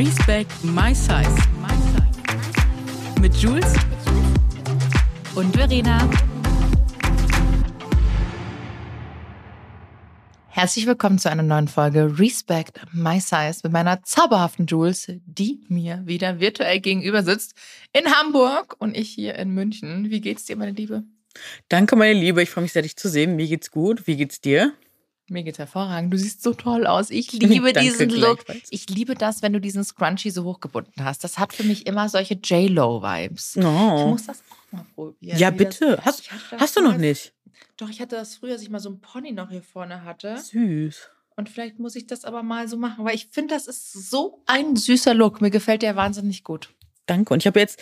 Respect 0.00 0.64
My 0.64 0.94
Size. 0.94 1.36
Mit 3.20 3.36
Jules 3.36 3.74
und 5.34 5.54
Verena. 5.54 6.08
Herzlich 10.48 10.86
willkommen 10.86 11.18
zu 11.18 11.30
einer 11.30 11.42
neuen 11.42 11.68
Folge 11.68 12.18
Respect 12.18 12.80
My 12.94 13.20
Size 13.20 13.60
mit 13.62 13.72
meiner 13.72 14.02
zauberhaften 14.02 14.64
Jules, 14.64 15.12
die 15.26 15.60
mir 15.68 16.00
wieder 16.06 16.40
virtuell 16.40 16.80
gegenüber 16.80 17.22
sitzt 17.22 17.52
in 17.92 18.06
Hamburg 18.06 18.76
und 18.78 18.96
ich 18.96 19.10
hier 19.10 19.34
in 19.34 19.50
München. 19.50 20.08
Wie 20.08 20.22
geht's 20.22 20.46
dir, 20.46 20.56
meine 20.56 20.72
Liebe? 20.72 21.02
Danke, 21.68 21.96
meine 21.96 22.18
Liebe. 22.18 22.42
Ich 22.42 22.48
freue 22.48 22.62
mich 22.62 22.72
sehr, 22.72 22.80
dich 22.80 22.96
zu 22.96 23.10
sehen. 23.10 23.36
Mir 23.36 23.46
geht's 23.46 23.70
gut. 23.70 24.06
Wie 24.06 24.16
geht's 24.16 24.40
dir? 24.40 24.72
Mir 25.30 25.42
geht's 25.44 25.58
hervorragend. 25.58 26.12
Du 26.12 26.18
siehst 26.18 26.42
so 26.42 26.54
toll 26.54 26.86
aus. 26.86 27.10
Ich 27.10 27.30
liebe 27.32 27.72
Danke, 27.72 27.88
diesen 27.88 28.10
Look. 28.10 28.44
gleichfalls. 28.46 28.68
Ich 28.70 28.88
liebe 28.90 29.14
das, 29.14 29.42
wenn 29.42 29.52
du 29.52 29.60
diesen 29.60 29.84
Scrunchie 29.84 30.30
so 30.30 30.44
hochgebunden 30.44 31.04
hast. 31.04 31.22
Das 31.24 31.38
hat 31.38 31.52
für 31.52 31.62
mich 31.64 31.86
immer 31.86 32.08
solche 32.08 32.34
J-Lo-Vibes. 32.34 33.56
Ich 33.56 33.64
Oh. 33.64 34.08
muss 34.08 34.26
das 34.26 34.42
auch 34.50 34.72
mal 34.72 34.86
probieren. 34.94 35.38
Ja, 35.38 35.50
bitte. 35.50 35.96
Das, 35.96 36.04
Hast, 36.04 36.20
Ich 36.22 36.60
hast 36.60 36.76
du 36.76 36.80
noch 36.82 36.96
nicht? 36.96 37.32
Doch, 37.76 37.88
ich 37.88 38.00
hatte 38.00 38.16
das 38.16 38.36
früher, 38.36 38.52
dass 38.52 38.62
ich 38.62 38.70
mal 38.70 38.80
so 38.80 38.90
ein 38.90 39.00
Pony 39.00 39.32
noch 39.32 39.50
hier 39.50 39.62
vorne 39.62 40.04
hatte. 40.04 40.36
Süß. 40.36 41.08
Und 41.36 41.48
vielleicht 41.48 41.78
muss 41.78 41.96
ich 41.96 42.06
das 42.06 42.24
aber 42.24 42.42
mal 42.42 42.68
so 42.68 42.76
machen, 42.76 43.04
weil 43.04 43.14
ich 43.14 43.28
finde, 43.30 43.54
das 43.54 43.66
ist 43.66 43.92
so 44.10 44.42
ein 44.46 44.76
süßer 44.76 45.14
Look. 45.14 45.40
Mir 45.40 45.50
gefällt 45.50 45.80
der 45.82 45.96
wahnsinnig 45.96 46.44
gut. 46.44 46.70
Danke. 47.06 47.34
Und 47.34 47.40
ich 47.40 47.46
habe 47.46 47.58
jetzt, 47.58 47.80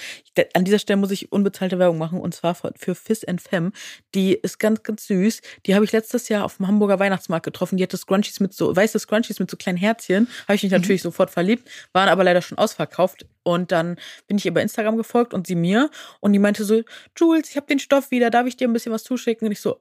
an 0.55 0.65
dieser 0.65 0.79
Stelle 0.79 0.97
muss 0.97 1.11
ich 1.11 1.31
unbezahlte 1.31 1.79
Werbung 1.79 1.99
machen 1.99 2.21
und 2.21 2.35
zwar 2.35 2.55
für 2.55 2.95
Fizz 2.95 3.25
and 3.25 3.43
Femme. 3.43 3.73
Die 4.15 4.33
ist 4.33 4.59
ganz, 4.59 4.83
ganz 4.83 5.07
süß. 5.07 5.43
Die 5.67 5.75
habe 5.75 5.85
ich 5.85 5.93
letztes 5.93 6.29
Jahr 6.29 6.45
auf 6.45 6.57
dem 6.57 6.67
Hamburger 6.67 6.99
Weihnachtsmarkt 6.99 7.45
getroffen. 7.45 7.77
Die 7.77 7.83
hatte 7.83 7.97
Scrunchies 7.97 8.41
mit 8.41 8.55
so, 8.55 8.75
weiße 8.75 8.99
Scrunchies 8.99 9.39
mit 9.39 9.51
so 9.51 9.57
kleinen 9.57 9.77
Herzchen. 9.77 10.29
Habe 10.47 10.55
ich 10.55 10.63
mich 10.63 10.73
natürlich 10.73 11.03
sofort 11.03 11.31
verliebt, 11.31 11.69
waren 11.93 12.09
aber 12.09 12.25
leider 12.25 12.41
schon 12.41 12.57
ausverkauft. 12.57 13.27
Und 13.43 13.73
dann 13.73 13.97
bin 14.27 14.39
ich 14.39 14.47
ihr 14.47 14.55
bei 14.55 14.63
Instagram 14.63 14.97
gefolgt 14.97 15.35
und 15.35 15.47
sie 15.47 15.55
mir. 15.55 15.91
Und 16.21 16.33
die 16.33 16.39
meinte 16.39 16.65
so, 16.65 16.83
Jules, 17.17 17.51
ich 17.51 17.57
habe 17.57 17.67
den 17.67 17.79
Stoff 17.79 18.11
wieder, 18.11 18.31
darf 18.31 18.47
ich 18.47 18.57
dir 18.57 18.69
ein 18.69 18.73
bisschen 18.73 18.93
was 18.93 19.05
zuschicken? 19.05 19.47
Und 19.47 19.53
ich 19.53 19.61
so, 19.61 19.81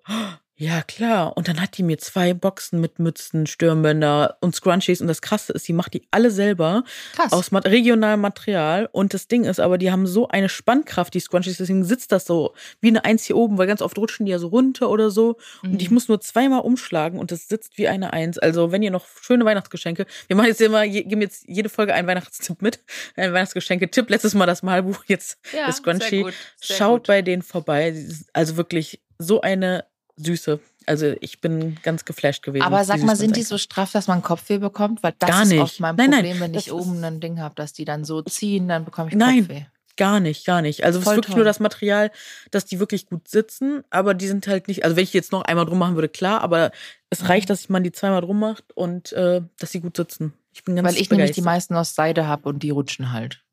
ja, 0.60 0.82
klar. 0.82 1.38
Und 1.38 1.48
dann 1.48 1.62
hat 1.62 1.78
die 1.78 1.84
mir 1.84 2.00
zwei 2.00 2.34
Boxen 2.34 2.82
mit 2.82 2.98
Mützen, 2.98 3.46
Stirnbänder 3.46 4.38
und 4.42 4.56
Scrunchies. 4.56 5.02
Und 5.02 5.08
das 5.08 5.22
Krasse 5.22 5.54
ist, 5.54 5.66
sie 5.66 5.74
macht 5.74 5.94
die 5.94 6.08
alle 6.10 6.32
selber 6.32 6.84
Krass. 7.14 7.32
aus 7.32 7.52
regionalem 7.54 8.22
Material. 8.22 8.90
Und 8.92 9.14
das 9.14 9.28
Ding 9.28 9.44
ist 9.44 9.60
aber, 9.60 9.78
die 9.78 9.92
haben 9.92 10.08
so 10.08 10.28
eine 10.30 10.50
Spannkraft, 10.50 11.14
die 11.14 11.20
Scrunchies. 11.20 11.58
Deswegen 11.58 11.84
sitzt 11.84 12.12
das 12.12 12.26
so 12.26 12.54
wie 12.82 12.88
eine 12.88 13.06
Eins 13.06 13.26
hier 13.26 13.38
oben, 13.38 13.58
weil 13.60 13.68
ganz 13.68 13.84
oft 13.84 13.98
rutschen 14.00 14.26
die 14.26 14.32
ja 14.32 14.40
so 14.40 14.48
runter 14.48 14.90
oder 14.90 15.12
so. 15.12 15.38
Und 15.62 15.80
ich 15.82 15.90
Mhm. 15.90 15.94
muss 15.94 16.08
nur 16.08 16.22
zweimal 16.22 16.62
umschlagen 16.62 17.20
und 17.20 17.32
das 17.32 17.48
sitzt 17.48 17.78
wie 17.78 17.88
eine 17.88 18.12
Eins. 18.14 18.40
Also, 18.40 18.72
wenn 18.72 18.82
ihr 18.82 18.90
noch 18.92 19.06
schöne 19.22 19.46
Weihnachtsgeschenke, 19.46 20.08
wir 20.28 20.36
machen 20.36 20.48
jetzt 20.48 20.62
immer, 20.62 20.88
geben 20.88 21.22
jetzt 21.22 21.44
jede 21.48 21.70
Folge 21.70 21.94
einen 21.94 22.08
Weihnachtstipp 22.08 22.62
mit. 22.64 22.80
Ein 23.16 23.32
Weihnachtsgeschenke-Tipp. 23.32 24.10
Letztes 24.10 24.34
Mal 24.34 24.48
das 24.48 24.64
Malbuch, 24.64 25.04
jetzt 25.08 25.38
Ja, 25.54 25.68
das 25.68 25.78
sehr 25.78 25.84
Scrunchie. 25.84 26.24
gut, 26.24 26.34
sehr 26.60 26.78
Schaut 26.78 27.02
gut. 27.02 27.08
bei 27.08 27.22
denen 27.22 27.44
vorbei. 27.44 27.94
Also 28.34 28.58
wirklich 28.58 29.02
so 29.20 29.42
eine 29.42 29.86
Süße. 30.18 30.60
Also, 30.86 31.16
ich 31.20 31.42
bin 31.42 31.78
ganz 31.84 32.06
geflasht 32.06 32.44
gewesen. 32.44 32.64
Aber 32.64 32.84
sag 32.86 33.02
mal, 33.04 33.16
sind 33.16 33.36
die 33.36 33.44
so 33.44 33.58
straff, 33.58 33.92
dass 33.92 34.08
man 34.08 34.22
Kopfweh 34.22 34.58
bekommt? 34.58 35.04
Weil 35.04 35.14
das 35.20 35.30
Gar 35.30 35.44
ist 35.44 35.50
nicht. 35.50 35.60
oft 35.62 35.80
mein 35.80 35.96
Nein, 35.96 36.10
nein, 36.12 36.20
Problem, 36.22 36.40
wenn 36.40 36.54
ich 36.54 36.72
oben 36.72 36.96
ist- 36.98 37.04
ein 37.04 37.20
Ding 37.20 37.40
habe, 37.40 37.56
dass 37.56 37.74
die 37.74 37.86
dann 37.86 38.06
so 38.06 38.22
ziehen, 38.22 38.68
dann 38.68 38.86
bekomme 38.86 39.10
ich 39.10 39.16
Nein. 39.16 39.48
Kopfweh. 39.48 39.66
Gar 39.98 40.20
nicht, 40.20 40.46
gar 40.46 40.62
nicht. 40.62 40.84
Also 40.86 41.00
es 41.00 41.06
ist 41.08 41.12
wirklich 41.12 41.26
toll. 41.34 41.38
nur 41.38 41.46
das 41.46 41.60
Material, 41.60 42.12
dass 42.52 42.66
die 42.66 42.80
wirklich 42.80 43.08
gut 43.08 43.28
sitzen, 43.28 43.84
aber 43.90 44.14
die 44.14 44.28
sind 44.28 44.46
halt 44.46 44.68
nicht, 44.68 44.84
also 44.86 44.96
wenn 44.96 45.04
ich 45.04 45.12
jetzt 45.12 45.32
noch 45.32 45.42
einmal 45.42 45.66
drum 45.66 45.80
machen 45.80 45.96
würde, 45.96 46.08
klar, 46.08 46.42
aber 46.42 46.72
es 47.10 47.22
Mhm. 47.22 47.26
reicht, 47.28 47.50
dass 47.50 47.68
man 47.70 47.84
die 47.84 47.92
zweimal 47.92 48.22
drum 48.22 48.40
macht 48.40 48.64
und 48.76 49.12
äh, 49.14 49.42
dass 49.58 49.72
sie 49.72 49.80
gut 49.82 49.98
sitzen. 49.98 50.34
Ich 50.54 50.64
bin 50.64 50.76
ganz 50.76 50.88
Weil 50.88 51.02
ich 51.02 51.10
nämlich 51.10 51.32
die 51.32 51.42
begeistert. 51.42 51.46
meisten 51.46 51.76
aus 51.76 51.96
Seide 51.96 52.28
habe 52.28 52.48
und 52.48 52.62
die 52.62 52.70
rutschen 52.70 53.12
halt. 53.12 53.44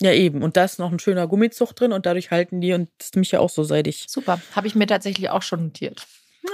Ja, 0.00 0.12
eben. 0.12 0.42
Und 0.42 0.56
da 0.56 0.64
ist 0.64 0.78
noch 0.78 0.92
ein 0.92 0.98
schöner 0.98 1.26
Gummizug 1.26 1.74
drin 1.74 1.92
und 1.92 2.06
dadurch 2.06 2.30
halten 2.30 2.60
die 2.60 2.72
und 2.72 2.88
das 2.98 3.08
ist 3.08 3.16
nämlich 3.16 3.32
ja 3.32 3.40
auch 3.40 3.50
so 3.50 3.64
seidig. 3.64 4.06
Super. 4.08 4.40
Habe 4.54 4.66
ich 4.66 4.74
mir 4.74 4.86
tatsächlich 4.86 5.30
auch 5.30 5.42
schon 5.42 5.64
notiert. 5.64 6.06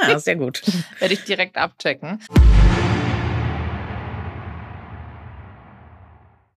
Ja, 0.08 0.18
sehr 0.18 0.36
gut. 0.36 0.62
Werde 0.98 1.14
ich 1.14 1.24
direkt 1.24 1.56
abchecken. 1.56 2.20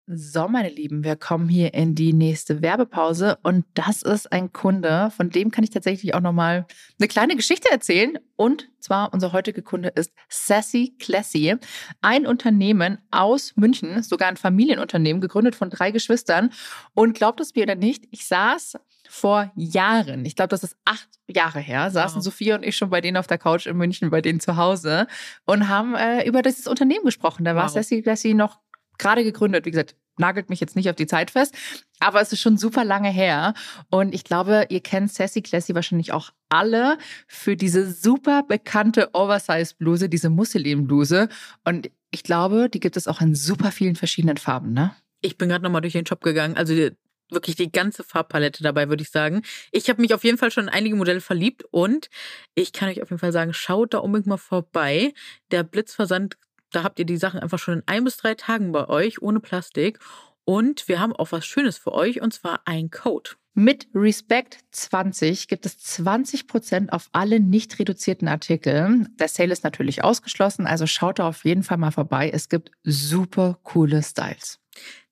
So, 0.07 0.49
meine 0.49 0.69
Lieben, 0.69 1.03
wir 1.03 1.17
kommen 1.17 1.49
hier 1.49 1.73
in 1.73 1.95
die 1.95 2.13
nächste 2.13 2.61
Werbepause 2.61 3.39
und 3.43 3.65
das 3.73 4.03
ist 4.03 4.31
ein 4.33 4.53
Kunde, 4.53 5.11
von 5.17 5.31
dem 5.31 5.51
kann 5.51 5.65
ich 5.65 5.71
tatsächlich 5.71 6.15
auch 6.15 6.21
nochmal 6.21 6.67
eine 6.99 7.09
kleine 7.09 7.37
Geschichte 7.37 7.71
erzählen. 7.71 8.19
Und 8.37 8.69
zwar 8.81 9.15
unser 9.15 9.33
heutiger 9.33 9.63
Kunde 9.63 9.89
ist 9.89 10.13
Sassy 10.29 10.95
Classy, 10.99 11.57
ein 12.03 12.27
Unternehmen 12.27 12.99
aus 13.13 13.55
München, 13.57 14.03
sogar 14.03 14.29
ein 14.29 14.37
Familienunternehmen, 14.37 15.23
gegründet 15.23 15.55
von 15.55 15.71
drei 15.71 15.91
Geschwistern. 15.91 16.51
Und 16.93 17.15
glaubt 17.15 17.41
es 17.41 17.55
mir 17.55 17.63
oder 17.63 17.75
nicht, 17.75 18.05
ich 18.11 18.27
saß 18.27 18.77
vor 19.09 19.53
Jahren, 19.57 20.27
ich 20.27 20.37
glaube, 20.37 20.49
das 20.51 20.65
ist 20.65 20.77
acht 20.85 21.09
Jahre 21.29 21.61
her, 21.61 21.91
saßen 21.91 22.17
Wow. 22.17 22.25
Sophia 22.25 22.57
und 22.57 22.63
ich 22.63 22.77
schon 22.77 22.91
bei 22.91 23.01
denen 23.01 23.17
auf 23.17 23.27
der 23.27 23.39
Couch 23.39 23.67
in 23.67 23.79
München, 23.79 24.11
bei 24.11 24.21
denen 24.21 24.41
zu 24.41 24.59
Hause 24.59 25.07
und 25.47 25.71
haben 25.71 25.95
äh, 25.95 26.27
über 26.29 26.43
dieses 26.43 26.67
Unternehmen 26.67 27.07
gesprochen. 27.07 27.45
Da 27.47 27.55
war 27.57 27.65
Wow. 27.65 27.73
Sassy 27.73 28.03
Classy 28.03 28.35
noch 28.35 28.61
gerade 28.99 29.25
gegründet. 29.25 29.65
Wie 29.66 29.71
gesagt, 29.71 29.94
nagelt 30.19 30.50
mich 30.50 30.60
jetzt 30.60 30.77
nicht 30.77 30.88
auf 30.88 30.97
die 30.97 31.06
Zeit 31.06 31.31
fest, 31.31 31.55
aber 31.99 32.21
es 32.21 32.32
ist 32.32 32.41
schon 32.41 32.56
super 32.56 32.84
lange 32.84 33.10
her. 33.10 33.55
Und 33.91 34.15
ich 34.15 34.25
glaube, 34.25 34.66
ihr 34.69 34.81
kennt 34.81 35.12
Sassy 35.12 35.43
Classy 35.43 35.75
wahrscheinlich 35.75 36.12
auch 36.12 36.31
alle 36.49 36.99
für 37.27 37.56
diese 37.56 37.91
super 37.91 38.43
bekannte 38.43 39.10
Oversize-Bluse, 39.12 40.09
diese 40.09 40.31
Musselin-Bluse. 40.31 41.28
Und 41.65 41.91
ich 42.10 42.22
glaube, 42.22 42.69
die 42.69 42.81
gibt 42.81 42.97
es 42.97 43.09
auch 43.09 43.21
in 43.21 43.34
super 43.34 43.72
vielen 43.72 43.97
verschiedenen 43.97 44.37
Farben, 44.37 44.72
ne? 44.72 44.94
Ich 45.21 45.38
bin 45.38 45.49
gerade 45.49 45.65
nochmal 45.65 45.81
durch 45.81 45.94
den 45.94 46.06
Shop 46.06 46.21
gegangen. 46.21 46.56
Also 46.56 46.75
die, 46.75 46.93
wirklich 47.31 47.56
die 47.56 47.72
ganze 47.72 48.05
Farbpalette 48.05 48.62
dabei, 48.62 48.88
würde 48.88 49.03
ich 49.03 49.11
sagen. 49.11 49.43
Ich 49.72 49.88
habe 49.88 50.00
mich 50.00 50.15
auf 50.15 50.22
jeden 50.22 50.38
Fall 50.38 50.50
schon 50.50 50.65
in 50.65 50.71
einige 50.71 50.97
Modelle 50.97 51.21
verliebt 51.21 51.65
und 51.71 52.09
ich 52.55 52.72
kann 52.72 52.88
euch 52.88 53.03
auf 53.03 53.11
jeden 53.11 53.19
Fall 53.19 53.32
sagen, 53.32 53.53
schaut 53.55 53.94
da 53.94 53.99
unbedingt 53.99 54.26
mal 54.26 54.37
vorbei. 54.37 55.15
Der 55.50 55.62
Blitzversand, 55.62 56.37
da 56.75 56.83
habt 56.83 56.99
ihr 56.99 57.05
die 57.05 57.17
Sachen 57.17 57.41
einfach 57.41 57.59
schon 57.59 57.75
in 57.75 57.83
ein 57.87 58.05
bis 58.05 58.17
drei 58.17 58.35
Tagen 58.35 58.73
bei 58.73 58.89
euch, 58.89 59.23
ohne 59.23 59.41
Plastik. 59.41 59.99
Und 60.45 60.89
wir 60.89 61.01
haben 61.01 61.15
auch 61.15 61.33
was 61.33 61.47
Schönes 61.47 61.79
für 61.79 61.93
euch 61.93 62.21
und 62.21 62.35
zwar 62.35 62.61
ein 62.67 62.91
Code. 62.91 63.31
Mit 63.55 63.87
Respect 63.95 64.59
20 64.73 65.47
gibt 65.47 65.65
es 65.65 65.79
20% 65.79 66.91
auf 66.91 67.09
alle 67.12 67.39
nicht 67.39 67.79
reduzierten 67.79 68.27
Artikel. 68.27 69.07
Der 69.21 69.29
Sale 69.29 69.53
ist 69.53 69.62
natürlich 69.62 70.03
ausgeschlossen, 70.03 70.67
also 70.67 70.87
schaut 70.87 71.21
da 71.21 71.29
auf 71.29 71.45
jeden 71.45 71.62
Fall 71.62 71.79
mal 71.79 71.93
vorbei. 71.93 72.31
Es 72.31 72.49
gibt 72.49 72.73
super 72.83 73.61
coole 73.62 74.03
Styles. 74.03 74.59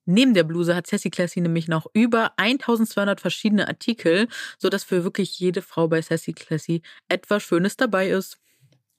Neben 0.05 0.35
der 0.35 0.43
Bluse 0.43 0.75
hat 0.75 0.89
Sassy 0.89 1.11
Classy 1.11 1.41
nämlich 1.41 1.69
noch 1.69 1.87
über 1.95 2.33
1200 2.37 3.21
verschiedene 3.21 3.69
Artikel, 3.69 4.27
sodass 4.59 4.83
für 4.83 5.05
wirklich 5.05 5.39
jede 5.39 5.63
Frau 5.63 5.87
bei 5.87 6.03
Sassy 6.03 6.33
Classy 6.33 6.83
etwas 7.09 7.45
Schönes 7.45 7.77
dabei 7.77 8.11
ist. 8.11 8.39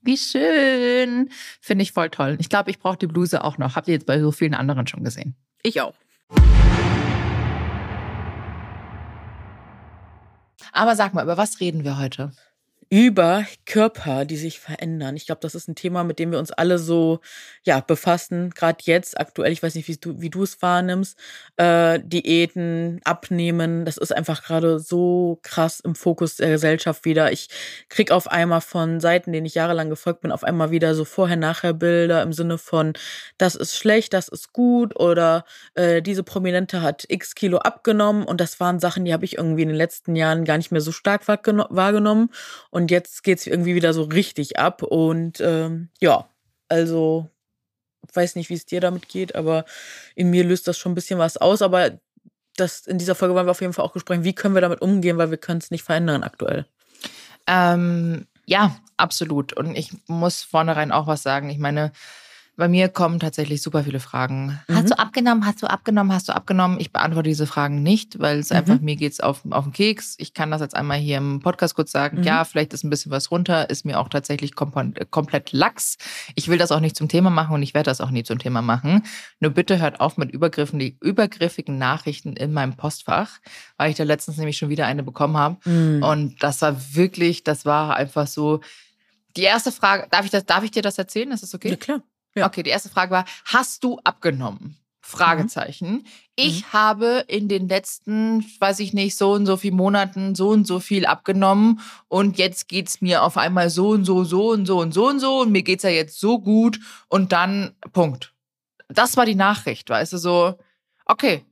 Wie 0.03 0.17
schön. 0.17 1.29
Finde 1.61 1.83
ich 1.83 1.93
voll 1.93 2.09
toll. 2.09 2.35
Ich 2.39 2.49
glaube, 2.49 2.69
ich 2.69 2.79
brauche 2.79 2.97
die 2.97 3.07
Bluse 3.07 3.43
auch 3.43 3.57
noch. 3.57 3.75
Habt 3.75 3.87
ihr 3.87 3.93
jetzt 3.93 4.05
bei 4.05 4.19
so 4.19 4.31
vielen 4.31 4.53
anderen 4.53 4.85
schon 4.85 5.03
gesehen? 5.03 5.35
Ich 5.61 5.79
auch. 5.79 5.93
Aber 10.73 10.95
sag 10.95 11.13
mal, 11.13 11.23
über 11.23 11.37
was 11.37 11.59
reden 11.61 11.85
wir 11.85 11.97
heute? 11.97 12.33
Über 12.93 13.43
Körper, 13.65 14.23
die 14.23 14.37
sich 14.37 14.59
verändern. 14.59 15.15
Ich 15.15 15.25
glaube, 15.25 15.41
das 15.41 15.55
ist 15.55 15.67
ein 15.67 15.73
Thema, 15.73 16.03
mit 16.03 16.19
dem 16.19 16.31
wir 16.31 16.37
uns 16.37 16.51
alle 16.51 16.77
so 16.77 17.21
ja 17.63 17.79
befassen. 17.79 18.51
Gerade 18.51 18.77
jetzt 18.83 19.19
aktuell, 19.19 19.51
ich 19.51 19.63
weiß 19.63 19.73
nicht, 19.73 19.87
wie 19.87 19.97
du 19.97 20.21
wie 20.21 20.29
du 20.29 20.43
es 20.43 20.61
wahrnimmst. 20.61 21.17
Äh, 21.57 21.99
Diäten, 22.03 23.01
Abnehmen, 23.03 23.85
das 23.85 23.97
ist 23.97 24.15
einfach 24.15 24.43
gerade 24.43 24.77
so 24.77 25.39
krass 25.41 25.79
im 25.79 25.95
Fokus 25.95 26.35
der 26.35 26.51
Gesellschaft 26.51 27.03
wieder. 27.03 27.31
Ich 27.31 27.47
krieg 27.89 28.11
auf 28.11 28.27
einmal 28.29 28.61
von 28.61 28.99
Seiten, 28.99 29.31
denen 29.31 29.47
ich 29.47 29.55
jahrelang 29.55 29.89
gefolgt 29.89 30.21
bin, 30.21 30.31
auf 30.31 30.43
einmal 30.43 30.69
wieder 30.69 30.93
so 30.93 31.03
Vorher-Nachher-Bilder 31.03 32.21
im 32.21 32.31
Sinne 32.31 32.59
von, 32.59 32.93
das 33.39 33.55
ist 33.55 33.75
schlecht, 33.75 34.13
das 34.13 34.27
ist 34.27 34.53
gut 34.53 34.99
oder 34.99 35.45
äh, 35.73 36.03
diese 36.03 36.21
Prominente 36.21 36.83
hat 36.83 37.05
X 37.07 37.33
Kilo 37.33 37.57
abgenommen 37.57 38.23
und 38.23 38.39
das 38.39 38.59
waren 38.59 38.79
Sachen, 38.79 39.03
die 39.03 39.13
habe 39.13 39.25
ich 39.25 39.39
irgendwie 39.39 39.63
in 39.63 39.69
den 39.69 39.77
letzten 39.77 40.15
Jahren 40.15 40.45
gar 40.45 40.57
nicht 40.57 40.71
mehr 40.71 40.81
so 40.81 40.91
stark 40.91 41.23
wahrgeno- 41.23 41.65
wahrgenommen 41.71 42.29
und 42.69 42.82
jetzt 42.91 43.23
geht's 43.23 43.47
irgendwie 43.47 43.75
wieder 43.75 43.93
so 43.93 44.03
richtig 44.03 44.59
ab 44.59 44.83
und 44.83 45.39
ähm, 45.41 45.89
ja, 45.99 46.27
also 46.69 47.29
weiß 48.13 48.35
nicht, 48.35 48.49
wie 48.49 48.55
es 48.55 48.65
dir 48.65 48.81
damit 48.81 49.07
geht, 49.07 49.35
aber 49.35 49.65
in 50.15 50.29
mir 50.29 50.43
löst 50.43 50.67
das 50.67 50.77
schon 50.77 50.91
ein 50.91 50.95
bisschen 50.95 51.19
was 51.19 51.37
aus, 51.37 51.61
aber 51.61 51.91
das 52.55 52.85
in 52.85 52.97
dieser 52.97 53.15
Folge 53.15 53.33
wollen 53.33 53.47
wir 53.47 53.51
auf 53.51 53.61
jeden 53.61 53.73
Fall 53.73 53.85
auch 53.85 53.93
gesprochen, 53.93 54.23
wie 54.23 54.33
können 54.35 54.55
wir 54.55 54.61
damit 54.61 54.81
umgehen, 54.81 55.17
weil 55.17 55.31
wir 55.31 55.37
können 55.37 55.59
es 55.59 55.71
nicht 55.71 55.83
verändern 55.83 56.23
aktuell. 56.23 56.65
Ähm, 57.47 58.27
ja, 58.45 58.75
absolut. 58.97 59.53
Und 59.53 59.75
ich 59.75 59.91
muss 60.07 60.43
vornherein 60.43 60.91
auch 60.91 61.07
was 61.07 61.23
sagen. 61.23 61.49
Ich 61.49 61.57
meine, 61.57 61.91
Bei 62.55 62.67
mir 62.67 62.87
kommen 62.87 63.19
tatsächlich 63.19 63.63
super 63.63 63.83
viele 63.83 63.99
Fragen. 63.99 64.59
Mhm. 64.67 64.75
Hast 64.75 64.91
du 64.91 64.99
abgenommen? 64.99 65.43
Hast 65.45 65.63
du 65.63 65.67
abgenommen? 65.67 66.13
Hast 66.13 66.29
du 66.29 66.35
abgenommen? 66.35 66.79
Ich 66.79 66.91
beantworte 66.93 67.27
diese 67.29 67.47
Fragen 67.47 67.81
nicht, 67.81 68.19
weil 68.19 68.37
es 68.37 68.51
Mhm. 68.51 68.57
einfach, 68.57 68.79
mir 68.79 68.95
geht's 68.95 69.19
auf, 69.21 69.41
auf 69.49 69.63
den 69.63 69.73
Keks. 69.73 70.13
Ich 70.19 70.35
kann 70.35 70.51
das 70.51 70.61
jetzt 70.61 70.75
einmal 70.75 70.99
hier 70.99 71.17
im 71.17 71.39
Podcast 71.39 71.73
kurz 71.73 71.91
sagen. 71.91 72.17
Mhm. 72.19 72.23
Ja, 72.23 72.43
vielleicht 72.45 72.71
ist 72.73 72.83
ein 72.83 72.91
bisschen 72.91 73.11
was 73.11 73.31
runter, 73.31 73.71
ist 73.71 73.85
mir 73.85 73.99
auch 73.99 74.07
tatsächlich 74.07 74.51
kompo- 74.53 74.93
komplett 75.09 75.51
lax. 75.51 75.97
Ich 76.35 76.47
will 76.47 76.59
das 76.59 76.71
auch 76.71 76.79
nicht 76.79 76.95
zum 76.95 77.07
Thema 77.07 77.31
machen 77.31 77.55
und 77.55 77.63
ich 77.63 77.73
werde 77.73 77.89
das 77.89 78.01
auch 78.01 78.11
nie 78.11 78.21
zum 78.23 78.37
Thema 78.37 78.61
machen. 78.61 79.01
Nur 79.39 79.49
bitte 79.49 79.79
hört 79.79 79.99
auf 79.99 80.17
mit 80.17 80.29
Übergriffen, 80.29 80.77
die 80.77 80.95
übergriffigen 81.01 81.79
Nachrichten 81.79 82.33
in 82.35 82.53
meinem 82.53 82.75
Postfach, 82.75 83.39
weil 83.77 83.89
ich 83.89 83.97
da 83.97 84.03
letztens 84.03 84.37
nämlich 84.37 84.57
schon 84.59 84.69
wieder 84.69 84.85
eine 84.85 85.01
bekommen 85.01 85.37
habe. 85.37 85.57
Mhm. 85.67 86.03
Und 86.03 86.43
das 86.43 86.61
war 86.61 86.75
wirklich, 86.93 87.43
das 87.43 87.65
war 87.65 87.95
einfach 87.95 88.27
so. 88.27 88.61
Die 89.35 89.41
erste 89.41 89.71
Frage, 89.71 90.05
darf 90.11 90.25
ich 90.25 90.29
das, 90.29 90.45
darf 90.45 90.63
ich 90.63 90.69
dir 90.69 90.83
das 90.83 90.99
erzählen? 90.99 91.31
Ist 91.31 91.41
das 91.41 91.55
okay? 91.55 91.71
Ja, 91.71 91.75
klar. 91.77 92.03
Ja. 92.35 92.47
Okay, 92.47 92.63
die 92.63 92.69
erste 92.71 92.89
Frage 92.89 93.11
war, 93.11 93.25
hast 93.45 93.83
du 93.83 93.99
abgenommen? 94.03 94.77
Fragezeichen. 95.05 96.05
Ich 96.37 96.61
Mhm. 96.61 96.73
habe 96.73 97.25
in 97.27 97.49
den 97.49 97.67
letzten, 97.67 98.45
weiß 98.59 98.79
ich 98.79 98.93
nicht, 98.93 99.17
so 99.17 99.33
und 99.33 99.45
so 99.45 99.57
viel 99.57 99.73
Monaten 99.73 100.33
so 100.33 100.49
und 100.49 100.65
so 100.65 100.79
viel 100.79 101.05
abgenommen 101.05 101.81
und 102.07 102.37
jetzt 102.37 102.69
geht's 102.69 103.01
mir 103.01 103.21
auf 103.23 103.35
einmal 103.37 103.69
so 103.69 103.89
und 103.89 104.05
so, 104.05 104.23
so 104.23 104.51
und 104.51 104.65
so 104.65 104.79
und 104.79 104.93
so 104.93 105.07
und 105.09 105.19
so 105.19 105.41
und 105.41 105.51
mir 105.51 105.61
geht's 105.61 105.83
ja 105.83 105.89
jetzt 105.89 106.19
so 106.21 106.39
gut 106.39 106.79
und 107.09 107.33
dann 107.33 107.75
Punkt. 107.91 108.33
Das 108.87 109.17
war 109.17 109.25
die 109.25 109.35
Nachricht, 109.35 109.89
weißt 109.89 110.13
du, 110.13 110.17
so, 110.17 110.57
okay, 111.05 111.43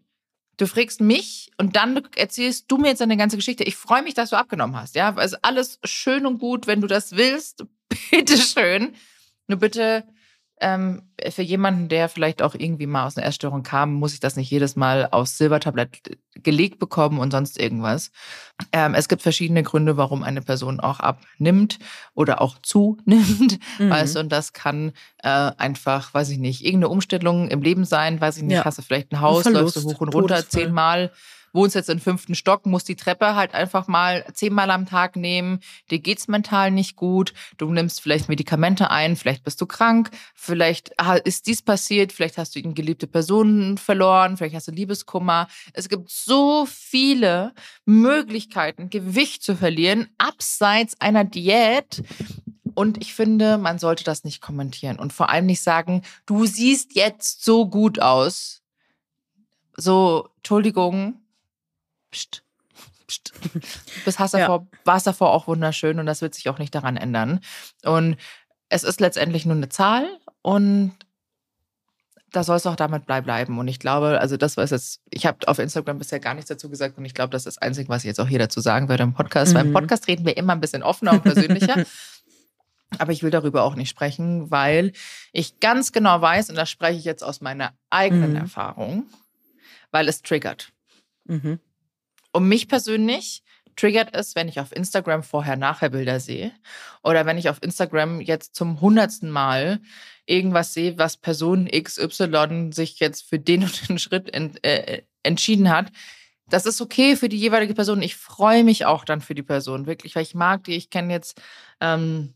du 0.58 0.66
fragst 0.66 1.02
mich 1.02 1.52
und 1.58 1.76
dann 1.76 2.02
erzählst 2.16 2.72
du 2.72 2.78
mir 2.78 2.88
jetzt 2.90 3.02
deine 3.02 3.18
ganze 3.18 3.36
Geschichte. 3.36 3.66
Ich 3.66 3.76
freue 3.76 4.02
mich, 4.02 4.14
dass 4.14 4.30
du 4.30 4.38
abgenommen 4.38 4.78
hast, 4.78 4.96
ja, 4.96 5.14
also 5.14 5.36
alles 5.42 5.78
schön 5.84 6.26
und 6.26 6.40
gut, 6.40 6.68
wenn 6.68 6.80
du 6.80 6.88
das 6.88 7.12
willst, 7.18 7.66
bitteschön. 8.12 8.96
Nur 9.48 9.60
bitte 9.60 10.06
ähm, 10.62 11.02
für 11.30 11.42
jemanden, 11.42 11.90
der 11.90 12.08
vielleicht 12.08 12.42
auch 12.42 12.54
irgendwie 12.56 12.86
mal 12.86 13.06
aus 13.06 13.18
einer 13.18 13.26
Essstörung 13.26 13.64
kam, 13.64 13.94
muss 13.96 14.14
ich 14.14 14.20
das 14.20 14.36
nicht 14.36 14.50
jedes 14.52 14.76
Mal 14.76 15.08
aufs 15.12 15.38
Silbertablett 15.38 16.18
gelegt 16.36 16.80
bekommen 16.80 17.20
und 17.20 17.32
sonst 17.32 17.60
irgendwas. 17.60 18.12
Ähm, 18.72 18.94
es 18.94 19.08
gibt 19.10 19.22
verschiedene 19.24 19.64
Gründe, 19.64 19.98
warum 19.98 20.24
eine 20.24 20.42
Person 20.42 20.80
auch 20.80 21.00
abnimmt 21.00 21.80
oder 22.14 22.42
auch 22.42 22.58
zunimmt. 22.62 23.60
Mhm. 23.80 23.90
Weißt 23.90 24.16
du, 24.16 24.20
und 24.20 24.32
das 24.32 24.54
kann 24.54 24.92
äh, 25.24 25.28
einfach, 25.58 26.14
weiß 26.14 26.30
ich 26.30 26.38
nicht, 26.38 26.64
irgendeine 26.64 26.90
Umstellung 26.90 27.48
im 27.50 27.62
Leben 27.62 27.86
sein, 27.86 28.20
weiß 28.22 28.38
ich 28.38 28.44
nicht, 28.44 28.58
Ja. 28.58 28.66
hast 28.66 28.78
du 28.78 28.82
vielleicht 28.84 29.12
ein 29.12 29.22
Haus, 29.22 29.44
Verlust, 29.44 29.76
läufst 29.76 29.78
du 29.78 29.82
hoch 29.96 30.02
und 30.02 30.10
runter 30.10 30.36
Todesfall. 30.36 30.62
zehnmal, 30.64 31.12
wohnst 31.54 31.76
jetzt 31.76 31.90
im 31.90 32.00
fünften 32.00 32.36
Stock, 32.36 32.66
musst 32.66 32.88
die 32.88 32.96
Treppe 32.96 33.36
halt 33.36 33.54
einfach 33.54 33.88
mal 33.88 34.26
zehnmal 34.34 34.72
am 34.72 34.86
Tag 34.86 35.16
nehmen, 35.16 35.60
dir 35.90 36.00
geht's 36.00 36.28
mental 36.28 36.72
nicht 36.72 36.96
gut, 36.96 37.34
du 37.58 37.72
nimmst 37.72 38.02
vielleicht 38.02 38.30
Medikamente 38.30 38.92
ein, 38.92 39.16
vielleicht 39.16 39.44
bist 39.44 39.60
du 39.62 39.66
krank, 39.66 40.12
vielleicht 40.36 40.92
ist 41.24 41.48
dies 41.48 41.62
passiert, 41.62 42.12
vielleicht 42.14 42.38
hast 42.38 42.56
du 42.56 42.60
eine 42.60 42.74
geliebte 42.74 43.08
Person 43.08 43.78
verloren, 43.78 44.38
vielleicht 44.38 44.56
hast 44.56 44.68
du 44.68 44.72
Liebeskummer. 44.72 45.48
Es 45.74 45.90
gibt 45.90 46.10
so 46.10 46.66
viele 46.66 47.54
Möglichkeiten, 47.86 48.90
Gewicht 48.90 49.44
zu 49.44 49.56
verlieren, 49.56 50.10
abseits 50.18 51.00
einer 51.00 51.24
Diät. 51.24 52.04
Und 52.74 53.02
ich 53.02 53.14
finde, 53.14 53.58
man 53.58 53.80
sollte 53.80 54.04
das 54.06 54.24
nicht 54.24 54.42
kommentieren 54.42 54.98
und 54.98 55.12
vor 55.12 55.30
allem 55.30 55.46
nicht 55.46 55.62
sagen, 55.62 56.04
du 56.26 56.46
siehst 56.46 56.96
jetzt 56.96 57.44
so 57.44 57.68
gut 57.68 58.00
aus. 58.02 58.62
So, 59.76 60.30
Entschuldigung. 60.38 61.21
Psst. 62.12 62.44
Psst. 63.08 63.34
Du 64.06 64.12
hast 64.18 64.34
Ja. 64.34 64.66
warst 64.86 65.08
davor 65.08 65.32
auch 65.32 65.48
wunderschön 65.48 66.00
und 66.00 66.06
das 66.06 66.22
wird 66.22 66.36
sich 66.36 66.48
auch 66.50 66.60
nicht 66.60 66.74
daran 66.76 66.98
ändern. 66.98 67.40
Und 67.84 68.18
es 68.70 68.84
ist 68.84 69.00
letztendlich 69.02 69.46
nur 69.46 69.56
eine 69.56 69.70
Zahl 69.70 70.08
und 70.42 70.94
da 72.32 72.44
soll 72.46 72.56
es 72.56 72.66
auch 72.66 72.78
damit 72.78 73.06
blei- 73.06 73.20
bleiben. 73.22 73.60
Und 73.60 73.68
ich 73.68 73.80
glaube, 73.80 74.22
also 74.22 74.38
das 74.38 74.56
war 74.56 74.66
jetzt, 74.66 75.02
ich 75.10 75.26
habe 75.26 75.46
auf 75.50 75.60
Instagram 75.60 75.98
bisher 76.00 76.22
gar 76.22 76.34
nichts 76.34 76.48
dazu 76.48 76.70
gesagt 76.70 76.98
und 76.98 77.04
ich 77.04 77.14
glaube, 77.14 77.32
das 77.32 77.42
ist 77.46 77.58
das 77.58 77.62
Einzige, 77.62 77.90
was 77.90 78.04
ich 78.04 78.08
jetzt 78.08 78.22
auch 78.22 78.28
hier 78.30 78.40
dazu 78.40 78.62
sagen 78.62 78.88
werde 78.88 79.04
im 79.04 79.14
Podcast. 79.14 79.54
Weil 79.54 79.64
im 79.66 79.70
Mhm. 79.72 79.74
Podcast 79.74 80.08
reden 80.08 80.26
wir 80.26 80.38
immer 80.38 80.54
ein 80.54 80.62
bisschen 80.62 80.82
offener 80.84 81.12
und 81.12 81.24
persönlicher. 81.24 81.84
Aber 83.00 83.12
ich 83.12 83.24
will 83.24 83.32
darüber 83.32 83.64
auch 83.64 83.76
nicht 83.76 83.90
sprechen, 83.90 84.50
weil 84.52 84.94
ich 85.34 85.60
ganz 85.60 85.92
genau 85.92 86.22
weiß, 86.22 86.50
und 86.50 86.56
das 86.56 86.70
spreche 86.70 86.98
ich 87.00 87.06
jetzt 87.06 87.24
aus 87.24 87.42
meiner 87.42 87.74
eigenen 87.90 88.32
Mhm. 88.32 88.36
Erfahrung, 88.38 89.06
weil 89.92 90.08
es 90.08 90.22
triggert. 90.22 90.72
Mhm. 91.26 91.60
Und 92.32 92.48
mich 92.48 92.68
persönlich 92.68 93.44
triggert 93.76 94.16
es, 94.16 94.36
wenn 94.36 94.48
ich 94.48 94.60
auf 94.60 94.76
Instagram 94.76 95.24
Vorher-Nachher-Bilder 95.24 96.20
sehe 96.20 96.52
oder 97.04 97.26
wenn 97.26 97.38
ich 97.38 97.50
auf 97.50 97.60
Instagram 97.62 98.22
jetzt 98.22 98.56
zum 98.56 98.82
hundertsten 98.82 99.30
Mal 99.30 99.80
irgendwas 100.26 100.74
sehe, 100.74 100.98
was 100.98 101.18
Person 101.18 101.68
XY 101.68 102.72
sich 102.74 103.00
jetzt 103.00 103.28
für 103.28 103.40
den 103.40 103.64
und 103.64 103.90
den 103.90 104.00
Schritt 104.00 104.34
ent, 104.34 104.64
äh, 104.66 105.04
entschieden 105.24 105.70
hat. 105.70 105.92
Das 106.48 106.66
ist 106.66 106.82
okay 106.82 107.16
für 107.16 107.30
die 107.30 107.38
jeweilige 107.38 107.74
Person. 107.74 108.02
Ich 108.02 108.16
freue 108.18 108.64
mich 108.64 108.86
auch 108.86 109.06
dann 109.06 109.22
für 109.22 109.36
die 109.36 109.44
Person, 109.44 109.86
wirklich, 109.86 110.16
weil 110.16 110.24
ich 110.24 110.36
mag 110.36 110.66
die. 110.66 110.76
Ich 110.76 110.90
kenne 110.90 111.14
jetzt 111.14 111.42
ähm, 111.80 112.34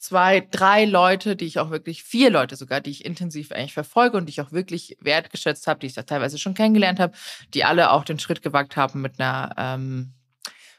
zwei, 0.00 0.46
drei 0.50 0.86
Leute, 0.86 1.36
die 1.36 1.44
ich 1.44 1.58
auch 1.58 1.70
wirklich, 1.70 2.02
vier 2.02 2.30
Leute 2.30 2.56
sogar, 2.56 2.80
die 2.80 2.90
ich 2.90 3.04
intensiv 3.04 3.52
eigentlich 3.52 3.74
verfolge 3.74 4.16
und 4.16 4.26
die 4.26 4.30
ich 4.30 4.40
auch 4.40 4.50
wirklich 4.50 4.96
wertgeschätzt 5.00 5.66
habe, 5.66 5.78
die 5.80 5.86
ich 5.86 5.94
da 5.94 6.02
teilweise 6.02 6.38
schon 6.38 6.54
kennengelernt 6.54 6.98
habe, 6.98 7.12
die 7.54 7.64
alle 7.64 7.90
auch 7.90 8.04
den 8.04 8.18
Schritt 8.18 8.42
gewagt 8.42 8.76
haben 8.76 9.02
mit 9.02 9.20
einer 9.20 9.54
ähm, 9.56 10.12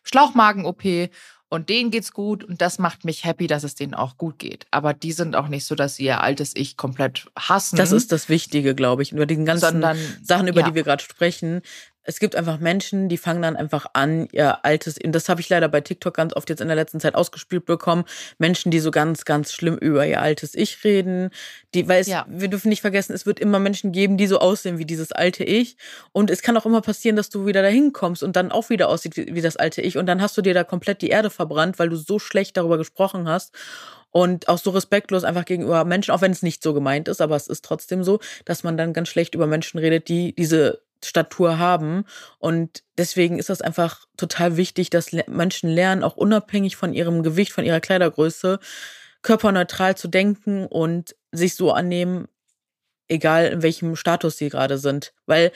Schlauchmagen-OP. 0.04 1.12
Und 1.54 1.68
denen 1.68 1.92
geht's 1.92 2.14
gut 2.14 2.46
und 2.46 2.62
das 2.62 2.80
macht 2.80 3.04
mich 3.04 3.26
happy, 3.26 3.46
dass 3.46 3.66
es 3.66 3.76
denen 3.76 3.94
auch 3.94 4.16
gut 4.16 4.40
geht. 4.40 4.66
Aber 4.72 4.94
die 4.94 5.12
sind 5.12 5.36
auch 5.36 5.50
nicht 5.50 5.66
so, 5.66 5.76
dass 5.76 5.98
sie 5.98 6.06
ihr 6.06 6.22
altes 6.22 6.56
Ich 6.56 6.78
komplett 6.78 7.30
hassen. 7.38 7.76
Das 7.76 7.92
ist 7.92 8.14
das 8.14 8.30
Wichtige, 8.30 8.74
glaube 8.74 9.04
ich. 9.04 9.12
Über 9.12 9.26
diesen 9.26 9.44
ganzen 9.44 9.72
sondern 9.72 9.98
Sachen, 10.24 10.48
über 10.48 10.62
ja. 10.62 10.70
die 10.70 10.76
wir 10.76 10.84
gerade 10.84 11.04
sprechen. 11.04 11.62
Es 12.04 12.20
gibt 12.20 12.36
einfach 12.36 12.60
Menschen, 12.60 13.10
die 13.10 13.18
fangen 13.18 13.44
dann 13.44 13.56
einfach 13.56 13.86
an, 13.94 14.28
ihr 14.32 14.66
altes, 14.66 14.98
und 15.04 15.12
das 15.12 15.30
habe 15.30 15.40
ich 15.40 15.50
leider 15.50 15.70
bei 15.70 15.82
TikTok 15.82 16.16
ganz 16.16 16.36
oft 16.36 16.50
jetzt 16.50 16.62
in 16.62 16.68
der 16.68 16.76
letzten 16.76 17.00
Zeit 17.00 17.14
ausgespielt 17.14 17.66
bekommen. 17.66 18.06
Menschen, 18.40 18.72
die 18.72 18.80
so 18.80 18.90
ganz, 18.90 19.24
ganz 19.24 19.54
schlimm 19.54 19.78
über 19.78 20.06
ihr 20.08 20.20
altes 20.22 20.56
Ich 20.56 20.84
reden. 20.84 21.30
Die, 21.76 21.88
weil 21.88 22.02
es, 22.02 22.08
Ja. 22.08 22.26
wir 22.28 22.48
dürfen 22.48 22.70
nicht 22.70 22.82
vergessen, 22.82 23.14
es 23.14 23.26
wird 23.28 23.40
immer 23.40 23.60
Menschen 23.60 23.92
geben, 23.92 24.18
die 24.18 24.26
so 24.26 24.40
aussehen 24.40 24.80
wie 24.80 24.86
dieses 24.86 25.12
alte 25.12 25.44
Ich. 25.44 25.78
Und 26.12 26.32
es 26.32 26.42
kann 26.42 26.58
auch 26.58 26.66
immer 26.66 26.82
passieren, 26.82 27.16
dass 27.16 27.30
du 27.30 27.46
wieder 27.46 27.62
dahin 27.62 27.94
kommst 27.94 28.24
und 28.24 28.36
dann 28.36 28.52
auch 28.52 28.70
wieder 28.70 28.90
aussieht 28.90 29.16
wie, 29.18 29.36
wie 29.36 29.42
das 29.42 29.58
alte 29.58 29.82
Ich. 29.82 29.98
Und 29.98 30.08
dann 30.08 30.22
hast 30.22 30.36
du 30.38 30.42
dir 30.42 30.56
da 30.56 30.64
komplett 30.64 31.02
die 31.04 31.10
Erde 31.10 31.30
verbrannt, 31.30 31.78
weil 31.78 31.90
du 31.90 31.98
so 31.98 32.18
schlecht 32.18 32.58
darüber 32.58 32.78
gesprochen 32.80 33.28
hast. 33.30 33.54
Und 34.10 34.50
auch 34.50 34.58
so 34.58 34.72
respektlos 34.72 35.24
einfach 35.24 35.46
gegenüber 35.46 35.86
Menschen, 35.86 36.12
auch 36.12 36.22
wenn 36.22 36.32
es 36.34 36.42
nicht 36.42 36.62
so 36.64 36.74
gemeint 36.74 37.08
ist, 37.08 37.22
aber 37.22 37.36
es 37.38 37.48
ist 37.48 37.64
trotzdem 37.64 38.04
so, 38.04 38.20
dass 38.44 38.64
man 38.64 38.76
dann 38.76 38.92
ganz 38.92 39.08
schlecht 39.08 39.36
über 39.36 39.48
Menschen 39.48 39.78
redet, 39.80 40.10
die 40.10 40.36
diese 40.36 40.82
Statur 41.04 41.60
haben. 41.60 42.06
Und 42.40 42.84
deswegen 42.98 43.40
ist 43.40 43.50
das 43.50 43.62
einfach 43.62 44.06
total 44.18 44.58
wichtig, 44.58 44.90
dass 44.90 45.12
Menschen 45.28 45.70
lernen, 45.70 46.04
auch 46.04 46.18
unabhängig 46.18 46.76
von 46.76 46.94
ihrem 46.94 47.24
Gewicht, 47.24 47.52
von 47.52 47.66
ihrer 47.66 47.80
Kleidergröße, 47.80 48.60
körperneutral 49.22 49.96
zu 49.96 50.08
denken 50.08 50.66
und 50.66 51.16
sich 51.32 51.56
so 51.56 51.72
annehmen, 51.72 52.28
egal 53.08 53.48
in 53.48 53.62
welchem 53.62 53.96
Status 53.96 54.38
sie 54.38 54.50
gerade 54.50 54.78
sind. 54.78 55.14
Weil 55.26 55.52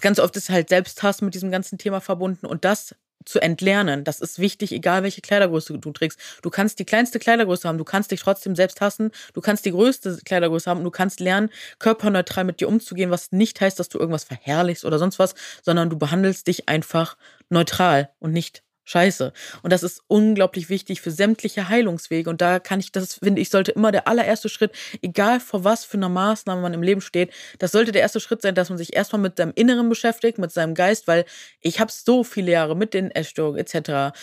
ganz 0.00 0.18
oft 0.18 0.36
ist 0.36 0.50
halt 0.50 0.68
Selbsthass 0.68 1.22
mit 1.22 1.34
diesem 1.34 1.50
ganzen 1.50 1.78
Thema 1.78 2.00
verbunden 2.00 2.46
und 2.46 2.64
das 2.64 2.94
zu 3.24 3.40
entlernen, 3.40 4.04
das 4.04 4.20
ist 4.20 4.38
wichtig, 4.38 4.72
egal 4.72 5.02
welche 5.02 5.20
Kleidergröße 5.20 5.78
du 5.78 5.92
trägst. 5.92 6.18
Du 6.42 6.50
kannst 6.50 6.78
die 6.78 6.84
kleinste 6.84 7.18
Kleidergröße 7.18 7.68
haben, 7.68 7.78
du 7.78 7.84
kannst 7.84 8.10
dich 8.10 8.20
trotzdem 8.20 8.56
selbst 8.56 8.80
hassen, 8.80 9.10
du 9.32 9.40
kannst 9.40 9.64
die 9.64 9.70
größte 9.70 10.18
Kleidergröße 10.24 10.68
haben, 10.68 10.78
und 10.78 10.84
du 10.84 10.90
kannst 10.90 11.20
lernen, 11.20 11.50
körperneutral 11.78 12.44
mit 12.44 12.60
dir 12.60 12.68
umzugehen, 12.68 13.10
was 13.10 13.32
nicht 13.32 13.60
heißt, 13.60 13.78
dass 13.78 13.88
du 13.88 13.98
irgendwas 13.98 14.24
verherrlichst 14.24 14.84
oder 14.84 14.98
sonst 14.98 15.18
was, 15.18 15.34
sondern 15.62 15.90
du 15.90 15.98
behandelst 15.98 16.46
dich 16.46 16.68
einfach 16.68 17.16
neutral 17.48 18.10
und 18.18 18.32
nicht 18.32 18.63
scheiße. 18.84 19.32
Und 19.62 19.72
das 19.72 19.82
ist 19.82 20.02
unglaublich 20.06 20.68
wichtig 20.68 21.00
für 21.00 21.10
sämtliche 21.10 21.68
Heilungswege. 21.68 22.28
Und 22.30 22.40
da 22.40 22.58
kann 22.58 22.80
ich, 22.80 22.92
das 22.92 23.14
finde 23.14 23.40
ich, 23.40 23.50
sollte 23.50 23.72
immer 23.72 23.92
der 23.92 24.08
allererste 24.08 24.48
Schritt, 24.48 24.72
egal 25.02 25.40
vor 25.40 25.64
was 25.64 25.84
für 25.84 25.96
einer 25.96 26.08
Maßnahme 26.08 26.60
man 26.60 26.74
im 26.74 26.82
Leben 26.82 27.00
steht, 27.00 27.32
das 27.58 27.72
sollte 27.72 27.92
der 27.92 28.02
erste 28.02 28.20
Schritt 28.20 28.42
sein, 28.42 28.54
dass 28.54 28.68
man 28.68 28.78
sich 28.78 28.94
erstmal 28.94 29.22
mit 29.22 29.36
seinem 29.36 29.52
Inneren 29.54 29.88
beschäftigt, 29.88 30.38
mit 30.38 30.52
seinem 30.52 30.74
Geist, 30.74 31.06
weil 31.06 31.24
ich 31.60 31.80
habe 31.80 31.90
so 31.92 32.24
viele 32.24 32.52
Jahre 32.52 32.76
mit 32.76 32.94
den 32.94 33.10
Essstörungen 33.10 33.58
etc., 33.58 34.16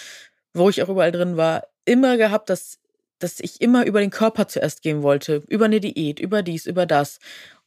wo 0.53 0.69
ich 0.69 0.83
auch 0.83 0.89
überall 0.89 1.11
drin 1.11 1.37
war, 1.37 1.67
immer 1.85 2.17
gehabt, 2.17 2.49
dass 2.49 2.77
dass 3.21 3.39
ich 3.39 3.61
immer 3.61 3.85
über 3.85 3.99
den 3.99 4.09
Körper 4.09 4.47
zuerst 4.47 4.81
gehen 4.81 5.03
wollte, 5.03 5.43
über 5.47 5.65
eine 5.65 5.79
Diät, 5.79 6.19
über 6.19 6.41
dies, 6.41 6.65
über 6.65 6.85
das. 6.85 7.19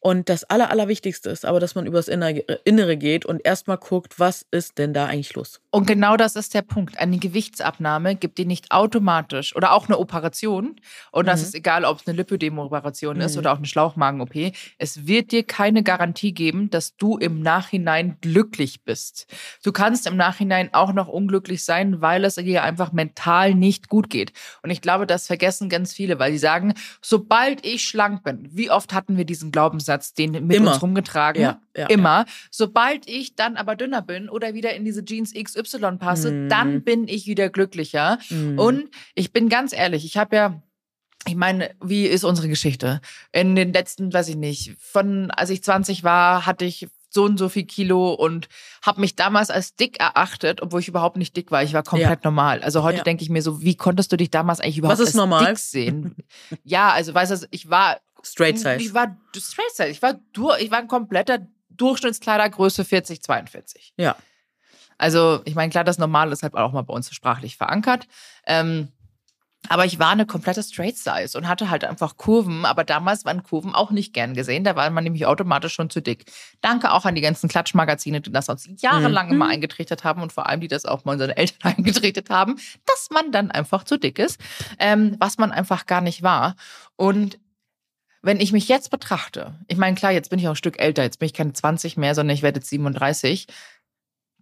Und 0.07 0.29
das 0.29 0.45
Aller, 0.45 0.71
Allerwichtigste 0.71 1.31
ist 1.31 1.47
aber, 1.47 1.61
dass 1.61 1.75
man 1.75 1.87
übers 1.87 2.09
Innere 2.09 2.97
geht 2.99 3.25
und 3.25 3.41
erstmal 3.43 3.79
guckt, 3.79 4.21
was 4.21 4.45
ist 4.51 4.77
denn 4.77 4.93
da 4.93 5.07
eigentlich 5.07 5.33
los? 5.33 5.63
Und 5.71 5.87
genau 5.87 6.19
das 6.19 6.37
ist 6.37 6.53
der 6.53 6.61
Punkt. 6.61 6.99
Eine 6.99 7.17
Gewichtsabnahme 7.17 8.15
gibt 8.15 8.37
dir 8.37 8.45
nicht 8.45 8.71
automatisch 8.71 9.57
oder 9.57 9.73
auch 9.73 9.89
eine 9.89 9.99
Operation. 9.99 10.79
Und 11.11 11.27
das 11.27 11.41
mhm. 11.41 11.47
ist 11.47 11.55
egal, 11.55 11.87
ob 11.87 12.01
es 12.01 12.07
eine 12.07 12.19
Lipödem-Operation 12.19 13.17
mhm. 13.17 13.23
ist 13.23 13.39
oder 13.39 13.51
auch 13.51 13.57
eine 13.57 13.67
Schlauchmagen-OP. 13.67 14.53
Es 14.77 15.07
wird 15.07 15.33
dir 15.33 15.43
keine 15.43 15.83
Garantie 15.83 16.35
geben, 16.35 16.69
dass 16.69 16.97
du 16.97 17.17
im 17.17 17.41
Nachhinein 17.41 18.19
glücklich 18.21 18.85
bist. 18.85 19.27
Du 19.63 19.73
kannst 19.73 20.07
im 20.07 20.19
Nachhinein 20.19 20.69
auch 20.75 20.93
noch 20.93 21.09
unglücklich 21.09 21.65
sein, 21.65 22.03
weil 22.03 22.27
es 22.27 22.35
dir 22.35 22.63
einfach 22.63 22.93
mental 22.93 23.55
nicht 23.55 23.89
gut 23.89 24.11
geht. 24.11 24.35
Und 24.63 24.69
ich 24.69 24.83
glaube, 24.83 25.07
das 25.07 25.29
vergessen 25.29 25.71
ganz 25.71 25.95
viele, 25.95 26.19
weil 26.19 26.31
sie 26.31 26.39
sagen, 26.39 26.75
sobald 27.01 27.65
ich 27.65 27.85
schlank 27.85 28.23
bin, 28.23 28.47
wie 28.53 28.71
oft 28.71 28.93
hatten 28.93 29.17
wir 29.17 29.25
diesen 29.25 29.51
Glaubenssatz, 29.51 29.94
den 30.15 30.47
mit 30.47 30.57
Immer. 30.57 30.73
uns 30.73 30.83
rumgetragen? 30.83 31.41
Ja, 31.41 31.61
ja, 31.77 31.87
Immer. 31.87 32.21
Ja. 32.21 32.27
Sobald 32.51 33.09
ich 33.09 33.37
dann 33.37 33.57
aber 33.57 33.77
dünner 33.77 34.03
bin 34.03 34.29
oder 34.29 34.55
wieder 34.55 34.75
in 34.75 34.85
diese 34.85 35.05
Jeans 35.05 35.33
XY 35.33 35.97
passe, 35.99 36.33
mhm. 36.33 36.49
dann 36.49 36.83
bin 36.83 37.09
ich 37.09 37.27
wieder 37.27 37.49
glücklicher. 37.49 38.19
Mhm. 38.31 38.59
Und 38.59 38.91
ich 39.15 39.33
bin 39.33 39.49
ganz 39.49 39.73
ehrlich, 39.73 40.05
ich 40.05 40.17
habe 40.17 40.37
ja 40.37 40.63
ich 41.27 41.37
meine, 41.37 41.75
wie 41.83 42.05
ist 42.05 42.23
unsere 42.23 42.49
Geschichte? 42.49 43.01
In 43.33 43.57
den 43.57 43.73
letzten, 43.73 44.13
weiß 44.13 44.29
ich 44.29 44.37
nicht, 44.37 44.77
von 44.79 45.31
als 45.31 45.49
ich 45.49 45.65
20 45.65 46.05
war, 46.05 46.45
hatte 46.45 46.67
ich 46.67 46.87
so 47.15 47.25
und 47.25 47.39
so 47.39 47.49
viel 47.49 47.65
Kilo 47.65 48.13
und 48.13 48.49
habe 48.83 49.01
mich 49.01 49.15
damals 49.15 49.49
als 49.49 49.77
dick 49.77 50.01
erachtet, 50.01 50.61
obwohl 50.61 50.81
ich 50.81 50.89
überhaupt 50.89 51.17
nicht 51.17 51.37
dick 51.37 51.51
war. 51.51 51.63
Ich 51.63 51.73
war 51.73 51.85
komplett 51.85 52.25
ja. 52.25 52.31
normal. 52.31 52.61
Also 52.63 52.83
heute 52.83 52.99
ja. 52.99 53.05
denke 53.05 53.23
ich 53.23 53.31
mir 53.31 53.41
so, 53.41 53.63
wie 53.63 53.77
konntest 53.77 54.11
du 54.13 54.17
dich 54.17 54.31
damals 54.31 54.61
eigentlich 54.61 54.79
überhaupt 54.79 55.01
als 55.01 55.15
normal? 55.15 55.47
dick 55.47 55.59
sehen? 55.59 56.17
ja, 56.65 56.91
also 56.91 57.15
weißt 57.15 57.31
du, 57.31 57.47
ich 57.51 57.71
war 57.71 57.99
straight 58.25 58.59
size. 58.59 58.77
Ich 58.77 58.95
war 58.95 59.17
straight 59.37 59.75
size. 59.75 59.89
Ich 59.89 60.03
war 60.03 60.15
ich 60.59 60.71
war 60.71 60.79
ein 60.79 60.89
kompletter 60.89 61.47
Durchschnittskleidergröße 61.71 62.85
40 62.85 63.23
42. 63.23 63.95
Ja. 63.97 64.17
Also, 64.97 65.41
ich 65.45 65.55
meine, 65.55 65.71
klar, 65.71 65.85
das 65.85 65.99
Normale 65.99 66.33
ist 66.33 66.43
halt 66.43 66.55
auch 66.55 66.73
mal 66.73 66.83
bei 66.83 66.95
uns 66.95 67.13
sprachlich 67.13 67.57
verankert. 67.57 68.07
Ähm, 68.47 68.89
aber 69.69 69.87
ich 69.87 69.99
war 69.99 70.11
eine 70.11 70.27
komplette 70.27 70.63
Straight 70.63 70.99
Size 70.99 71.39
und 71.39 71.49
hatte 71.49 71.71
halt 71.71 71.85
einfach 71.85 72.17
Kurven. 72.17 72.65
Aber 72.67 72.85
damals 72.85 73.25
waren 73.25 73.43
Kurven 73.43 73.75
auch 73.75 73.91
nicht 73.91 74.13
gern 74.13 74.35
gesehen. 74.35 74.63
Da 74.63 74.77
war 74.77 74.89
man 74.91 75.05
nämlich 75.05 75.25
automatisch 75.25 75.75
schon 75.75 75.89
zu 75.89 76.03
dick. 76.03 76.31
Danke 76.61 76.93
auch 76.93 77.07
an 77.07 77.15
die 77.15 77.23
ganzen 77.23 77.49
Klatschmagazine, 77.49 78.21
die 78.21 78.31
das 78.31 78.49
uns 78.49 78.69
jahrelang 78.81 79.29
mhm. 79.29 79.35
immer 79.35 79.49
eingetrichtert 79.49 80.05
haben 80.05 80.23
und 80.23 80.33
vor 80.33 80.49
allem, 80.49 80.61
die 80.61 80.69
das 80.69 80.85
auch 80.85 81.05
mal 81.05 81.13
unseren 81.13 81.31
Eltern 81.31 81.59
eingetrichtert 81.77 82.29
haben, 82.29 82.57
dass 82.87 83.09
man 83.11 83.33
dann 83.33 83.51
einfach 83.51 83.85
zu 83.85 83.99
dick 83.99 84.19
ist, 84.19 84.39
ähm, 84.79 85.17
was 85.19 85.39
man 85.39 85.51
einfach 85.51 85.87
gar 85.87 86.03
nicht 86.03 86.23
war. 86.23 86.57
Und 86.97 87.39
wenn 88.25 88.41
ich 88.41 88.53
mich 88.53 88.69
jetzt 88.69 88.91
betrachte, 88.91 89.55
ich 89.69 89.77
meine, 89.77 89.95
klar, 89.97 90.11
jetzt 90.11 90.31
bin 90.31 90.39
ich 90.39 90.47
auch 90.47 90.53
ein 90.53 90.57
Stück 90.57 90.81
älter, 90.81 91.03
jetzt 91.03 91.19
bin 91.19 91.27
ich 91.27 91.35
keine 91.35 91.53
20 91.53 91.99
mehr, 91.99 92.15
sondern 92.15 92.35
ich 92.35 92.43
werde 92.43 92.59
jetzt 92.59 92.71
37 92.71 93.47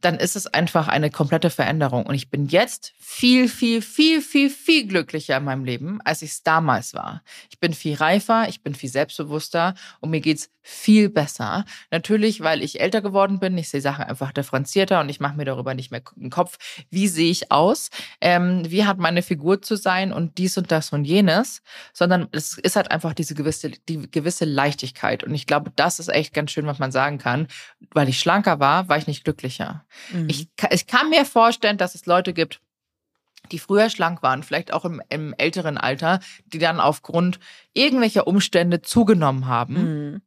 dann 0.02 0.16
ist 0.16 0.36
es 0.36 0.46
einfach 0.46 0.88
eine 0.88 1.10
komplette 1.10 1.48
Veränderung. 1.48 2.04
Und 2.04 2.14
ich 2.14 2.28
bin 2.30 2.46
jetzt 2.46 2.92
viel, 2.98 3.48
viel, 3.48 3.80
viel, 3.80 4.20
viel, 4.20 4.50
viel 4.50 4.86
glücklicher 4.86 5.36
in 5.36 5.44
meinem 5.44 5.64
Leben, 5.64 6.00
als 6.04 6.22
ich 6.22 6.32
es 6.32 6.42
damals 6.42 6.92
war. 6.92 7.22
Ich 7.50 7.58
bin 7.58 7.72
viel 7.72 7.94
reifer, 7.94 8.48
ich 8.48 8.62
bin 8.62 8.74
viel 8.74 8.90
selbstbewusster 8.90 9.74
und 10.00 10.10
mir 10.10 10.20
geht's 10.20 10.50
viel 10.62 11.08
besser. 11.08 11.64
Natürlich, 11.90 12.40
weil 12.40 12.62
ich 12.62 12.80
älter 12.80 13.02
geworden 13.02 13.40
bin, 13.40 13.58
ich 13.58 13.68
sehe 13.68 13.80
Sachen 13.80 14.04
einfach 14.04 14.32
differenzierter 14.32 15.00
und 15.00 15.08
ich 15.08 15.20
mache 15.20 15.36
mir 15.36 15.44
darüber 15.44 15.74
nicht 15.74 15.90
mehr 15.90 16.02
den 16.14 16.30
Kopf, 16.30 16.58
wie 16.90 17.08
sehe 17.08 17.30
ich 17.30 17.50
aus, 17.50 17.90
ähm, 18.20 18.62
wie 18.70 18.84
hat 18.84 18.98
meine 18.98 19.22
Figur 19.22 19.60
zu 19.60 19.76
sein 19.76 20.12
und 20.12 20.38
dies 20.38 20.56
und 20.56 20.70
das 20.70 20.92
und 20.92 21.04
jenes, 21.04 21.62
sondern 21.92 22.28
es 22.32 22.58
ist 22.58 22.76
halt 22.76 22.90
einfach 22.90 23.12
diese 23.12 23.34
gewisse, 23.34 23.70
die 23.70 24.10
gewisse 24.10 24.44
Leichtigkeit. 24.44 25.24
Und 25.24 25.34
ich 25.34 25.46
glaube, 25.46 25.72
das 25.74 25.98
ist 25.98 26.08
echt 26.08 26.32
ganz 26.32 26.52
schön, 26.52 26.66
was 26.66 26.78
man 26.78 26.92
sagen 26.92 27.18
kann. 27.18 27.48
Weil 27.90 28.08
ich 28.08 28.18
schlanker 28.20 28.60
war, 28.60 28.88
war 28.88 28.98
ich 28.98 29.06
nicht 29.06 29.24
glücklicher. 29.24 29.84
Mhm. 30.12 30.28
Ich, 30.28 30.48
ich 30.70 30.86
kann 30.86 31.10
mir 31.10 31.24
vorstellen, 31.24 31.78
dass 31.78 31.94
es 31.94 32.06
Leute 32.06 32.32
gibt, 32.32 32.60
die 33.50 33.58
früher 33.58 33.90
schlank 33.90 34.22
waren, 34.22 34.42
vielleicht 34.42 34.72
auch 34.72 34.84
im, 34.84 35.02
im 35.08 35.34
älteren 35.36 35.78
Alter, 35.78 36.20
die 36.46 36.58
dann 36.58 36.80
aufgrund 36.80 37.38
irgendwelcher 37.74 38.26
Umstände 38.26 38.82
zugenommen 38.82 39.46
haben. 39.46 39.74
Mhm. 39.74 40.22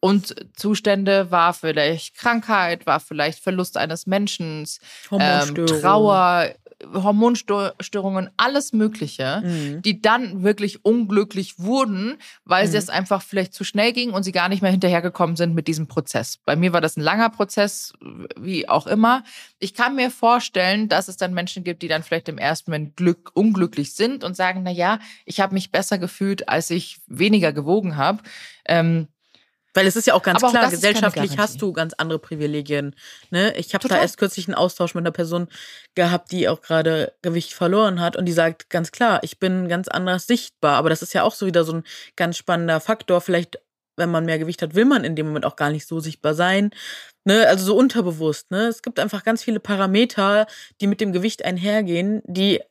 Und 0.00 0.34
Zustände 0.56 1.30
war 1.30 1.52
vielleicht 1.52 2.16
Krankheit, 2.16 2.86
war 2.86 3.00
vielleicht 3.00 3.42
Verlust 3.42 3.76
eines 3.76 4.06
Menschen, 4.06 4.68
ähm, 5.10 5.66
Trauer, 5.66 6.54
Hormonstörungen, 6.94 8.30
alles 8.36 8.72
Mögliche, 8.72 9.42
mhm. 9.44 9.82
die 9.82 10.00
dann 10.00 10.42
wirklich 10.42 10.84
unglücklich 10.84 11.58
wurden, 11.58 12.16
weil 12.44 12.68
mhm. 12.68 12.74
es 12.74 12.88
einfach 12.88 13.22
vielleicht 13.22 13.54
zu 13.54 13.64
schnell 13.64 13.92
ging 13.92 14.12
und 14.12 14.22
sie 14.22 14.32
gar 14.32 14.48
nicht 14.48 14.62
mehr 14.62 14.70
hinterhergekommen 14.70 15.36
sind 15.36 15.54
mit 15.54 15.68
diesem 15.68 15.86
Prozess. 15.86 16.38
Bei 16.44 16.56
mir 16.56 16.72
war 16.72 16.80
das 16.80 16.96
ein 16.96 17.02
langer 17.02 17.30
Prozess, 17.30 17.92
wie 18.38 18.68
auch 18.68 18.86
immer. 18.86 19.24
Ich 19.58 19.74
kann 19.74 19.96
mir 19.96 20.10
vorstellen, 20.10 20.88
dass 20.88 21.08
es 21.08 21.16
dann 21.16 21.34
Menschen 21.34 21.64
gibt, 21.64 21.82
die 21.82 21.88
dann 21.88 22.02
vielleicht 22.02 22.28
im 22.28 22.38
ersten 22.38 22.70
Moment 22.70 22.96
glück, 22.96 23.30
unglücklich 23.34 23.94
sind 23.94 24.24
und 24.24 24.36
sagen, 24.36 24.62
na 24.62 24.70
ja, 24.70 24.98
ich 25.24 25.40
habe 25.40 25.54
mich 25.54 25.70
besser 25.70 25.98
gefühlt, 25.98 26.48
als 26.48 26.70
ich 26.70 26.98
weniger 27.06 27.52
gewogen 27.52 27.96
habe. 27.96 28.22
Ähm, 28.66 29.08
weil 29.76 29.86
es 29.86 29.94
ist 29.94 30.06
ja 30.06 30.14
auch 30.14 30.22
ganz 30.22 30.42
Aber 30.42 30.50
klar, 30.52 30.66
auch 30.66 30.70
gesellschaftlich 30.70 31.36
hast 31.36 31.60
du 31.60 31.72
ganz 31.72 31.92
andere 31.98 32.18
Privilegien. 32.18 32.96
Ne? 33.30 33.54
Ich 33.56 33.74
habe 33.74 33.86
da 33.86 34.00
erst 34.00 34.16
kürzlich 34.16 34.48
einen 34.48 34.54
Austausch 34.54 34.94
mit 34.94 35.02
einer 35.02 35.12
Person 35.12 35.48
gehabt, 35.94 36.32
die 36.32 36.48
auch 36.48 36.62
gerade 36.62 37.12
Gewicht 37.20 37.52
verloren 37.52 38.00
hat 38.00 38.16
und 38.16 38.24
die 38.24 38.32
sagt 38.32 38.70
ganz 38.70 38.90
klar, 38.90 39.20
ich 39.22 39.38
bin 39.38 39.68
ganz 39.68 39.88
anders 39.88 40.26
sichtbar. 40.26 40.76
Aber 40.76 40.88
das 40.88 41.02
ist 41.02 41.12
ja 41.12 41.24
auch 41.24 41.34
so 41.34 41.44
wieder 41.44 41.62
so 41.64 41.74
ein 41.74 41.84
ganz 42.16 42.38
spannender 42.38 42.80
Faktor. 42.80 43.20
Vielleicht, 43.20 43.60
wenn 43.96 44.10
man 44.10 44.24
mehr 44.24 44.38
Gewicht 44.38 44.62
hat, 44.62 44.74
will 44.74 44.86
man 44.86 45.04
in 45.04 45.14
dem 45.14 45.26
Moment 45.26 45.44
auch 45.44 45.56
gar 45.56 45.70
nicht 45.70 45.86
so 45.86 46.00
sichtbar 46.00 46.34
sein. 46.34 46.70
Ne? 47.24 47.46
Also 47.46 47.66
so 47.66 47.76
unterbewusst. 47.76 48.50
Ne? 48.50 48.68
Es 48.68 48.80
gibt 48.80 48.98
einfach 48.98 49.24
ganz 49.24 49.44
viele 49.44 49.60
Parameter, 49.60 50.46
die 50.80 50.86
mit 50.86 51.02
dem 51.02 51.12
Gewicht 51.12 51.44
einhergehen, 51.44 52.22
die 52.24 52.62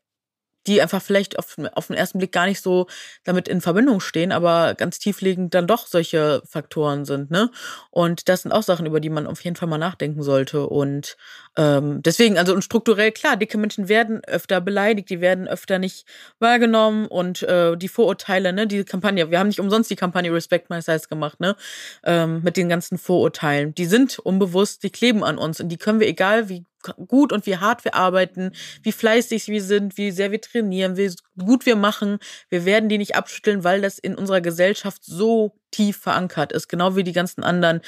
die 0.67 0.81
einfach 0.81 1.01
vielleicht 1.01 1.37
auf, 1.39 1.55
auf 1.73 1.87
den 1.87 1.95
ersten 1.95 2.19
Blick 2.19 2.31
gar 2.31 2.45
nicht 2.45 2.61
so 2.61 2.87
damit 3.23 3.47
in 3.47 3.61
Verbindung 3.61 3.99
stehen, 3.99 4.31
aber 4.31 4.75
ganz 4.75 4.99
tiefliegend 4.99 5.53
dann 5.53 5.67
doch 5.67 5.87
solche 5.87 6.41
Faktoren 6.45 7.05
sind, 7.05 7.31
ne? 7.31 7.51
Und 7.91 8.29
das 8.29 8.43
sind 8.43 8.51
auch 8.51 8.63
Sachen, 8.63 8.85
über 8.85 8.99
die 8.99 9.09
man 9.09 9.27
auf 9.27 9.41
jeden 9.43 9.55
Fall 9.55 9.67
mal 9.67 9.77
nachdenken 9.77 10.23
sollte. 10.23 10.67
Und 10.67 11.17
ähm, 11.57 12.01
deswegen, 12.03 12.37
also 12.37 12.53
und 12.53 12.63
strukturell 12.63 13.11
klar, 13.11 13.37
dicke 13.37 13.57
Menschen 13.57 13.89
werden 13.89 14.21
öfter 14.25 14.61
beleidigt, 14.61 15.09
die 15.09 15.21
werden 15.21 15.47
öfter 15.47 15.79
nicht 15.79 16.05
wahrgenommen 16.39 17.07
und 17.07 17.43
äh, 17.43 17.75
die 17.77 17.87
Vorurteile, 17.87 18.53
ne, 18.53 18.67
die 18.67 18.83
Kampagne, 18.83 19.31
wir 19.31 19.39
haben 19.39 19.47
nicht 19.47 19.59
umsonst 19.59 19.89
die 19.89 19.95
Kampagne 19.95 20.33
Respect 20.33 20.69
My 20.69 20.81
Size 20.81 21.07
gemacht, 21.09 21.39
ne? 21.39 21.55
Ähm, 22.03 22.41
mit 22.43 22.57
den 22.57 22.69
ganzen 22.69 22.97
Vorurteilen. 22.97 23.73
Die 23.75 23.85
sind 23.85 24.19
unbewusst, 24.19 24.83
die 24.83 24.89
kleben 24.89 25.23
an 25.23 25.37
uns 25.37 25.59
und 25.59 25.69
die 25.69 25.77
können 25.77 25.99
wir, 25.99 26.07
egal 26.07 26.49
wie 26.49 26.65
gut 27.07 27.31
und 27.33 27.45
wie 27.45 27.57
hart 27.57 27.83
wir 27.85 27.95
arbeiten, 27.95 28.51
wie 28.83 28.91
fleißig 28.91 29.47
wir 29.47 29.61
sind, 29.61 29.97
wie 29.97 30.11
sehr 30.11 30.31
wir 30.31 30.41
trainieren, 30.41 30.97
wie 30.97 31.11
gut 31.43 31.65
wir 31.65 31.75
machen. 31.75 32.19
Wir 32.49 32.65
werden 32.65 32.89
die 32.89 32.97
nicht 32.97 33.15
abschütteln, 33.15 33.63
weil 33.63 33.81
das 33.81 33.99
in 33.99 34.15
unserer 34.15 34.41
Gesellschaft 34.41 35.03
so 35.03 35.55
tief 35.71 35.97
verankert 35.97 36.51
ist, 36.51 36.67
genau 36.67 36.95
wie 36.95 37.03
die 37.03 37.13
ganzen 37.13 37.43
anderen 37.43 37.81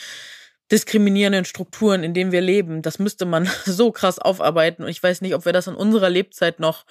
diskriminierenden 0.71 1.45
Strukturen, 1.45 2.03
in 2.03 2.13
denen 2.13 2.31
wir 2.31 2.41
leben. 2.41 2.81
Das 2.81 2.99
müsste 2.99 3.25
man 3.25 3.49
so 3.65 3.91
krass 3.91 4.19
aufarbeiten. 4.19 4.83
Und 4.83 4.89
ich 4.89 5.01
weiß 5.01 5.21
nicht, 5.21 5.35
ob 5.35 5.45
wir 5.45 5.53
das 5.53 5.67
in 5.67 5.75
unserer 5.75 6.09
Lebzeit 6.09 6.59
noch 6.59 6.85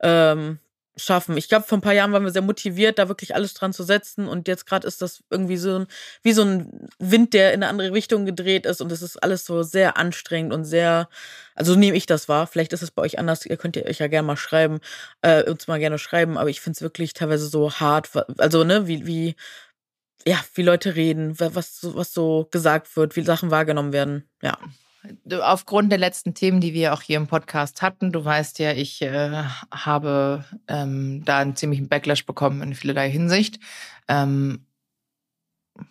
ähm, 0.00 0.58
schaffen. 0.96 1.36
Ich 1.36 1.48
glaube, 1.48 1.66
vor 1.66 1.78
ein 1.78 1.82
paar 1.82 1.94
Jahren 1.94 2.12
waren 2.12 2.24
wir 2.24 2.30
sehr 2.30 2.42
motiviert, 2.42 2.98
da 2.98 3.08
wirklich 3.08 3.34
alles 3.34 3.54
dran 3.54 3.72
zu 3.72 3.82
setzen. 3.82 4.28
Und 4.28 4.48
jetzt 4.48 4.66
gerade 4.66 4.86
ist 4.86 5.00
das 5.02 5.22
irgendwie 5.30 5.56
so 5.56 5.80
ein, 5.80 5.86
wie 6.22 6.32
so 6.32 6.42
ein 6.42 6.88
Wind, 6.98 7.32
der 7.34 7.52
in 7.52 7.62
eine 7.62 7.70
andere 7.70 7.92
Richtung 7.92 8.26
gedreht 8.26 8.66
ist. 8.66 8.80
Und 8.80 8.92
es 8.92 9.02
ist 9.02 9.16
alles 9.22 9.44
so 9.44 9.62
sehr 9.62 9.96
anstrengend 9.96 10.52
und 10.52 10.64
sehr, 10.64 11.08
also 11.54 11.72
so 11.72 11.78
nehme 11.78 11.96
ich 11.96 12.06
das 12.06 12.28
wahr. 12.28 12.46
Vielleicht 12.46 12.72
ist 12.72 12.82
es 12.82 12.90
bei 12.90 13.02
euch 13.02 13.18
anders. 13.18 13.46
Ihr 13.46 13.56
könnt 13.56 13.76
euch 13.76 13.98
ja 13.98 14.08
gerne 14.08 14.26
mal 14.26 14.36
schreiben, 14.36 14.80
äh, 15.22 15.48
uns 15.50 15.66
mal 15.66 15.78
gerne 15.78 15.98
schreiben. 15.98 16.36
Aber 16.36 16.50
ich 16.50 16.60
finde 16.60 16.76
es 16.76 16.82
wirklich 16.82 17.14
teilweise 17.14 17.46
so 17.46 17.72
hart. 17.72 18.10
Also, 18.38 18.64
ne, 18.64 18.86
wie, 18.86 19.06
wie, 19.06 19.36
ja, 20.26 20.38
wie 20.54 20.62
Leute 20.62 20.94
reden, 20.94 21.38
was, 21.40 21.78
was 21.82 22.12
so 22.12 22.48
gesagt 22.50 22.96
wird, 22.96 23.16
wie 23.16 23.22
Sachen 23.22 23.50
wahrgenommen 23.50 23.92
werden. 23.92 24.28
Ja 24.42 24.58
aufgrund 25.40 25.90
der 25.90 25.98
letzten 25.98 26.34
Themen, 26.34 26.60
die 26.60 26.74
wir 26.74 26.92
auch 26.92 27.02
hier 27.02 27.16
im 27.16 27.26
Podcast 27.26 27.82
hatten, 27.82 28.12
du 28.12 28.24
weißt 28.24 28.58
ja, 28.58 28.72
ich 28.72 29.02
äh, 29.02 29.44
habe 29.72 30.44
ähm, 30.68 31.24
da 31.24 31.38
einen 31.38 31.56
ziemlichen 31.56 31.88
Backlash 31.88 32.26
bekommen 32.26 32.62
in 32.62 32.74
vielerlei 32.74 33.10
Hinsicht. 33.10 33.58
Ähm, 34.08 34.66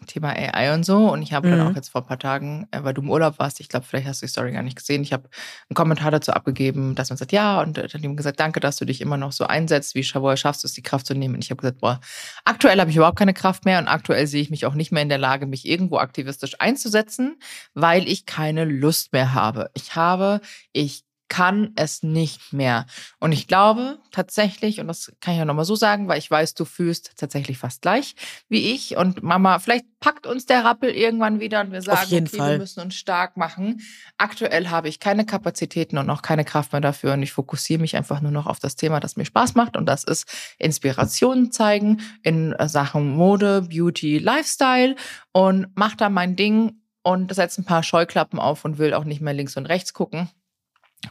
Thema 0.05 0.29
AI 0.29 0.73
und 0.73 0.85
so. 0.85 1.11
Und 1.11 1.21
ich 1.21 1.33
habe 1.33 1.47
mhm. 1.47 1.51
dann 1.51 1.67
auch 1.67 1.75
jetzt 1.75 1.89
vor 1.89 2.01
ein 2.01 2.07
paar 2.07 2.19
Tagen, 2.19 2.67
äh, 2.71 2.83
weil 2.83 2.93
du 2.93 3.01
im 3.01 3.09
Urlaub 3.09 3.39
warst, 3.39 3.59
ich 3.59 3.69
glaube, 3.69 3.85
vielleicht 3.85 4.07
hast 4.07 4.21
du 4.21 4.25
die 4.25 4.31
Story 4.31 4.51
gar 4.51 4.61
nicht 4.61 4.77
gesehen, 4.77 5.01
ich 5.01 5.13
habe 5.13 5.29
einen 5.69 5.75
Kommentar 5.75 6.11
dazu 6.11 6.33
abgegeben, 6.33 6.95
dass 6.95 7.09
man 7.09 7.17
sagt, 7.17 7.31
ja, 7.31 7.61
und 7.61 7.77
dann 7.77 8.03
ihm 8.03 8.15
gesagt, 8.15 8.39
danke, 8.39 8.59
dass 8.59 8.77
du 8.77 8.85
dich 8.85 9.01
immer 9.01 9.17
noch 9.17 9.31
so 9.31 9.45
einsetzt, 9.45 9.95
wie 9.95 10.01
woher 10.15 10.37
schaffst 10.37 10.63
du 10.63 10.67
es, 10.67 10.73
die 10.73 10.83
Kraft 10.83 11.05
zu 11.05 11.13
nehmen. 11.13 11.35
Und 11.35 11.43
ich 11.43 11.49
habe 11.49 11.61
gesagt, 11.61 11.79
boah, 11.79 11.99
aktuell 12.45 12.79
habe 12.79 12.89
ich 12.89 12.97
überhaupt 12.97 13.17
keine 13.17 13.33
Kraft 13.33 13.65
mehr 13.65 13.79
und 13.79 13.87
aktuell 13.87 14.27
sehe 14.27 14.41
ich 14.41 14.49
mich 14.49 14.65
auch 14.65 14.73
nicht 14.73 14.91
mehr 14.91 15.03
in 15.03 15.09
der 15.09 15.17
Lage, 15.17 15.45
mich 15.45 15.67
irgendwo 15.67 15.97
aktivistisch 15.97 16.59
einzusetzen, 16.59 17.37
weil 17.73 18.07
ich 18.07 18.25
keine 18.25 18.65
Lust 18.65 19.13
mehr 19.13 19.33
habe. 19.33 19.71
Ich 19.73 19.95
habe, 19.95 20.41
ich 20.73 21.03
kann 21.31 21.71
es 21.77 22.03
nicht 22.03 22.51
mehr. 22.51 22.85
Und 23.21 23.31
ich 23.31 23.47
glaube 23.47 23.99
tatsächlich, 24.11 24.81
und 24.81 24.89
das 24.89 25.13
kann 25.21 25.33
ich 25.33 25.37
ja 25.39 25.45
nochmal 25.45 25.63
so 25.63 25.77
sagen, 25.77 26.09
weil 26.09 26.19
ich 26.19 26.29
weiß, 26.29 26.55
du 26.55 26.65
fühlst 26.65 27.13
tatsächlich 27.15 27.57
fast 27.57 27.81
gleich 27.81 28.15
wie 28.49 28.73
ich. 28.73 28.97
Und 28.97 29.23
Mama, 29.23 29.59
vielleicht 29.59 29.85
packt 30.01 30.27
uns 30.27 30.45
der 30.45 30.65
Rappel 30.65 30.89
irgendwann 30.89 31.39
wieder 31.39 31.61
und 31.61 31.71
wir 31.71 31.81
sagen, 31.81 32.01
okay, 32.11 32.25
Fall. 32.25 32.51
wir 32.51 32.57
müssen 32.57 32.81
uns 32.81 32.95
stark 32.95 33.37
machen. 33.37 33.79
Aktuell 34.17 34.67
habe 34.67 34.89
ich 34.89 34.99
keine 34.99 35.25
Kapazitäten 35.25 35.97
und 35.97 36.09
auch 36.09 36.21
keine 36.21 36.43
Kraft 36.43 36.73
mehr 36.73 36.81
dafür. 36.81 37.13
Und 37.13 37.23
ich 37.23 37.31
fokussiere 37.31 37.79
mich 37.79 37.95
einfach 37.95 38.19
nur 38.19 38.31
noch 38.31 38.45
auf 38.45 38.59
das 38.59 38.75
Thema, 38.75 38.99
das 38.99 39.15
mir 39.15 39.23
Spaß 39.23 39.55
macht. 39.55 39.77
Und 39.77 39.85
das 39.85 40.03
ist 40.03 40.27
Inspirationen 40.59 41.53
zeigen 41.53 42.01
in 42.23 42.53
Sachen 42.65 43.15
Mode, 43.15 43.61
Beauty, 43.69 44.17
Lifestyle 44.17 44.97
und 45.31 45.67
mach 45.75 45.95
da 45.95 46.09
mein 46.09 46.35
Ding 46.35 46.81
und 47.03 47.33
setze 47.33 47.61
ein 47.61 47.65
paar 47.65 47.83
Scheuklappen 47.83 48.37
auf 48.37 48.65
und 48.65 48.79
will 48.79 48.93
auch 48.93 49.05
nicht 49.05 49.21
mehr 49.21 49.33
links 49.33 49.55
und 49.55 49.67
rechts 49.67 49.93
gucken 49.93 50.29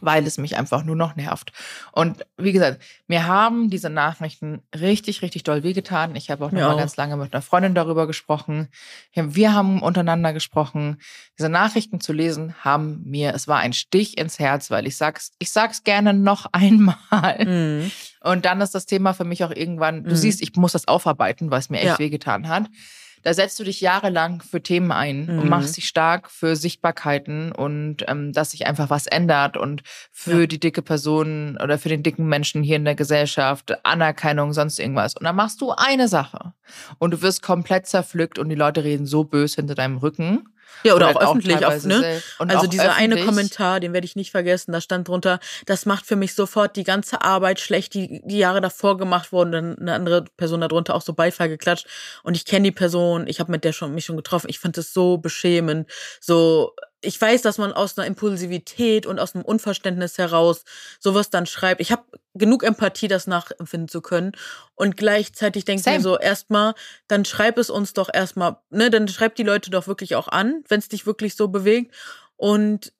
weil 0.00 0.24
es 0.26 0.38
mich 0.38 0.56
einfach 0.56 0.84
nur 0.84 0.94
noch 0.96 1.16
nervt. 1.16 1.52
Und 1.92 2.24
wie 2.36 2.52
gesagt, 2.52 2.80
mir 3.08 3.26
haben 3.26 3.70
diese 3.70 3.90
Nachrichten 3.90 4.62
richtig, 4.74 5.20
richtig 5.22 5.42
doll 5.42 5.62
wehgetan. 5.64 6.14
Ich 6.14 6.30
habe 6.30 6.44
auch 6.44 6.52
noch 6.52 6.60
Mir 6.60 6.66
mal 6.68 6.76
ganz 6.76 6.96
lange 6.96 7.16
mit 7.16 7.32
einer 7.34 7.42
Freundin 7.42 7.74
darüber 7.74 8.06
gesprochen. 8.06 8.68
Wir 9.14 9.52
haben 9.52 9.82
untereinander 9.82 10.32
gesprochen. 10.32 10.98
Diese 11.38 11.48
Nachrichten 11.48 12.00
zu 12.00 12.12
lesen 12.12 12.54
haben 12.62 13.02
mir, 13.04 13.34
es 13.34 13.48
war 13.48 13.58
ein 13.58 13.72
Stich 13.72 14.16
ins 14.16 14.38
Herz, 14.38 14.70
weil 14.70 14.86
ich 14.86 14.96
sag's, 14.96 15.32
ich 15.40 15.50
sag's 15.50 15.82
gerne 15.82 16.14
noch 16.14 16.46
einmal. 16.52 17.44
Mhm. 17.44 17.90
Und 18.22 18.44
dann 18.44 18.60
ist 18.60 18.74
das 18.74 18.86
Thema 18.86 19.12
für 19.12 19.24
mich 19.24 19.42
auch 19.44 19.50
irgendwann, 19.50 20.04
du 20.04 20.10
Mhm. 20.10 20.16
siehst, 20.16 20.40
ich 20.42 20.54
muss 20.54 20.72
das 20.72 20.86
aufarbeiten, 20.86 21.50
weil 21.50 21.58
es 21.58 21.68
mir 21.70 21.78
echt 21.78 21.86
Ja. 21.86 21.98
wehgetan 21.98 22.48
hat. 22.48 22.66
Da 23.22 23.34
setzt 23.34 23.58
du 23.60 23.64
dich 23.64 23.80
jahrelang 23.80 24.40
für 24.42 24.62
Themen 24.62 24.92
ein 24.92 25.28
und 25.28 25.44
Mhm. 25.44 25.48
machst 25.48 25.76
dich 25.76 25.86
stark 25.86 26.30
für 26.30 26.56
Sichtbarkeiten 26.56 27.52
und 27.52 27.98
ähm, 28.08 28.32
dass 28.32 28.52
sich 28.52 28.66
einfach 28.66 28.90
was 28.90 29.06
ändert 29.06 29.56
und 29.56 29.82
für 30.10 30.40
Ja. 30.40 30.46
die 30.46 30.58
dicke 30.60 30.82
Person 30.82 31.58
oder 31.62 31.78
für 31.78 31.88
den 31.88 32.02
dicken 32.02 32.26
Menschen 32.28 32.62
hier 32.62 32.76
in 32.76 32.84
der 32.84 32.94
Gesellschaft, 32.94 33.84
Anerkennung, 33.84 34.52
sonst 34.52 34.78
irgendwas. 34.78 35.14
Und 35.16 35.24
dann 35.24 35.36
machst 35.36 35.60
du 35.60 35.72
eine 35.72 36.08
Sache 36.08 36.54
und 36.98 37.12
du 37.12 37.22
wirst 37.22 37.42
komplett 37.42 37.86
zerpflückt 37.86 38.38
und 38.38 38.48
die 38.48 38.54
Leute 38.54 38.84
reden 38.84 39.06
so 39.06 39.24
böse 39.24 39.56
hinter 39.56 39.74
deinem 39.74 39.98
Rücken. 39.98 40.44
Ja, 40.82 40.94
oder, 40.94 41.10
auch 41.10 41.14
halt 41.14 41.28
öffentlich, 41.28 41.56
auf, 41.56 41.62
teilweise 41.62 41.88
ne? 41.88 42.22
Also 42.38 42.56
auch 42.58 42.66
dieser 42.66 42.94
eine 42.94 43.14
öffentlich. 43.14 43.26
Kommentar, 43.26 43.80
den 43.80 43.92
werde 43.92 44.04
ich 44.04 44.16
nicht 44.16 44.30
vergessen, 44.30 44.72
da 44.72 44.80
stand 44.80 45.08
drunter, 45.08 45.40
das 45.66 45.86
macht 45.86 46.06
für 46.06 46.16
mich 46.16 46.34
sofort 46.34 46.76
die 46.76 46.84
ganze 46.84 47.22
Arbeit 47.22 47.60
schlecht, 47.60 47.94
die 47.94 48.22
die 48.24 48.38
Jahre 48.38 48.60
davor 48.60 48.96
gemacht 48.96 49.32
wurden. 49.32 49.52
Dann 49.52 49.78
eine 49.78 49.94
andere 49.94 50.24
Person 50.36 50.60
darunter 50.60 50.94
auch 50.94 51.02
so 51.02 51.12
Beifall 51.12 51.48
geklatscht. 51.48 51.86
Und 52.22 52.36
ich 52.36 52.44
kenne 52.44 52.64
die 52.64 52.72
Person, 52.72 53.26
ich 53.26 53.40
habe 53.40 53.52
mit 53.52 53.64
der 53.64 53.72
schon 53.72 53.94
mich 53.94 54.04
schon 54.06 54.16
getroffen. 54.16 54.48
Ich 54.48 54.58
fand 54.58 54.78
es 54.78 54.92
so 54.92 55.18
beschämend. 55.18 55.90
So, 56.20 56.74
ich 57.02 57.20
weiß, 57.20 57.42
dass 57.42 57.58
man 57.58 57.72
aus 57.72 57.96
einer 57.96 58.06
Impulsivität 58.06 59.06
und 59.06 59.18
aus 59.18 59.34
einem 59.34 59.44
Unverständnis 59.44 60.18
heraus 60.18 60.64
sowas 60.98 61.30
dann 61.30 61.46
schreibt. 61.46 61.80
Ich 61.80 61.92
habe 61.92 62.04
genug 62.34 62.62
Empathie, 62.62 63.08
das 63.08 63.26
nachempfinden 63.26 63.88
zu 63.88 64.00
können. 64.00 64.32
Und 64.74 64.96
gleichzeitig 64.96 65.64
denke 65.64 65.80
ich 65.80 65.96
mir 65.96 66.00
so, 66.00 66.18
erstmal, 66.18 66.74
dann 67.08 67.24
schreib 67.24 67.58
es 67.58 67.70
uns 67.70 67.94
doch 67.94 68.10
erstmal, 68.12 68.58
ne, 68.70 68.90
dann 68.90 69.08
schreib 69.08 69.34
die 69.36 69.42
Leute 69.42 69.70
doch 69.70 69.86
wirklich 69.86 70.14
auch 70.14 70.28
an, 70.28 70.62
wenn 70.68 70.78
es 70.78 70.88
dich 70.88 71.06
wirklich 71.06 71.36
so 71.36 71.48
bewegt. 71.48 71.94
Und 72.36 72.92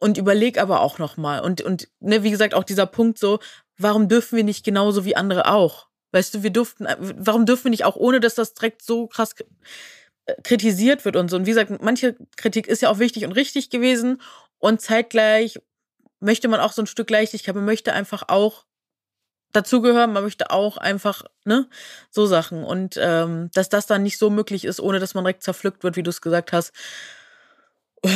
und 0.00 0.18
überleg 0.18 0.58
aber 0.58 0.80
auch 0.80 0.98
noch 0.98 1.16
mal 1.16 1.40
und 1.40 1.62
und 1.62 1.88
ne, 2.00 2.22
wie 2.22 2.30
gesagt 2.30 2.52
auch 2.52 2.64
dieser 2.64 2.84
Punkt 2.84 3.18
so, 3.18 3.38
warum 3.78 4.08
dürfen 4.08 4.36
wir 4.36 4.44
nicht 4.44 4.64
genauso 4.64 5.04
wie 5.04 5.16
andere 5.16 5.50
auch? 5.50 5.88
Weißt 6.12 6.34
du, 6.34 6.42
wir 6.42 6.50
durften, 6.50 6.86
warum 6.98 7.46
dürfen 7.46 7.64
wir 7.64 7.70
nicht 7.70 7.84
auch 7.84 7.96
ohne, 7.96 8.20
dass 8.20 8.34
das 8.34 8.54
direkt 8.54 8.82
so 8.82 9.06
krass 9.06 9.32
äh, 9.32 9.44
kritisiert 10.42 11.04
wird 11.04 11.16
und 11.16 11.30
so. 11.30 11.36
Und 11.36 11.46
wie 11.46 11.50
gesagt, 11.50 11.70
manche 11.82 12.16
Kritik 12.36 12.66
ist 12.66 12.82
ja 12.82 12.90
auch 12.90 12.98
wichtig 12.98 13.24
und 13.24 13.32
richtig 13.32 13.70
gewesen 13.70 14.20
und 14.58 14.80
zeitgleich 14.80 15.60
möchte 16.20 16.48
man 16.48 16.60
auch 16.60 16.72
so 16.72 16.82
ein 16.82 16.86
Stück 16.86 17.10
Leichtigkeit, 17.10 17.54
man 17.54 17.64
möchte 17.64 17.92
einfach 17.92 18.24
auch 18.28 18.64
dazugehören, 19.52 20.12
man 20.12 20.22
möchte 20.24 20.50
auch 20.50 20.76
einfach, 20.76 21.24
ne, 21.44 21.68
so 22.10 22.26
Sachen. 22.26 22.64
Und 22.64 22.98
ähm, 23.00 23.50
dass 23.54 23.68
das 23.68 23.86
dann 23.86 24.02
nicht 24.02 24.18
so 24.18 24.30
möglich 24.30 24.64
ist, 24.64 24.80
ohne 24.80 24.98
dass 24.98 25.14
man 25.14 25.24
direkt 25.24 25.42
zerpflückt 25.42 25.84
wird, 25.84 25.96
wie 25.96 26.02
du 26.02 26.10
es 26.10 26.20
gesagt 26.20 26.52
hast, 26.52 26.72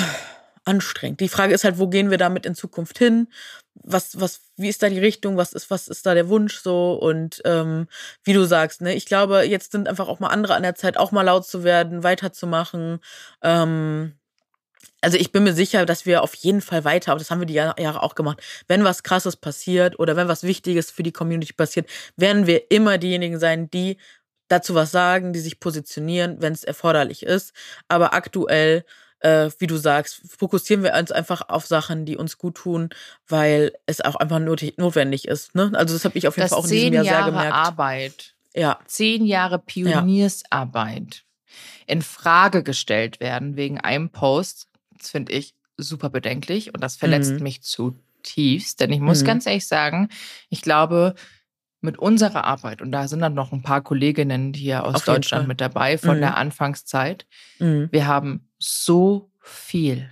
anstrengend. 0.65 1.21
Die 1.21 1.29
Frage 1.29 1.55
ist 1.55 1.65
halt, 1.65 1.79
wo 1.79 1.89
gehen 1.89 2.11
wir 2.11 2.19
damit 2.19 2.45
in 2.45 2.55
Zukunft 2.55 2.99
hin? 2.99 3.29
Was, 3.85 4.21
was, 4.21 4.41
wie 4.57 4.69
ist 4.69 4.83
da 4.83 4.89
die 4.89 4.99
Richtung? 4.99 5.37
Was 5.37 5.53
ist, 5.53 5.71
was 5.71 5.89
ist 5.89 6.07
da 6.07 6.15
der 6.15 6.29
Wunsch 6.29 6.59
so? 6.59 6.93
Und 6.95 7.41
ähm, 7.45 7.87
wie 8.25 8.33
du 8.33 8.45
sagst, 8.45 8.81
ne, 8.81 8.95
ich 8.95 9.07
glaube, 9.07 9.43
jetzt 9.43 9.73
sind 9.73 9.89
einfach 9.89 10.09
auch 10.09 10.21
mal 10.21 10.29
andere 10.29 10.55
an 10.55 10.63
der 10.63 10.75
Zeit, 10.75 10.97
auch 10.97 11.13
mal 11.13 11.23
laut 11.23 11.47
zu 11.47 11.65
werden, 11.65 12.03
weiterzumachen. 12.03 13.01
Ähm, 13.43 14.15
also 15.01 15.17
ich 15.17 15.33
bin 15.33 15.45
mir 15.45 15.53
sicher, 15.55 15.87
dass 15.87 16.07
wir 16.07 16.23
auf 16.23 16.35
jeden 16.35 16.61
Fall 16.61 16.85
weiter, 16.85 17.13
aber 17.13 17.19
das 17.19 17.31
haben 17.31 17.41
wir 17.41 17.47
die 17.47 17.55
Jahr- 17.55 17.79
Jahre 17.81 18.03
auch 18.03 18.15
gemacht, 18.15 18.41
wenn 18.67 18.85
was 18.85 19.03
Krasses 19.03 19.37
passiert 19.37 19.99
oder 19.99 20.17
wenn 20.17 20.29
was 20.29 20.43
Wichtiges 20.43 20.91
für 20.91 21.03
die 21.03 21.13
Community 21.13 21.53
passiert, 21.53 21.89
werden 22.17 22.47
wir 22.47 22.71
immer 22.71 22.99
diejenigen 22.99 23.39
sein, 23.39 23.71
die 23.71 23.99
dazu 24.49 24.75
was 24.75 24.91
sagen, 24.91 25.33
die 25.33 25.41
sich 25.41 25.61
positionieren, 25.61 26.41
wenn 26.41 26.53
es 26.53 26.65
erforderlich 26.65 27.23
ist. 27.23 27.53
Aber 27.89 28.15
aktuell, 28.15 28.85
äh, 29.21 29.51
wie 29.59 29.67
du 29.67 29.77
sagst, 29.77 30.23
fokussieren 30.39 30.83
wir 30.83 30.95
uns 30.95 31.11
einfach 31.13 31.49
auf 31.49 31.67
Sachen, 31.67 32.05
die 32.05 32.17
uns 32.17 32.39
gut 32.39 32.57
tun, 32.57 32.91
weil 33.27 33.73
es 33.87 34.01
auch 34.01 34.15
einfach 34.17 34.39
notwendig 34.39 35.27
ist. 35.29 35.55
Ne? 35.55 35.73
Also 35.75 35.95
das 35.95 36.05
habe 36.05 36.17
ich 36.19 36.29
auf 36.29 36.37
jeden 36.37 36.45
Das 36.45 36.51
Fall 36.51 36.59
auch 36.61 36.65
in 36.65 36.71
diesem 36.71 36.93
Jahr 36.95 37.05
sehr 37.05 37.13
Jahre 37.13 37.31
gemerkt. 37.31 37.55
Arbeit 37.55 38.35
Ja, 38.55 38.79
zehn 38.87 39.25
Jahre 39.25 39.59
Pioniersarbeit 39.59 41.25
in 41.87 42.03
Frage 42.03 42.63
gestellt 42.63 43.21
werden 43.21 43.57
wegen 43.57 43.81
einem 43.81 44.11
Post, 44.11 44.69
das 44.99 45.11
finde 45.11 45.33
ich 45.33 45.55
super 45.77 46.11
bedenklich 46.11 46.75
und 46.75 46.83
das 46.83 46.97
verletzt 46.97 47.35
Mhm. 47.35 47.43
mich 47.43 47.63
zutiefst. 47.63 48.81
Denn 48.81 48.93
ich 48.93 49.01
muss 49.01 49.23
Mhm. 49.23 49.27
ganz 49.27 49.47
ehrlich 49.47 49.67
sagen, 49.67 50.09
ich 50.51 50.61
glaube, 50.63 51.15
mit 51.81 51.97
unserer 51.99 52.45
Arbeit, 52.45 52.83
und 52.83 52.91
da 52.91 53.07
sind 53.07 53.21
dann 53.21 53.35
noch 53.35 53.53
ein 53.53 53.63
paar 53.63 53.83
Kolleginnen 53.83 54.53
hier 54.53 54.85
aus 54.85 54.97
Auf 54.97 55.05
Deutschland 55.05 55.47
mit 55.47 55.61
dabei 55.61 55.97
von 55.97 56.17
Mhm. 56.17 56.21
der 56.23 56.37
Anfangszeit, 56.37 57.27
mhm. 57.61 57.89
wir 57.93 58.07
haben 58.09 58.48
so 58.59 59.31
viel. 59.41 60.11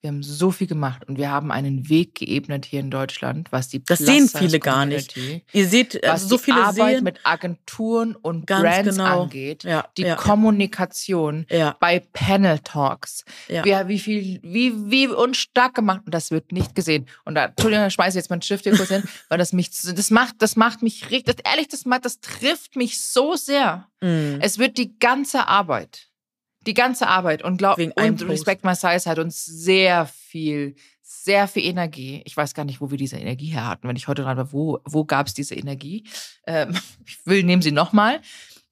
Wir 0.00 0.10
haben 0.10 0.22
so 0.22 0.52
viel 0.52 0.68
gemacht 0.68 1.08
und 1.08 1.18
wir 1.18 1.28
haben 1.28 1.50
einen 1.50 1.88
Weg 1.88 2.14
geebnet 2.14 2.64
hier 2.64 2.78
in 2.78 2.90
Deutschland, 2.90 3.50
was 3.50 3.68
die 3.68 3.84
Das 3.84 3.98
sehen 3.98 4.28
viele 4.28 4.60
gar 4.60 4.86
nicht. 4.86 5.16
Ihr 5.52 5.66
seht, 5.66 5.98
was 6.04 6.22
also 6.22 6.28
so 6.28 6.36
die 6.36 6.44
viele 6.44 6.64
Arbeit 6.64 6.96
sehen. 6.96 7.04
mit 7.04 7.18
Agenturen 7.24 8.14
und 8.14 8.46
Ganz 8.46 8.62
Brands 8.62 8.96
genau. 8.96 9.22
angeht, 9.22 9.64
ja, 9.64 9.88
die 9.96 10.02
ja, 10.02 10.14
Kommunikation 10.14 11.46
ja, 11.50 11.76
bei 11.80 11.98
Panel 12.12 12.60
Talks, 12.60 13.24
ja. 13.48 13.64
wie, 13.64 13.88
wie 13.88 13.98
viel, 13.98 14.40
wie, 14.44 14.72
wie 14.88 15.08
uns 15.08 15.38
stark 15.38 15.74
gemacht 15.74 16.02
und 16.04 16.14
das 16.14 16.30
wird 16.30 16.52
nicht 16.52 16.76
gesehen. 16.76 17.08
Und 17.24 17.34
da, 17.34 17.46
Entschuldigung, 17.46 17.86
da 17.86 17.90
schmeiße 17.90 18.18
ich 18.18 18.22
jetzt 18.22 18.30
meinen 18.30 18.42
Stift 18.42 18.64
hier 18.64 18.76
kurz 18.76 18.90
hin, 18.90 19.02
weil 19.28 19.38
das 19.38 19.52
mich, 19.52 19.70
das 19.70 20.10
macht, 20.12 20.36
das 20.38 20.54
macht 20.54 20.80
mich 20.80 21.10
richtig, 21.10 21.40
ehrlich, 21.44 21.66
das 21.66 21.86
macht, 21.86 22.04
das 22.04 22.20
trifft 22.20 22.76
mich 22.76 23.00
so 23.00 23.34
sehr. 23.34 23.88
Mhm. 24.00 24.38
Es 24.40 24.58
wird 24.58 24.78
die 24.78 24.96
ganze 25.00 25.48
Arbeit, 25.48 26.07
die 26.68 26.74
ganze 26.74 27.08
Arbeit 27.08 27.42
und 27.42 27.56
glaub, 27.56 27.78
Wegen 27.78 27.92
und. 27.92 28.28
Respect 28.28 28.62
My 28.62 28.74
Size 28.74 29.08
hat 29.08 29.18
uns 29.18 29.44
sehr 29.44 30.04
viel, 30.04 30.74
sehr 31.00 31.48
viel 31.48 31.64
Energie. 31.64 32.20
Ich 32.26 32.36
weiß 32.36 32.52
gar 32.52 32.66
nicht, 32.66 32.82
wo 32.82 32.90
wir 32.90 32.98
diese 32.98 33.16
Energie 33.16 33.46
her 33.46 33.66
hatten. 33.66 33.88
Wenn 33.88 33.96
ich 33.96 34.06
heute 34.06 34.22
dran 34.22 34.36
war, 34.36 34.52
wo, 34.52 34.78
wo 34.84 35.04
gab 35.04 35.26
es 35.26 35.34
diese 35.34 35.54
Energie? 35.54 36.04
Ähm, 36.46 36.76
ich 37.06 37.24
will, 37.24 37.42
nehmen 37.42 37.62
sie 37.62 37.72
nochmal. 37.72 38.20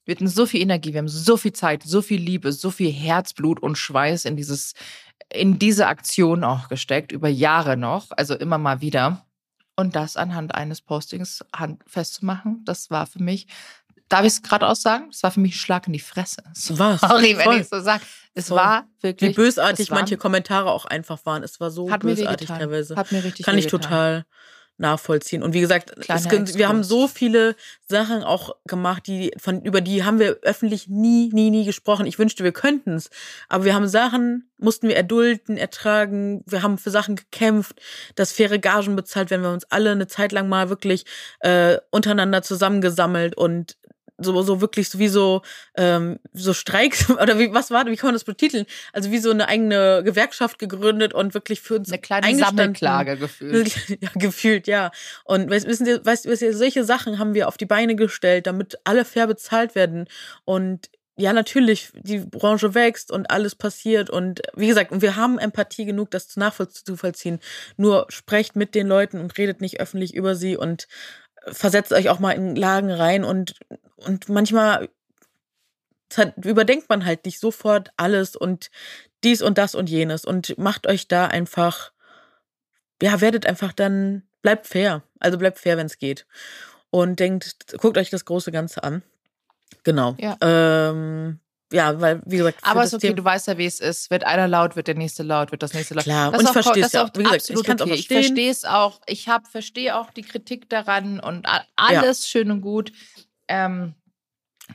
Wir 0.05 0.15
hatten 0.15 0.27
so 0.27 0.45
viel 0.45 0.61
Energie, 0.61 0.93
wir 0.93 0.99
haben 0.99 1.09
so 1.09 1.35
viel 1.35 1.51
Zeit, 1.51 1.83
so 1.83 2.01
viel 2.01 2.21
Liebe, 2.21 2.53
so 2.53 2.69
viel 2.69 2.91
Herzblut 2.91 3.59
und 3.59 3.77
Schweiß 3.77 4.25
in 4.25 4.37
dieses, 4.37 4.73
in 5.33 5.59
diese 5.59 5.87
Aktion 5.87 6.45
auch 6.45 6.69
gesteckt, 6.69 7.11
über 7.11 7.27
Jahre 7.27 7.75
noch, 7.75 8.11
also 8.11 8.35
immer 8.35 8.57
mal 8.59 8.79
wieder. 8.79 9.25
Und 9.75 9.95
das 9.95 10.15
anhand 10.15 10.55
eines 10.55 10.81
Postings 10.81 11.43
festzumachen, 11.87 12.63
das 12.63 12.89
war 12.89 13.05
für 13.05 13.21
mich, 13.21 13.47
darf 14.09 14.21
ich 14.21 14.33
es 14.33 14.41
gerade 14.41 14.67
aussagen? 14.67 15.07
Das 15.11 15.23
war 15.23 15.31
für 15.31 15.39
mich 15.39 15.55
ein 15.55 15.59
Schlag 15.59 15.87
in 15.87 15.93
die 15.93 15.99
Fresse. 15.99 16.43
Was? 16.69 17.01
Sorry, 17.01 17.37
wenn 17.37 17.51
ich 17.53 17.61
es 17.61 17.69
so 17.69 17.79
sage. 17.79 18.03
Es 18.33 18.49
Voll. 18.49 18.57
war 18.57 18.87
Wie 19.01 19.07
wirklich. 19.07 19.35
bösartig 19.35 19.85
es 19.85 19.89
war- 19.91 19.97
manche 19.97 20.17
Kommentare 20.17 20.69
auch 20.71 20.85
einfach 20.85 21.25
waren. 21.25 21.43
Es 21.43 21.59
war 21.59 21.71
so 21.71 21.85
bösartig 21.87 22.47
teilweise. 22.47 22.95
Hat 22.95 23.11
mir 23.11 23.23
richtig 23.23 23.45
Kann 23.45 23.57
ich 23.57 23.67
total 23.67 24.25
nachvollziehen. 24.77 25.41
Und 25.43 25.53
wie 25.53 25.61
gesagt, 25.61 25.91
es, 26.07 26.55
wir 26.55 26.67
haben 26.67 26.83
so 26.83 27.07
viele 27.07 27.55
Sachen 27.87 28.23
auch 28.23 28.55
gemacht, 28.65 29.07
die 29.07 29.31
von 29.37 29.61
über 29.63 29.81
die 29.81 30.03
haben 30.03 30.19
wir 30.19 30.37
öffentlich 30.43 30.87
nie, 30.87 31.29
nie, 31.33 31.49
nie 31.49 31.65
gesprochen. 31.65 32.05
Ich 32.05 32.19
wünschte, 32.19 32.43
wir 32.43 32.51
könnten 32.51 32.93
es. 32.93 33.09
Aber 33.49 33.65
wir 33.65 33.73
haben 33.73 33.87
Sachen, 33.87 34.49
mussten 34.57 34.87
wir 34.87 34.95
erdulden, 34.95 35.57
ertragen. 35.57 36.43
Wir 36.45 36.61
haben 36.61 36.77
für 36.77 36.91
Sachen 36.91 37.15
gekämpft, 37.15 37.79
dass 38.15 38.31
faire 38.31 38.59
Gagen 38.59 38.95
bezahlt 38.95 39.31
werden. 39.31 39.41
Wir 39.41 39.47
haben 39.47 39.55
uns 39.55 39.71
alle 39.71 39.91
eine 39.91 40.07
Zeit 40.07 40.31
lang 40.31 40.47
mal 40.47 40.69
wirklich 40.69 41.05
äh, 41.39 41.77
untereinander 41.89 42.43
zusammengesammelt 42.43 43.35
und 43.35 43.77
so, 44.17 44.41
so 44.41 44.61
wirklich 44.61 44.89
so 44.89 44.99
wie 44.99 45.07
so, 45.07 45.41
ähm, 45.75 46.19
so 46.33 46.53
Streiks 46.53 47.09
oder 47.21 47.39
wie, 47.39 47.53
was 47.53 47.71
war, 47.71 47.85
wie 47.85 47.95
kann 47.95 48.07
man 48.07 48.15
das 48.15 48.23
betiteln? 48.23 48.65
Also 48.93 49.11
wie 49.11 49.19
so 49.19 49.31
eine 49.31 49.47
eigene 49.47 50.01
Gewerkschaft 50.03 50.59
gegründet 50.59 51.13
und 51.13 51.33
wirklich 51.33 51.61
für 51.61 51.75
uns 51.75 51.89
Eine 51.89 52.01
kleine. 52.01 52.35
Sammelklage 52.37 53.17
gefühlt. 53.17 53.75
Ja, 53.99 54.09
gefühlt, 54.15 54.67
ja. 54.67 54.91
Und 55.23 55.49
weißt, 55.49 55.65
wissen 55.67 55.85
Sie, 55.85 56.05
weißt, 56.05 56.27
weißt, 56.27 56.41
du, 56.41 56.53
solche 56.53 56.83
Sachen 56.83 57.19
haben 57.19 57.33
wir 57.33 57.47
auf 57.47 57.57
die 57.57 57.65
Beine 57.65 57.95
gestellt, 57.95 58.45
damit 58.45 58.77
alle 58.83 59.05
fair 59.05 59.27
bezahlt 59.27 59.75
werden. 59.75 60.07
Und 60.45 60.89
ja, 61.17 61.33
natürlich, 61.33 61.89
die 61.95 62.19
Branche 62.19 62.75
wächst 62.75 63.11
und 63.11 63.31
alles 63.31 63.55
passiert. 63.55 64.09
Und 64.09 64.41
wie 64.55 64.67
gesagt, 64.67 65.01
wir 65.01 65.15
haben 65.15 65.39
Empathie 65.39 65.85
genug, 65.85 66.11
das 66.11 66.35
nachzuvollziehen. 66.37 67.39
Nur 67.75 68.05
sprecht 68.09 68.55
mit 68.55 68.75
den 68.75 68.87
Leuten 68.87 69.19
und 69.19 69.35
redet 69.37 69.59
nicht 69.59 69.79
öffentlich 69.79 70.13
über 70.13 70.35
sie 70.35 70.57
und 70.57 70.87
versetzt 71.51 71.93
euch 71.93 72.09
auch 72.09 72.19
mal 72.19 72.31
in 72.31 72.55
Lagen 72.55 72.91
rein 72.91 73.23
und, 73.23 73.55
und 73.97 74.29
manchmal 74.29 74.89
überdenkt 76.41 76.89
man 76.89 77.05
halt 77.05 77.25
nicht 77.25 77.39
sofort 77.39 77.91
alles 77.97 78.35
und 78.35 78.71
dies 79.23 79.41
und 79.41 79.57
das 79.57 79.75
und 79.75 79.89
jenes 79.89 80.25
und 80.25 80.57
macht 80.57 80.87
euch 80.87 81.07
da 81.07 81.27
einfach, 81.27 81.91
ja, 83.01 83.19
werdet 83.21 83.45
einfach 83.45 83.73
dann, 83.73 84.23
bleibt 84.41 84.67
fair. 84.67 85.03
Also 85.19 85.37
bleibt 85.37 85.59
fair, 85.59 85.77
wenn 85.77 85.87
es 85.87 85.97
geht. 85.97 86.25
Und 86.89 87.19
denkt, 87.19 87.75
guckt 87.79 87.97
euch 87.97 88.09
das 88.09 88.25
große 88.25 88.51
Ganze 88.51 88.83
an. 88.83 89.03
Genau. 89.83 90.15
Ja. 90.19 90.37
Ähm, 90.41 91.39
ja, 91.71 91.99
weil, 91.99 92.21
wie 92.25 92.37
gesagt. 92.37 92.59
Aber 92.61 92.81
es 92.81 92.87
ist 92.87 92.93
okay, 92.95 93.07
Thema 93.07 93.17
du 93.17 93.23
weißt 93.25 93.47
ja, 93.47 93.57
wie 93.57 93.65
es 93.65 93.79
ist. 93.79 94.09
Wird 94.09 94.23
einer 94.23 94.47
laut, 94.47 94.75
wird 94.75 94.87
der 94.87 94.95
nächste 94.95 95.23
laut, 95.23 95.51
wird 95.51 95.63
das 95.63 95.73
nächste 95.73 95.95
laut. 95.95 96.05
Klar, 96.05 96.31
das 96.31 96.39
und 96.39 96.45
ich 96.47 96.53
verstehe 96.53 96.85
es 96.85 96.95
auch. 96.95 97.09
Wie 97.15 97.23
gesagt, 97.23 97.49
ich 97.49 97.63
kann 97.63 97.81
okay. 97.81 97.93
Ich 97.93 98.07
verstehe 98.07 98.51
es 98.51 98.65
auch. 98.65 99.01
Ich 99.05 99.27
verstehe 99.51 99.95
auch 99.97 100.11
die 100.11 100.21
Kritik 100.21 100.69
daran 100.69 101.19
und 101.19 101.45
alles 101.75 102.23
ja. 102.23 102.27
schön 102.27 102.51
und 102.51 102.61
gut. 102.61 102.91
Ähm, 103.49 103.95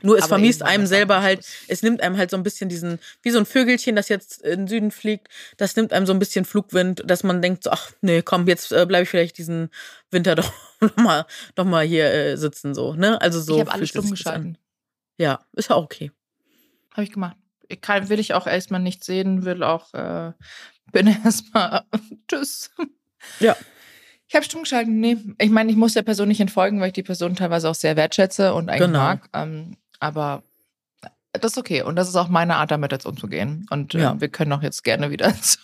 nur 0.00 0.18
es 0.18 0.26
vermisst 0.26 0.62
einem 0.62 0.86
selber 0.86 1.22
halt, 1.22 1.46
es 1.68 1.82
nimmt 1.82 2.00
einem 2.00 2.16
halt 2.16 2.30
so 2.30 2.36
ein 2.36 2.42
bisschen 2.42 2.70
diesen, 2.70 2.98
wie 3.20 3.30
so 3.30 3.38
ein 3.38 3.46
Vögelchen, 3.46 3.94
das 3.94 4.08
jetzt 4.08 4.40
in 4.40 4.60
den 4.60 4.68
Süden 4.68 4.90
fliegt, 4.90 5.28
das 5.58 5.76
nimmt 5.76 5.92
einem 5.92 6.06
so 6.06 6.14
ein 6.14 6.18
bisschen 6.18 6.46
Flugwind, 6.46 7.02
dass 7.04 7.22
man 7.22 7.42
denkt, 7.42 7.64
so, 7.64 7.70
ach 7.70 7.90
nee, 8.00 8.22
komm, 8.22 8.48
jetzt 8.48 8.72
äh, 8.72 8.86
bleibe 8.86 9.02
ich 9.02 9.10
vielleicht 9.10 9.36
diesen 9.36 9.68
Winter 10.10 10.34
doch 10.36 10.50
nochmal 10.80 11.26
noch 11.56 11.66
mal 11.66 11.84
hier 11.84 12.10
äh, 12.10 12.36
sitzen, 12.36 12.74
so, 12.74 12.94
ne? 12.94 13.20
Also 13.20 13.40
so. 13.40 13.54
Ich 13.54 13.60
habe 13.60 13.72
alles 13.72 13.90
stumm 13.90 14.10
geschalten. 14.10 14.56
Ja, 15.18 15.44
ist 15.52 15.68
ja 15.68 15.76
auch 15.76 15.84
okay. 15.84 16.10
Habe 16.92 17.04
ich 17.04 17.12
gemacht. 17.12 17.36
Ich 17.68 17.80
kann, 17.80 18.08
will 18.08 18.20
ich 18.20 18.34
auch 18.34 18.46
erstmal 18.46 18.80
nicht 18.80 19.04
sehen, 19.04 19.44
will 19.44 19.62
auch, 19.62 19.92
äh, 19.94 20.32
bin 20.92 21.06
erstmal, 21.24 21.84
tschüss. 22.28 22.70
Ja. 23.40 23.56
Ich 24.28 24.34
habe 24.34 24.44
stumm 24.44 24.62
geschalten, 24.62 24.98
nee. 24.98 25.18
Ich 25.38 25.50
meine, 25.50 25.70
ich 25.70 25.76
muss 25.76 25.92
der 25.92 26.02
Person 26.02 26.28
nicht 26.28 26.40
entfolgen, 26.40 26.80
weil 26.80 26.88
ich 26.88 26.92
die 26.94 27.02
Person 27.02 27.36
teilweise 27.36 27.68
auch 27.68 27.74
sehr 27.74 27.96
wertschätze 27.96 28.54
und 28.54 28.70
eigentlich 28.70 28.86
genau. 28.86 28.98
mag. 28.98 29.28
Ähm, 29.34 29.76
aber 30.00 30.42
das 31.32 31.52
ist 31.52 31.58
okay. 31.58 31.82
Und 31.82 31.96
das 31.96 32.08
ist 32.08 32.16
auch 32.16 32.28
meine 32.28 32.56
Art, 32.56 32.70
damit 32.70 32.92
jetzt 32.92 33.06
umzugehen. 33.06 33.66
Und 33.70 33.94
äh, 33.94 34.00
ja. 34.00 34.20
wir 34.20 34.28
können 34.28 34.52
auch 34.52 34.62
jetzt 34.62 34.84
gerne 34.84 35.10
wieder, 35.10 35.34
zu, 35.40 35.58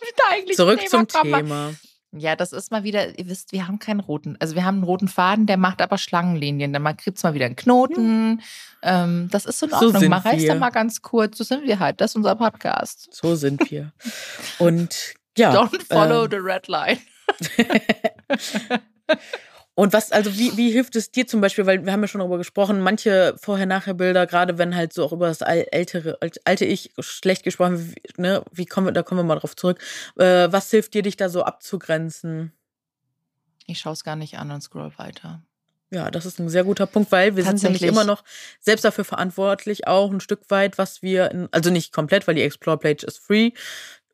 wieder 0.00 0.24
eigentlich 0.30 0.56
zurück 0.56 0.80
Thema 0.80 1.08
zum 1.08 1.08
kommen. 1.08 1.78
Ja, 2.12 2.36
das 2.36 2.52
ist 2.52 2.70
mal 2.70 2.84
wieder, 2.84 3.18
ihr 3.18 3.28
wisst, 3.28 3.52
wir 3.52 3.68
haben 3.68 3.78
keinen 3.78 4.00
roten, 4.00 4.36
also 4.40 4.54
wir 4.54 4.64
haben 4.64 4.76
einen 4.76 4.84
roten 4.84 5.08
Faden, 5.08 5.46
der 5.46 5.58
macht 5.58 5.82
aber 5.82 5.98
Schlangenlinien. 5.98 6.72
Dann 6.72 6.84
gibt 6.96 7.18
es 7.18 7.22
mal 7.22 7.34
wieder 7.34 7.46
einen 7.46 7.56
Knoten. 7.56 8.30
Mhm. 8.30 8.40
Ähm, 8.82 9.28
das 9.30 9.44
ist 9.44 9.58
so 9.58 9.66
in 9.66 9.72
Ordnung. 9.72 10.02
So 10.02 10.08
mal 10.08 10.18
reißt 10.18 10.48
da 10.48 10.54
mal 10.54 10.70
ganz 10.70 11.02
kurz. 11.02 11.36
So 11.36 11.44
sind 11.44 11.64
wir 11.64 11.78
halt. 11.78 12.00
Das 12.00 12.12
ist 12.12 12.16
unser 12.16 12.34
Podcast. 12.36 13.08
So 13.12 13.36
sind 13.36 13.70
wir. 13.70 13.92
Und 14.58 15.14
ja. 15.36 15.52
Don't 15.52 15.84
follow 15.86 16.24
ähm, 16.24 16.30
the 16.30 16.36
red 16.38 16.66
line. 16.68 16.98
Und 19.78 19.92
was, 19.92 20.10
also 20.10 20.36
wie, 20.36 20.56
wie 20.56 20.72
hilft 20.72 20.96
es 20.96 21.12
dir 21.12 21.28
zum 21.28 21.40
Beispiel, 21.40 21.64
weil 21.64 21.84
wir 21.84 21.92
haben 21.92 22.00
ja 22.00 22.08
schon 22.08 22.18
darüber 22.18 22.36
gesprochen, 22.36 22.80
manche 22.80 23.36
Vorher-Nachher-Bilder, 23.40 24.26
gerade 24.26 24.58
wenn 24.58 24.74
halt 24.74 24.92
so 24.92 25.04
auch 25.04 25.12
über 25.12 25.28
das 25.28 25.40
ältere, 25.40 26.18
alte 26.44 26.64
Ich 26.64 26.90
schlecht 26.98 27.44
gesprochen, 27.44 27.94
ne, 28.16 28.42
wie 28.50 28.66
kommen 28.66 28.88
wir, 28.88 28.92
da 28.92 29.04
kommen 29.04 29.20
wir 29.20 29.24
mal 29.24 29.38
drauf 29.38 29.54
zurück. 29.54 29.78
Äh, 30.16 30.50
was 30.50 30.68
hilft 30.72 30.94
dir, 30.94 31.02
dich 31.02 31.16
da 31.16 31.28
so 31.28 31.44
abzugrenzen? 31.44 32.50
Ich 33.66 33.78
schaue 33.78 33.92
es 33.92 34.02
gar 34.02 34.16
nicht 34.16 34.36
an 34.36 34.50
und 34.50 34.62
scroll 34.62 34.90
weiter. 34.96 35.42
Ja, 35.90 36.10
das 36.10 36.26
ist 36.26 36.40
ein 36.40 36.50
sehr 36.50 36.64
guter 36.64 36.86
Punkt, 36.86 37.12
weil 37.12 37.36
wir 37.36 37.44
sind 37.44 37.62
nämlich 37.62 37.82
immer 37.82 38.04
noch 38.04 38.22
selbst 38.60 38.84
dafür 38.84 39.04
verantwortlich, 39.04 39.86
auch 39.86 40.10
ein 40.10 40.20
Stück 40.20 40.40
weit, 40.50 40.76
was 40.76 41.02
wir, 41.02 41.30
in, 41.30 41.48
also 41.52 41.70
nicht 41.70 41.92
komplett, 41.92 42.26
weil 42.26 42.34
die 42.34 42.42
Explore-Page 42.42 43.04
ist 43.04 43.18
free, 43.18 43.52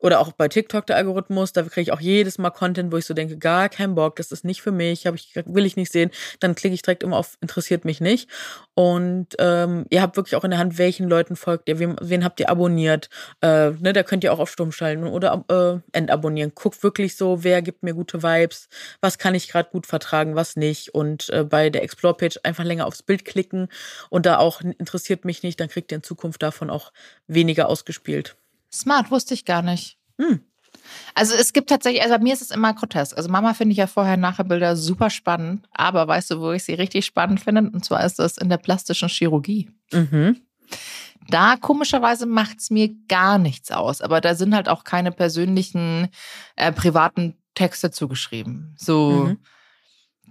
oder 0.05 0.19
auch 0.19 0.31
bei 0.33 0.47
TikTok 0.47 0.85
der 0.85 0.97
Algorithmus, 0.97 1.51
da 1.51 1.63
kriege 1.63 1.81
ich 1.81 1.91
auch 1.91 1.99
jedes 1.99 2.37
Mal 2.37 2.51
Content, 2.51 2.91
wo 2.91 2.97
ich 2.97 3.05
so 3.05 3.15
denke, 3.15 3.39
gar 3.39 3.69
kein 3.69 3.95
Bock, 3.95 4.17
das 4.17 4.31
ist 4.31 4.45
nicht 4.45 4.61
für 4.61 4.71
mich, 4.71 5.07
ich, 5.07 5.35
will 5.35 5.65
ich 5.65 5.77
nicht 5.77 5.91
sehen. 5.91 6.11
Dann 6.39 6.53
klicke 6.53 6.75
ich 6.75 6.83
direkt 6.83 7.01
immer 7.01 7.17
auf 7.17 7.39
interessiert 7.41 7.85
mich 7.85 8.01
nicht. 8.01 8.29
Und 8.75 9.29
ähm, 9.39 9.85
ihr 9.89 10.03
habt 10.03 10.15
wirklich 10.15 10.35
auch 10.35 10.43
in 10.43 10.51
der 10.51 10.59
Hand, 10.59 10.77
welchen 10.77 11.09
Leuten 11.09 11.35
folgt 11.35 11.67
ihr, 11.67 11.79
wen, 11.79 11.95
wen 11.99 12.23
habt 12.23 12.39
ihr 12.39 12.49
abonniert. 12.49 13.09
Äh, 13.41 13.71
ne, 13.71 13.93
da 13.93 14.03
könnt 14.03 14.23
ihr 14.23 14.31
auch 14.31 14.37
auf 14.37 14.51
Stumm 14.51 14.71
schalten 14.71 15.07
oder 15.07 15.43
äh, 15.49 15.97
entabonnieren. 15.97 16.51
Guckt 16.53 16.83
wirklich 16.83 17.15
so, 17.15 17.43
wer 17.43 17.63
gibt 17.63 17.81
mir 17.81 17.95
gute 17.95 18.21
Vibes, 18.21 18.69
was 19.01 19.17
kann 19.17 19.33
ich 19.33 19.47
gerade 19.47 19.71
gut 19.71 19.87
vertragen, 19.87 20.35
was 20.35 20.55
nicht. 20.55 20.93
Und 20.93 21.31
äh, 21.31 21.43
bei 21.43 21.71
der 21.71 21.81
Explore-Page 21.81 22.41
einfach 22.43 22.63
länger 22.63 22.85
aufs 22.85 23.01
Bild 23.01 23.25
klicken 23.25 23.69
und 24.11 24.27
da 24.27 24.37
auch 24.37 24.61
interessiert 24.61 25.25
mich 25.25 25.41
nicht, 25.41 25.59
dann 25.59 25.69
kriegt 25.69 25.91
ihr 25.91 25.95
in 25.95 26.03
Zukunft 26.03 26.43
davon 26.43 26.69
auch 26.69 26.91
weniger 27.27 27.69
ausgespielt. 27.69 28.35
Smart, 28.79 29.11
wusste 29.11 29.33
ich 29.33 29.45
gar 29.45 29.61
nicht. 29.61 29.97
Hm. 30.19 30.41
Also 31.13 31.35
es 31.35 31.53
gibt 31.53 31.69
tatsächlich, 31.69 32.03
also 32.03 32.15
bei 32.15 32.21
mir 32.21 32.33
ist 32.33 32.41
es 32.41 32.51
immer 32.51 32.73
grotesk. 32.73 33.17
Also 33.17 33.29
Mama 33.29 33.53
finde 33.53 33.71
ich 33.71 33.77
ja 33.77 33.87
vorher 33.87 34.17
nachher 34.17 34.43
Bilder 34.43 34.75
super 34.75 35.09
spannend, 35.09 35.67
aber 35.71 36.07
weißt 36.07 36.31
du, 36.31 36.39
wo 36.39 36.51
ich 36.51 36.63
sie 36.63 36.73
richtig 36.73 37.05
spannend 37.05 37.39
finde? 37.39 37.61
Und 37.61 37.83
zwar 37.83 38.03
ist 38.03 38.19
das 38.19 38.37
in 38.37 38.49
der 38.49 38.57
plastischen 38.57 39.09
Chirurgie. 39.09 39.69
Mhm. 39.91 40.41
Da 41.29 41.55
komischerweise 41.55 42.25
macht 42.27 42.59
es 42.59 42.69
mir 42.69 42.89
gar 43.07 43.39
nichts 43.39 43.71
aus, 43.71 44.01
aber 44.01 44.21
da 44.21 44.35
sind 44.35 44.53
halt 44.53 44.69
auch 44.69 44.83
keine 44.83 45.11
persönlichen, 45.11 46.09
äh, 46.55 46.71
privaten 46.71 47.35
Texte 47.55 47.89
zugeschrieben. 47.89 48.75
So, 48.77 49.27
mhm 49.27 49.37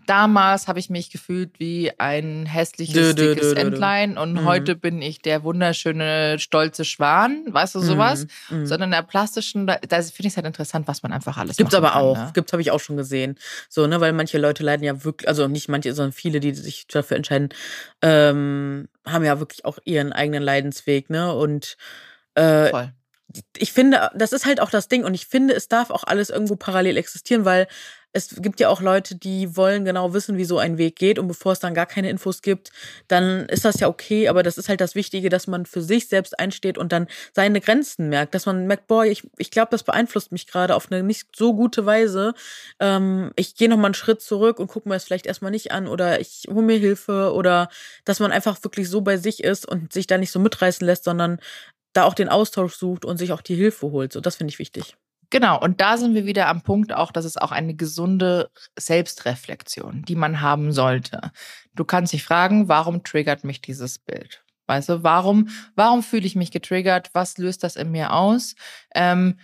damals 0.06 0.68
habe 0.68 0.78
ich 0.78 0.90
mich 0.90 1.10
gefühlt 1.10 1.58
wie 1.58 1.92
ein 1.98 2.46
hässliches, 2.46 2.94
dö, 2.94 3.14
dickes 3.14 3.50
dö, 3.50 3.54
dö, 3.54 3.60
Entlein 3.60 4.18
und 4.18 4.34
mhm. 4.34 4.44
heute 4.44 4.76
bin 4.76 5.02
ich 5.02 5.20
der 5.20 5.44
wunderschöne, 5.44 6.38
stolze 6.38 6.84
Schwan, 6.84 7.44
weißt 7.46 7.74
du, 7.74 7.80
sowas. 7.80 8.26
Mhm. 8.48 8.58
mhm. 8.58 8.66
Sondern 8.66 8.88
in 8.88 8.92
der 8.92 9.02
plastischen, 9.02 9.66
da, 9.66 9.76
da 9.76 10.02
finde 10.02 10.20
ich 10.20 10.26
es 10.26 10.36
halt 10.36 10.46
interessant, 10.46 10.88
was 10.88 11.02
man 11.02 11.12
einfach 11.12 11.36
alles 11.36 11.56
Gibt's 11.56 11.74
aber 11.74 11.90
kann, 11.90 12.02
auch. 12.02 12.16
Ne? 12.16 12.30
Gibt's, 12.34 12.52
habe 12.52 12.62
ich 12.62 12.70
auch 12.70 12.80
schon 12.80 12.96
gesehen. 12.96 13.36
So, 13.68 13.86
ne, 13.86 14.00
weil 14.00 14.12
manche 14.12 14.38
Leute 14.38 14.62
leiden 14.62 14.84
ja 14.84 15.04
wirklich, 15.04 15.28
also 15.28 15.48
nicht 15.48 15.68
manche, 15.68 15.92
sondern 15.94 16.12
viele, 16.12 16.40
die 16.40 16.54
sich 16.54 16.86
dafür 16.86 17.16
entscheiden, 17.16 17.48
ähm, 18.02 18.88
haben 19.06 19.24
ja 19.24 19.38
wirklich 19.38 19.64
auch 19.64 19.78
ihren 19.84 20.12
eigenen 20.12 20.42
Leidensweg, 20.42 21.10
ne? 21.10 21.34
Und 21.34 21.76
äh, 22.34 22.70
Voll 22.70 22.92
ich 23.56 23.72
finde, 23.72 24.10
das 24.14 24.32
ist 24.32 24.46
halt 24.46 24.60
auch 24.60 24.70
das 24.70 24.88
Ding 24.88 25.04
und 25.04 25.14
ich 25.14 25.26
finde, 25.26 25.54
es 25.54 25.68
darf 25.68 25.90
auch 25.90 26.04
alles 26.04 26.30
irgendwo 26.30 26.56
parallel 26.56 26.96
existieren, 26.96 27.44
weil 27.44 27.66
es 28.14 28.36
gibt 28.40 28.60
ja 28.60 28.68
auch 28.68 28.80
Leute, 28.80 29.16
die 29.16 29.56
wollen 29.56 29.84
genau 29.84 30.14
wissen, 30.14 30.38
wie 30.38 30.44
so 30.44 30.58
ein 30.58 30.78
Weg 30.78 30.94
geht 30.94 31.18
und 31.18 31.26
bevor 31.26 31.52
es 31.52 31.58
dann 31.58 31.74
gar 31.74 31.86
keine 31.86 32.08
Infos 32.08 32.42
gibt, 32.42 32.70
dann 33.08 33.46
ist 33.46 33.64
das 33.64 33.80
ja 33.80 33.88
okay, 33.88 34.28
aber 34.28 34.44
das 34.44 34.56
ist 34.56 34.68
halt 34.68 34.80
das 34.80 34.94
Wichtige, 34.94 35.28
dass 35.28 35.48
man 35.48 35.66
für 35.66 35.82
sich 35.82 36.08
selbst 36.08 36.38
einsteht 36.38 36.78
und 36.78 36.92
dann 36.92 37.08
seine 37.32 37.60
Grenzen 37.60 38.08
merkt, 38.08 38.34
dass 38.34 38.46
man 38.46 38.68
merkt, 38.68 38.86
boah, 38.86 39.04
ich, 39.04 39.28
ich 39.36 39.50
glaube, 39.50 39.68
das 39.72 39.82
beeinflusst 39.82 40.30
mich 40.30 40.46
gerade 40.46 40.76
auf 40.76 40.92
eine 40.92 41.02
nicht 41.02 41.34
so 41.34 41.54
gute 41.54 41.86
Weise. 41.86 42.34
Ähm, 42.78 43.32
ich 43.34 43.56
gehe 43.56 43.68
nochmal 43.68 43.86
einen 43.86 43.94
Schritt 43.94 44.22
zurück 44.22 44.60
und 44.60 44.68
gucke 44.68 44.88
mir 44.88 44.94
das 44.94 45.04
vielleicht 45.04 45.26
erstmal 45.26 45.50
nicht 45.50 45.72
an 45.72 45.88
oder 45.88 46.20
ich 46.20 46.44
hole 46.48 46.64
mir 46.64 46.78
Hilfe 46.78 47.32
oder 47.34 47.68
dass 48.04 48.20
man 48.20 48.30
einfach 48.30 48.62
wirklich 48.62 48.88
so 48.88 49.00
bei 49.00 49.16
sich 49.16 49.42
ist 49.42 49.66
und 49.66 49.92
sich 49.92 50.06
da 50.06 50.18
nicht 50.18 50.30
so 50.30 50.38
mitreißen 50.38 50.86
lässt, 50.86 51.02
sondern 51.02 51.40
da 51.92 52.04
auch 52.04 52.14
den 52.14 52.28
Austausch 52.28 52.76
sucht 52.76 53.04
und 53.04 53.18
sich 53.18 53.32
auch 53.32 53.42
die 53.42 53.56
Hilfe 53.56 53.90
holt. 53.90 54.12
So, 54.12 54.20
das 54.20 54.36
finde 54.36 54.52
ich 54.52 54.60
wichtig. 54.60 54.96
Genau, 55.34 55.58
und 55.60 55.80
da 55.80 55.96
sind 55.96 56.14
wir 56.14 56.26
wieder 56.26 56.46
am 56.46 56.62
Punkt 56.62 56.92
auch, 56.92 57.10
dass 57.10 57.24
es 57.24 57.36
auch 57.36 57.50
eine 57.50 57.74
gesunde 57.74 58.52
Selbstreflexion, 58.78 60.02
die 60.02 60.14
man 60.14 60.40
haben 60.40 60.70
sollte. 60.70 61.32
Du 61.74 61.84
kannst 61.84 62.12
dich 62.12 62.22
fragen, 62.22 62.68
warum 62.68 63.02
triggert 63.02 63.42
mich 63.42 63.60
dieses 63.60 63.98
Bild? 63.98 64.44
Weißt 64.68 64.90
du, 64.90 65.02
warum, 65.02 65.48
warum 65.74 66.04
fühle 66.04 66.24
ich 66.24 66.36
mich 66.36 66.52
getriggert? 66.52 67.10
Was 67.14 67.36
löst 67.36 67.64
das 67.64 67.74
in 67.74 67.90
mir 67.90 68.12
aus? 68.12 68.54
Ähm, 68.94 69.40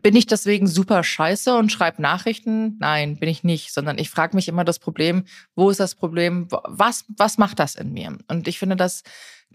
bin 0.00 0.14
ich 0.14 0.26
deswegen 0.26 0.68
super 0.68 1.02
scheiße 1.02 1.56
und 1.56 1.72
schreibe 1.72 2.00
Nachrichten? 2.00 2.76
Nein, 2.78 3.18
bin 3.18 3.28
ich 3.28 3.42
nicht, 3.42 3.74
sondern 3.74 3.98
ich 3.98 4.10
frage 4.10 4.36
mich 4.36 4.46
immer 4.46 4.62
das 4.62 4.78
Problem, 4.78 5.24
wo 5.56 5.70
ist 5.70 5.80
das 5.80 5.96
Problem? 5.96 6.46
Was, 6.68 7.04
was 7.08 7.36
macht 7.36 7.58
das 7.58 7.74
in 7.74 7.92
mir? 7.92 8.16
Und 8.28 8.46
ich 8.46 8.60
finde 8.60 8.76
das 8.76 9.02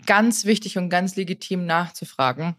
ganz 0.06 0.44
wichtig 0.44 0.78
und 0.78 0.90
ganz 0.90 1.16
legitim 1.16 1.66
nachzufragen 1.66 2.58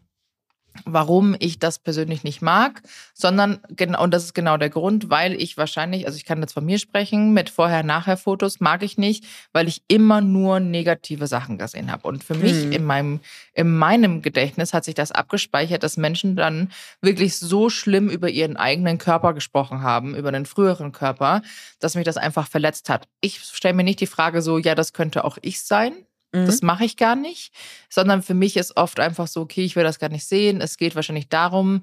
warum 0.84 1.36
ich 1.38 1.58
das 1.58 1.78
persönlich 1.78 2.24
nicht 2.24 2.42
mag, 2.42 2.82
sondern 3.14 3.60
genau, 3.68 4.02
und 4.02 4.12
das 4.12 4.24
ist 4.24 4.34
genau 4.34 4.56
der 4.56 4.70
Grund, 4.70 5.10
weil 5.10 5.40
ich 5.40 5.56
wahrscheinlich, 5.56 6.06
also 6.06 6.16
ich 6.16 6.24
kann 6.24 6.40
jetzt 6.40 6.52
von 6.52 6.64
mir 6.64 6.78
sprechen, 6.78 7.32
mit 7.32 7.50
Vorher-Nachher-Fotos 7.50 8.60
mag 8.60 8.82
ich 8.82 8.98
nicht, 8.98 9.24
weil 9.52 9.68
ich 9.68 9.82
immer 9.88 10.20
nur 10.20 10.60
negative 10.60 11.26
Sachen 11.26 11.58
gesehen 11.58 11.90
habe. 11.90 12.06
Und 12.06 12.24
für 12.24 12.34
mich 12.34 12.52
hm. 12.52 12.72
in 12.72 12.84
meinem, 12.84 13.20
in 13.54 13.76
meinem 13.76 14.22
Gedächtnis 14.22 14.72
hat 14.72 14.84
sich 14.84 14.94
das 14.94 15.12
abgespeichert, 15.12 15.82
dass 15.82 15.96
Menschen 15.96 16.36
dann 16.36 16.70
wirklich 17.00 17.38
so 17.38 17.70
schlimm 17.70 18.08
über 18.08 18.28
ihren 18.28 18.56
eigenen 18.56 18.98
Körper 18.98 19.34
gesprochen 19.34 19.82
haben, 19.82 20.14
über 20.14 20.32
den 20.32 20.46
früheren 20.46 20.92
Körper, 20.92 21.42
dass 21.78 21.94
mich 21.94 22.04
das 22.04 22.16
einfach 22.16 22.48
verletzt 22.48 22.88
hat. 22.88 23.08
Ich 23.20 23.40
stelle 23.40 23.74
mir 23.74 23.84
nicht 23.84 24.00
die 24.00 24.06
Frage 24.06 24.42
so, 24.42 24.58
ja, 24.58 24.74
das 24.74 24.92
könnte 24.92 25.24
auch 25.24 25.38
ich 25.42 25.60
sein, 25.60 25.92
das 26.44 26.61
mhm. 26.62 26.66
mache 26.66 26.85
ich 26.85 26.96
gar 26.96 27.16
nicht, 27.16 27.53
sondern 27.88 28.22
für 28.22 28.35
mich 28.35 28.57
ist 28.57 28.77
oft 28.77 29.01
einfach 29.01 29.27
so, 29.27 29.40
okay, 29.40 29.64
ich 29.64 29.77
will 29.77 29.85
das 29.85 29.99
gar 29.99 30.11
nicht 30.11 30.27
sehen. 30.27 30.61
Es 30.61 30.77
geht 30.77 30.94
wahrscheinlich 30.94 31.29
darum. 31.29 31.83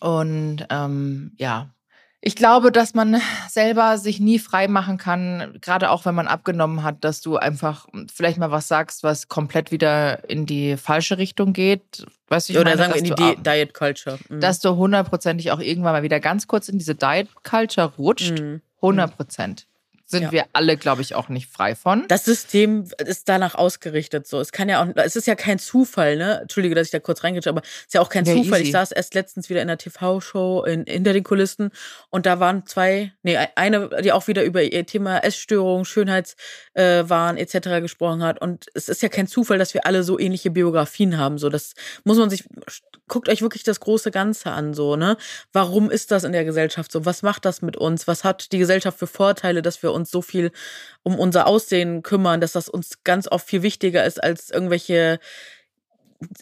Und 0.00 0.64
ähm, 0.70 1.32
ja, 1.38 1.70
Ich 2.24 2.36
glaube, 2.36 2.70
dass 2.70 2.94
man 2.94 3.20
selber 3.48 3.98
sich 3.98 4.20
nie 4.20 4.38
frei 4.38 4.68
machen 4.68 4.96
kann, 4.96 5.58
gerade 5.60 5.90
auch 5.90 6.04
wenn 6.04 6.14
man 6.14 6.28
abgenommen 6.28 6.84
hat, 6.84 7.02
dass 7.02 7.20
du 7.20 7.36
einfach 7.36 7.88
vielleicht 8.14 8.38
mal 8.38 8.52
was 8.52 8.68
sagst, 8.68 9.02
was 9.02 9.26
komplett 9.26 9.72
wieder 9.72 10.30
in 10.30 10.46
die 10.46 10.76
falsche 10.76 11.18
Richtung 11.18 11.52
geht. 11.52 12.06
Weißt 12.28 12.48
du, 12.48 12.52
ich 12.52 12.58
Oder 12.60 12.76
meine, 12.76 12.78
sagen 12.78 12.94
wir 12.94 13.02
in 13.02 13.08
du 13.08 13.14
die 13.16 13.36
Di- 13.36 13.42
Diet 13.42 13.74
Culture. 13.74 14.18
Mhm. 14.28 14.38
dass 14.40 14.60
du 14.60 14.76
hundertprozentig 14.76 15.50
auch 15.50 15.58
irgendwann 15.58 15.92
mal 15.94 16.04
wieder 16.04 16.20
ganz 16.20 16.46
kurz 16.46 16.68
in 16.68 16.78
diese 16.78 16.94
Diet 16.94 17.28
Culture 17.42 17.92
rutscht. 17.98 18.38
Mhm. 18.38 18.62
100 20.12 20.20
Prozent. 20.20 20.22
Sind 20.22 20.22
Ja. 20.22 20.32
wir 20.32 20.44
alle, 20.52 20.76
glaube 20.76 21.02
ich, 21.02 21.14
auch 21.14 21.28
nicht 21.28 21.50
frei 21.50 21.74
von. 21.74 22.04
Das 22.08 22.24
System 22.24 22.84
ist 23.04 23.28
danach 23.28 23.54
ausgerichtet 23.54 24.26
so. 24.26 24.40
Es 24.40 24.52
kann 24.52 24.68
ja 24.68 24.82
auch, 24.82 24.88
es 24.96 25.16
ist 25.16 25.26
ja 25.26 25.34
kein 25.34 25.58
Zufall, 25.58 26.16
ne? 26.16 26.40
Entschuldige, 26.42 26.74
dass 26.74 26.86
ich 26.86 26.90
da 26.92 27.00
kurz 27.00 27.24
reingehe, 27.24 27.42
aber 27.46 27.62
es 27.62 27.86
ist 27.86 27.94
ja 27.94 28.00
auch 28.00 28.08
kein 28.08 28.24
Ja, 28.24 28.34
Zufall. 28.34 28.60
easy. 28.60 28.68
Ich 28.68 28.72
saß 28.72 28.92
erst 28.92 29.14
letztens 29.14 29.48
wieder 29.50 29.62
in 29.62 29.68
einer 29.68 29.78
TV-Show 29.78 30.64
in, 30.64 30.84
hinter 30.86 31.12
den 31.12 31.24
Kulissen 31.24 31.70
und 32.10 32.26
da 32.26 32.40
waren 32.40 32.66
zwei, 32.66 33.12
nee, 33.22 33.36
eine, 33.56 33.88
die 34.02 34.12
auch 34.12 34.26
wieder 34.28 34.44
über 34.44 34.62
ihr 34.62 34.86
Thema 34.86 35.18
Essstörung, 35.18 35.84
Schönheitswahn 35.84 37.36
äh, 37.36 37.40
etc. 37.40 37.80
gesprochen 37.80 38.22
hat. 38.22 38.40
Und 38.40 38.66
es 38.74 38.88
ist 38.88 39.02
ja 39.02 39.08
kein 39.08 39.26
Zufall, 39.26 39.58
dass 39.58 39.74
wir 39.74 39.86
alle 39.86 40.02
so 40.02 40.18
ähnliche 40.18 40.50
Biografien 40.50 41.18
haben. 41.18 41.38
So, 41.38 41.48
das 41.48 41.74
muss 42.04 42.18
man 42.18 42.30
sich, 42.30 42.44
guckt 43.08 43.28
euch 43.28 43.42
wirklich 43.42 43.62
das 43.62 43.80
große 43.80 44.10
Ganze 44.10 44.50
an, 44.50 44.74
so, 44.74 44.96
ne? 44.96 45.16
Warum 45.52 45.90
ist 45.90 46.10
das 46.10 46.24
in 46.24 46.32
der 46.32 46.44
Gesellschaft 46.44 46.92
so? 46.92 47.04
Was 47.04 47.22
macht 47.22 47.44
das 47.44 47.62
mit 47.62 47.76
uns? 47.76 48.06
Was 48.06 48.24
hat 48.24 48.52
die 48.52 48.58
Gesellschaft 48.58 48.98
für 48.98 49.06
Vorteile, 49.06 49.62
dass 49.62 49.82
wir 49.82 49.92
uns 49.92 50.01
so 50.10 50.22
viel 50.22 50.50
um 51.02 51.18
unser 51.18 51.46
Aussehen 51.46 52.02
kümmern, 52.02 52.40
dass 52.40 52.52
das 52.52 52.68
uns 52.68 53.02
ganz 53.04 53.28
oft 53.28 53.46
viel 53.46 53.62
wichtiger 53.62 54.04
ist 54.04 54.22
als 54.22 54.50
irgendwelche 54.50 55.18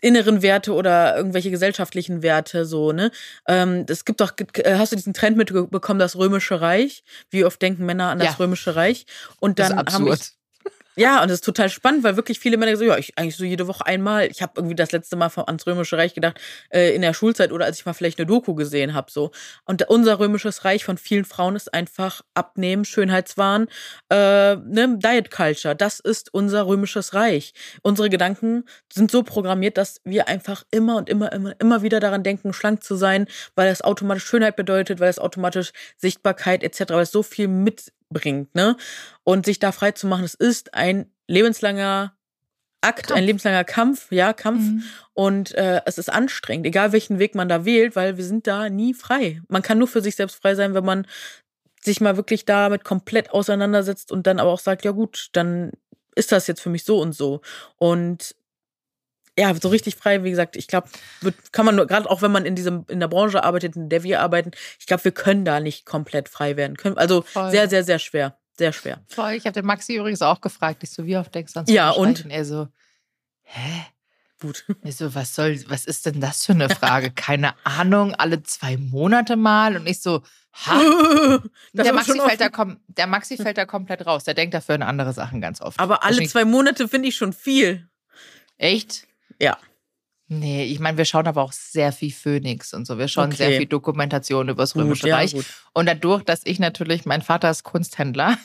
inneren 0.03 0.43
Werte 0.43 0.75
oder 0.75 1.17
irgendwelche 1.17 1.51
gesellschaftlichen 1.51 2.23
Werte 2.23 2.67
so 2.67 2.93
ne 2.93 3.11
ähm, 3.49 3.87
es 3.89 4.05
gibt 4.05 4.21
doch 4.21 4.33
äh, 4.57 4.75
hast 4.77 4.93
du 4.93 4.97
diesen 4.97 5.15
Trend 5.15 5.39
mitbekommen 5.39 5.99
das 5.99 6.17
römische 6.17 6.61
Reich 6.61 7.03
wie 7.31 7.45
oft 7.47 7.61
denken 7.63 7.87
Männer 7.87 8.11
an 8.11 8.19
das 8.19 8.33
Ja. 8.33 8.37
römische 8.45 8.77
Reich 8.77 9.07
und 9.41 9.59
dann 9.59 9.73
haben 9.73 10.07
ich, 10.07 10.13
absurd. 10.13 10.33
Ja, 10.97 11.23
und 11.23 11.29
das 11.29 11.37
ist 11.37 11.45
total 11.45 11.69
spannend, 11.69 12.03
weil 12.03 12.17
wirklich 12.17 12.41
viele 12.41 12.57
Männer 12.57 12.77
so, 12.77 12.85
ja, 12.85 12.99
ich 12.99 13.17
eigentlich 13.17 13.37
so 13.37 13.45
jede 13.45 13.69
Woche 13.69 13.87
einmal. 13.87 14.27
Ich 14.27 14.43
habe 14.43 14.53
irgendwie 14.57 14.75
das 14.75 14.91
letzte 14.91 15.15
Mal 15.17 15.29
vom, 15.29 15.45
ans 15.47 15.67
Römische 15.67 15.97
Reich 15.97 16.15
gedacht, 16.15 16.41
äh, 16.71 16.95
in 16.95 17.03
der 17.03 17.15
Schulzeit 17.15 17.53
oder 17.53 17.65
als 17.65 17.79
ich 17.79 17.87
mal 17.87 17.93
vielleicht 17.93 18.19
eine 18.19 18.27
Doku 18.27 18.55
gesehen 18.55 18.93
habe. 18.93 19.11
So. 19.11 19.31
Und 19.65 19.89
unser 19.89 20.19
Römisches 20.19 20.65
Reich 20.65 20.85
von 20.85 20.99
vielen 20.99 21.25
Frauen 21.25 21.55
ist 21.55 21.73
einfach 21.73 22.23
Abnehmen, 22.35 22.85
Schönheitswahn, 22.85 23.69
äh, 24.11 24.57
ne, 24.57 24.99
Diet 24.99 25.31
Culture. 25.31 25.77
Das 25.77 26.01
ist 26.01 26.35
unser 26.35 26.67
Römisches 26.67 27.15
Reich. 27.15 27.55
Unsere 27.83 28.11
Gedanken 28.11 28.65
sind 28.93 29.13
so 29.13 29.23
programmiert, 29.23 29.79
dass 29.79 30.01
wir 30.05 30.27
einfach 30.27 30.65
immer 30.73 30.97
und 30.97 31.09
immer, 31.09 31.33
immer, 31.33 31.55
immer 31.61 31.83
wieder 31.83 32.01
daran 32.01 32.25
denken, 32.25 32.53
schlank 32.53 32.83
zu 32.83 32.97
sein, 32.97 33.27
weil 33.55 33.69
das 33.69 33.83
automatisch 33.83 34.25
Schönheit 34.25 34.57
bedeutet, 34.57 34.99
weil 34.99 35.09
es 35.09 35.21
automatisch 35.21 35.71
Sichtbarkeit 35.99 36.65
etc., 36.65 36.91
weil 36.91 37.03
es 37.03 37.13
so 37.13 37.23
viel 37.23 37.47
mitbringt, 38.11 38.55
ne? 38.55 38.77
Und 39.25 39.47
sich 39.47 39.59
da 39.59 39.73
frei 39.73 39.93
zu 39.93 40.07
machen, 40.07 40.25
es 40.25 40.35
ist 40.35 40.75
ein 40.75 41.11
lebenslanger 41.27 42.15
Akt, 42.83 43.09
Kampf. 43.09 43.19
ein 43.19 43.25
lebenslanger 43.25 43.65
Kampf, 43.65 44.11
ja, 44.11 44.33
Kampf. 44.33 44.63
Mhm. 44.63 44.83
Und 45.13 45.55
äh, 45.55 45.83
es 45.85 45.99
ist 45.99 46.11
anstrengend, 46.11 46.67
egal 46.67 46.93
welchen 46.93 47.19
Weg 47.19 47.35
man 47.35 47.49
da 47.49 47.65
wählt, 47.65 47.95
weil 47.95 48.17
wir 48.17 48.25
sind 48.25 48.47
da 48.47 48.69
nie 48.71 48.95
frei. 48.95 49.43
Man 49.49 49.63
kann 49.63 49.79
nur 49.79 49.89
für 49.89 50.01
sich 50.01 50.17
selbst 50.17 50.37
frei 50.37 50.55
sein, 50.55 50.75
wenn 50.75 50.85
man 50.85 51.07
sich 51.83 52.01
mal 52.01 52.17
wirklich 52.17 52.45
damit 52.45 52.85
komplett 52.85 53.31
auseinandersetzt 53.31 54.13
und 54.13 54.27
dann 54.27 54.39
aber 54.39 54.51
auch 54.51 54.59
sagt, 54.59 54.85
ja 54.85 54.91
gut, 54.91 55.29
dann 55.33 55.73
ist 56.15 56.33
das 56.33 56.47
jetzt 56.47 56.61
für 56.61 56.71
mich 56.71 56.85
so 56.85 57.01
und 57.01 57.13
so. 57.13 57.41
Und 57.77 58.35
ja, 59.39 59.55
so 59.55 59.69
richtig 59.69 59.97
frei, 59.97 60.23
wie 60.25 60.31
gesagt, 60.31 60.57
ich 60.57 60.67
glaube, 60.67 60.89
kann 61.53 61.65
man 61.65 61.77
nur, 61.77 61.87
gerade 61.87 62.11
auch 62.11 62.23
wenn 62.23 62.33
man 62.33 62.45
in 62.45 62.57
diesem, 62.57 62.85
in 62.89 63.01
der 63.01 63.09
Branche 63.09 63.43
arbeitet, 63.43 63.77
in 63.77 63.89
der 63.89 64.03
wir 64.03 64.21
arbeiten, 64.21 64.51
ich 64.79 64.87
glaube, 64.87 65.05
wir 65.05 65.13
können 65.13 65.45
da 65.45 65.61
nicht 65.61 65.87
komplett 65.87 66.29
frei 66.29 66.57
werden. 66.57 66.77
Können, 66.77 66.99
also 66.99 67.23
Voll. 67.23 67.51
sehr, 67.51 67.69
sehr, 67.69 67.85
sehr 67.85 67.99
schwer. 67.99 68.37
Sehr 68.59 68.73
schwer. 68.75 69.03
Voll. 69.09 69.33
Ich 69.33 69.47
habe 69.47 69.55
den 69.55 69.65
Maxi 69.65 69.97
übrigens 69.97 70.21
auch 70.21 70.43
gefragt. 70.43 70.83
Ich 70.83 70.91
so, 70.91 71.07
wie 71.07 71.17
oft 71.17 71.35
denkst 71.35 71.55
du 71.55 71.61
an 71.61 71.67
Ja, 71.67 71.91
und? 71.91 72.27
Er 72.29 72.45
so, 72.45 72.69
hä? 73.43 73.87
Gut. 74.39 74.67
Ich 74.83 74.97
so, 74.99 75.15
was 75.15 75.35
soll, 75.35 75.59
was 75.69 75.87
ist 75.87 76.05
denn 76.05 76.21
das 76.21 76.45
für 76.45 76.53
eine 76.53 76.69
Frage? 76.69 77.11
Keine 77.11 77.55
Ahnung, 77.65 78.15
alle 78.15 78.43
zwei 78.43 78.77
Monate 78.77 79.37
mal. 79.37 79.77
Und 79.77 79.87
ich 79.87 80.03
so, 80.03 80.23
ha? 80.53 80.79
Der 81.73 81.93
Maxi, 81.95 82.21
fällt 82.21 82.41
da 82.41 82.49
kom 82.51 82.81
der 82.89 83.07
Maxi 83.07 83.37
fällt 83.39 83.57
da 83.57 83.65
komplett 83.65 84.05
raus. 84.05 84.25
Der 84.25 84.35
denkt 84.35 84.53
dafür 84.53 84.75
an 84.75 84.83
andere 84.83 85.15
Sachen 85.15 85.41
ganz 85.41 85.63
oft. 85.63 85.81
Aber 85.81 86.05
alle 86.05 86.27
zwei 86.27 86.45
Monate 86.45 86.87
finde 86.89 87.09
ich 87.09 87.17
schon 87.17 87.33
viel. 87.33 87.89
Echt? 88.59 89.07
Ja. 89.41 89.59
Nee, 90.29 90.65
ich 90.65 90.79
meine, 90.79 90.97
wir 90.97 91.05
schauen 91.07 91.27
aber 91.27 91.43
auch 91.43 91.53
sehr 91.53 91.91
viel 91.93 92.13
Phoenix 92.13 92.73
und 92.73 92.87
so. 92.87 92.99
Wir 92.99 93.09
schauen 93.09 93.33
sehr 93.33 93.49
Okay. 93.49 93.59
viel 93.59 93.67
Dokumentation 93.67 94.49
über 94.49 94.63
das 94.63 94.75
Gut, 94.75 94.83
Römische 94.83 95.09
ja, 95.09 95.17
Reich. 95.17 95.33
gut. 95.33 95.45
Und 95.73 95.87
dadurch, 95.87 96.23
dass 96.23 96.43
ich 96.45 96.61
natürlich, 96.61 97.05
mein 97.05 97.21
Vater 97.23 97.51
ist 97.51 97.65
Kunsthändler, 97.65 98.39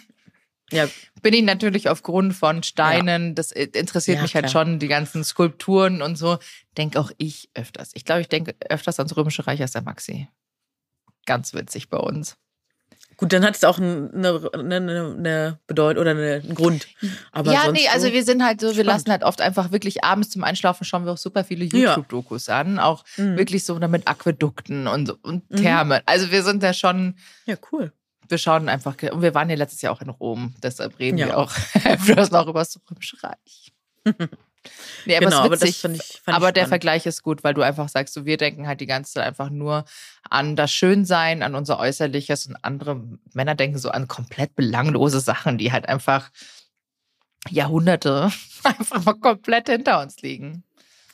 Ja, 0.72 0.90
bin 1.22 1.36
ich 1.36 1.44
natürlich 1.44 1.90
aufgrund 1.90 2.34
von 2.34 2.64
Steinen, 2.64 3.36
das 3.36 3.52
äh, 3.52 3.66
interessiert 3.74 4.18
Ja, 4.18 4.24
mich 4.24 4.34
halt 4.34 4.48
klar. 4.48 4.66
schon, 4.66 4.80
die 4.80 4.88
ganzen 4.88 5.24
Skulpturen 5.24 6.02
und 6.02 6.16
so, 6.16 6.40
denke 6.76 7.00
auch 7.00 7.12
ich 7.20 7.52
öfters. 7.54 7.92
Ich 7.94 8.04
glaube, 8.04 8.22
ich 8.22 8.30
denke 8.30 8.56
öfters 8.68 8.98
ans 9.00 9.16
Römische 9.16 9.46
Reich 9.46 9.62
als 9.62 9.74
der 9.74 9.84
Maxi. 9.84 10.28
Ganz 11.28 11.54
witzig 11.54 11.90
bei 11.90 11.98
uns. 11.98 12.36
Gut, 13.17 13.32
dann 13.32 13.45
hat 13.45 13.56
es 13.56 13.63
auch 13.63 13.78
eine, 13.80 14.10
eine, 14.13 14.49
eine, 14.54 15.15
eine 15.17 15.60
Bedeutung 15.67 16.01
oder 16.01 16.12
eine, 16.12 16.41
einen 16.43 16.56
Grund. 16.56 16.88
Aber 17.32 17.54
ja, 17.54 17.71
nee, 17.71 17.88
also 17.93 18.08
so, 18.08 18.13
wir 18.13 18.23
sind 18.23 18.43
halt 18.43 18.60
so, 18.60 18.67
wir 18.67 18.73
spannend. 18.73 18.88
lassen 18.88 19.12
halt 19.12 19.23
oft 19.23 19.39
einfach 19.41 19.71
wirklich 19.71 20.04
abends 20.04 20.30
zum 20.32 20.43
Einschlafen 20.43 20.84
schauen 20.84 21.06
wir 21.06 21.13
auch 21.13 21.17
super 21.17 21.43
viele 21.45 21.65
Ja. 21.65 21.91
YouTube-Dokus 21.95 22.49
an, 22.49 22.78
auch 22.80 23.04
Mhm. 23.17 23.38
wirklich 23.38 23.63
so 23.63 23.75
mit 23.80 24.08
Aquädukten 24.08 24.88
und, 24.88 25.12
und 25.23 25.49
Mhm. 25.49 25.56
Thermen. 25.58 26.01
Also 26.06 26.30
wir 26.32 26.43
sind 26.43 26.62
da 26.62 26.73
schon, 26.73 27.15
Ja, 27.45 27.56
cool. 27.71 27.93
wir 28.28 28.38
schauen 28.38 28.67
einfach, 28.67 28.95
und 29.12 29.21
wir 29.21 29.34
waren 29.34 29.49
ja 29.49 29.56
letztes 29.56 29.82
Jahr 29.82 29.93
auch 29.93 30.01
in 30.01 30.10
Rom, 30.10 30.54
deshalb 30.62 30.99
reden 30.99 31.17
Ja. 31.17 31.28
wir 31.28 31.38
auch 31.38 31.51
öfters 31.86 32.32
noch 32.32 32.47
über 32.47 32.60
das 32.60 32.80
Römische 32.91 33.17
Reich. 33.23 33.71
nee, 35.06 35.15
aber 35.15 35.25
genau, 35.25 35.41
aber 35.41 35.58
das 35.58 35.78
fand 35.78 35.97
ich, 35.97 36.21
fand 36.23 36.36
aber 36.36 36.47
ich 36.47 36.54
der. 36.54 36.67
Vergleich 36.67 37.06
ist 37.06 37.23
gut, 37.23 37.43
weil 37.43 37.54
du 37.54 37.62
einfach 37.62 37.89
sagst, 37.89 38.13
so 38.13 38.25
wir 38.25 38.38
denken 38.38 38.67
halt 38.67 38.82
die 38.82 38.86
ganze 38.86 39.13
Zeit 39.13 39.25
einfach 39.25 39.49
nur 39.49 39.86
an 40.30 40.56
das 40.56 40.71
Schönsein, 40.71 41.43
an 41.43 41.56
unser 41.56 41.80
Äußerliches 41.80 42.47
und 42.47 42.58
andere 42.63 43.01
Männer 43.34 43.56
denken 43.56 43.78
so 43.78 43.89
an 43.89 44.08
komplett 44.08 44.56
belanglose 44.56 45.19
Sachen, 45.19 45.58
die 45.58 45.71
halt 45.71 45.88
einfach 45.88 46.32
Jahrhunderte 47.49 48.32
einfach 48.63 49.04
mal 49.04 49.13
komplett 49.13 49.69
hinter 49.69 50.01
uns 50.01 50.21
liegen. 50.21 50.63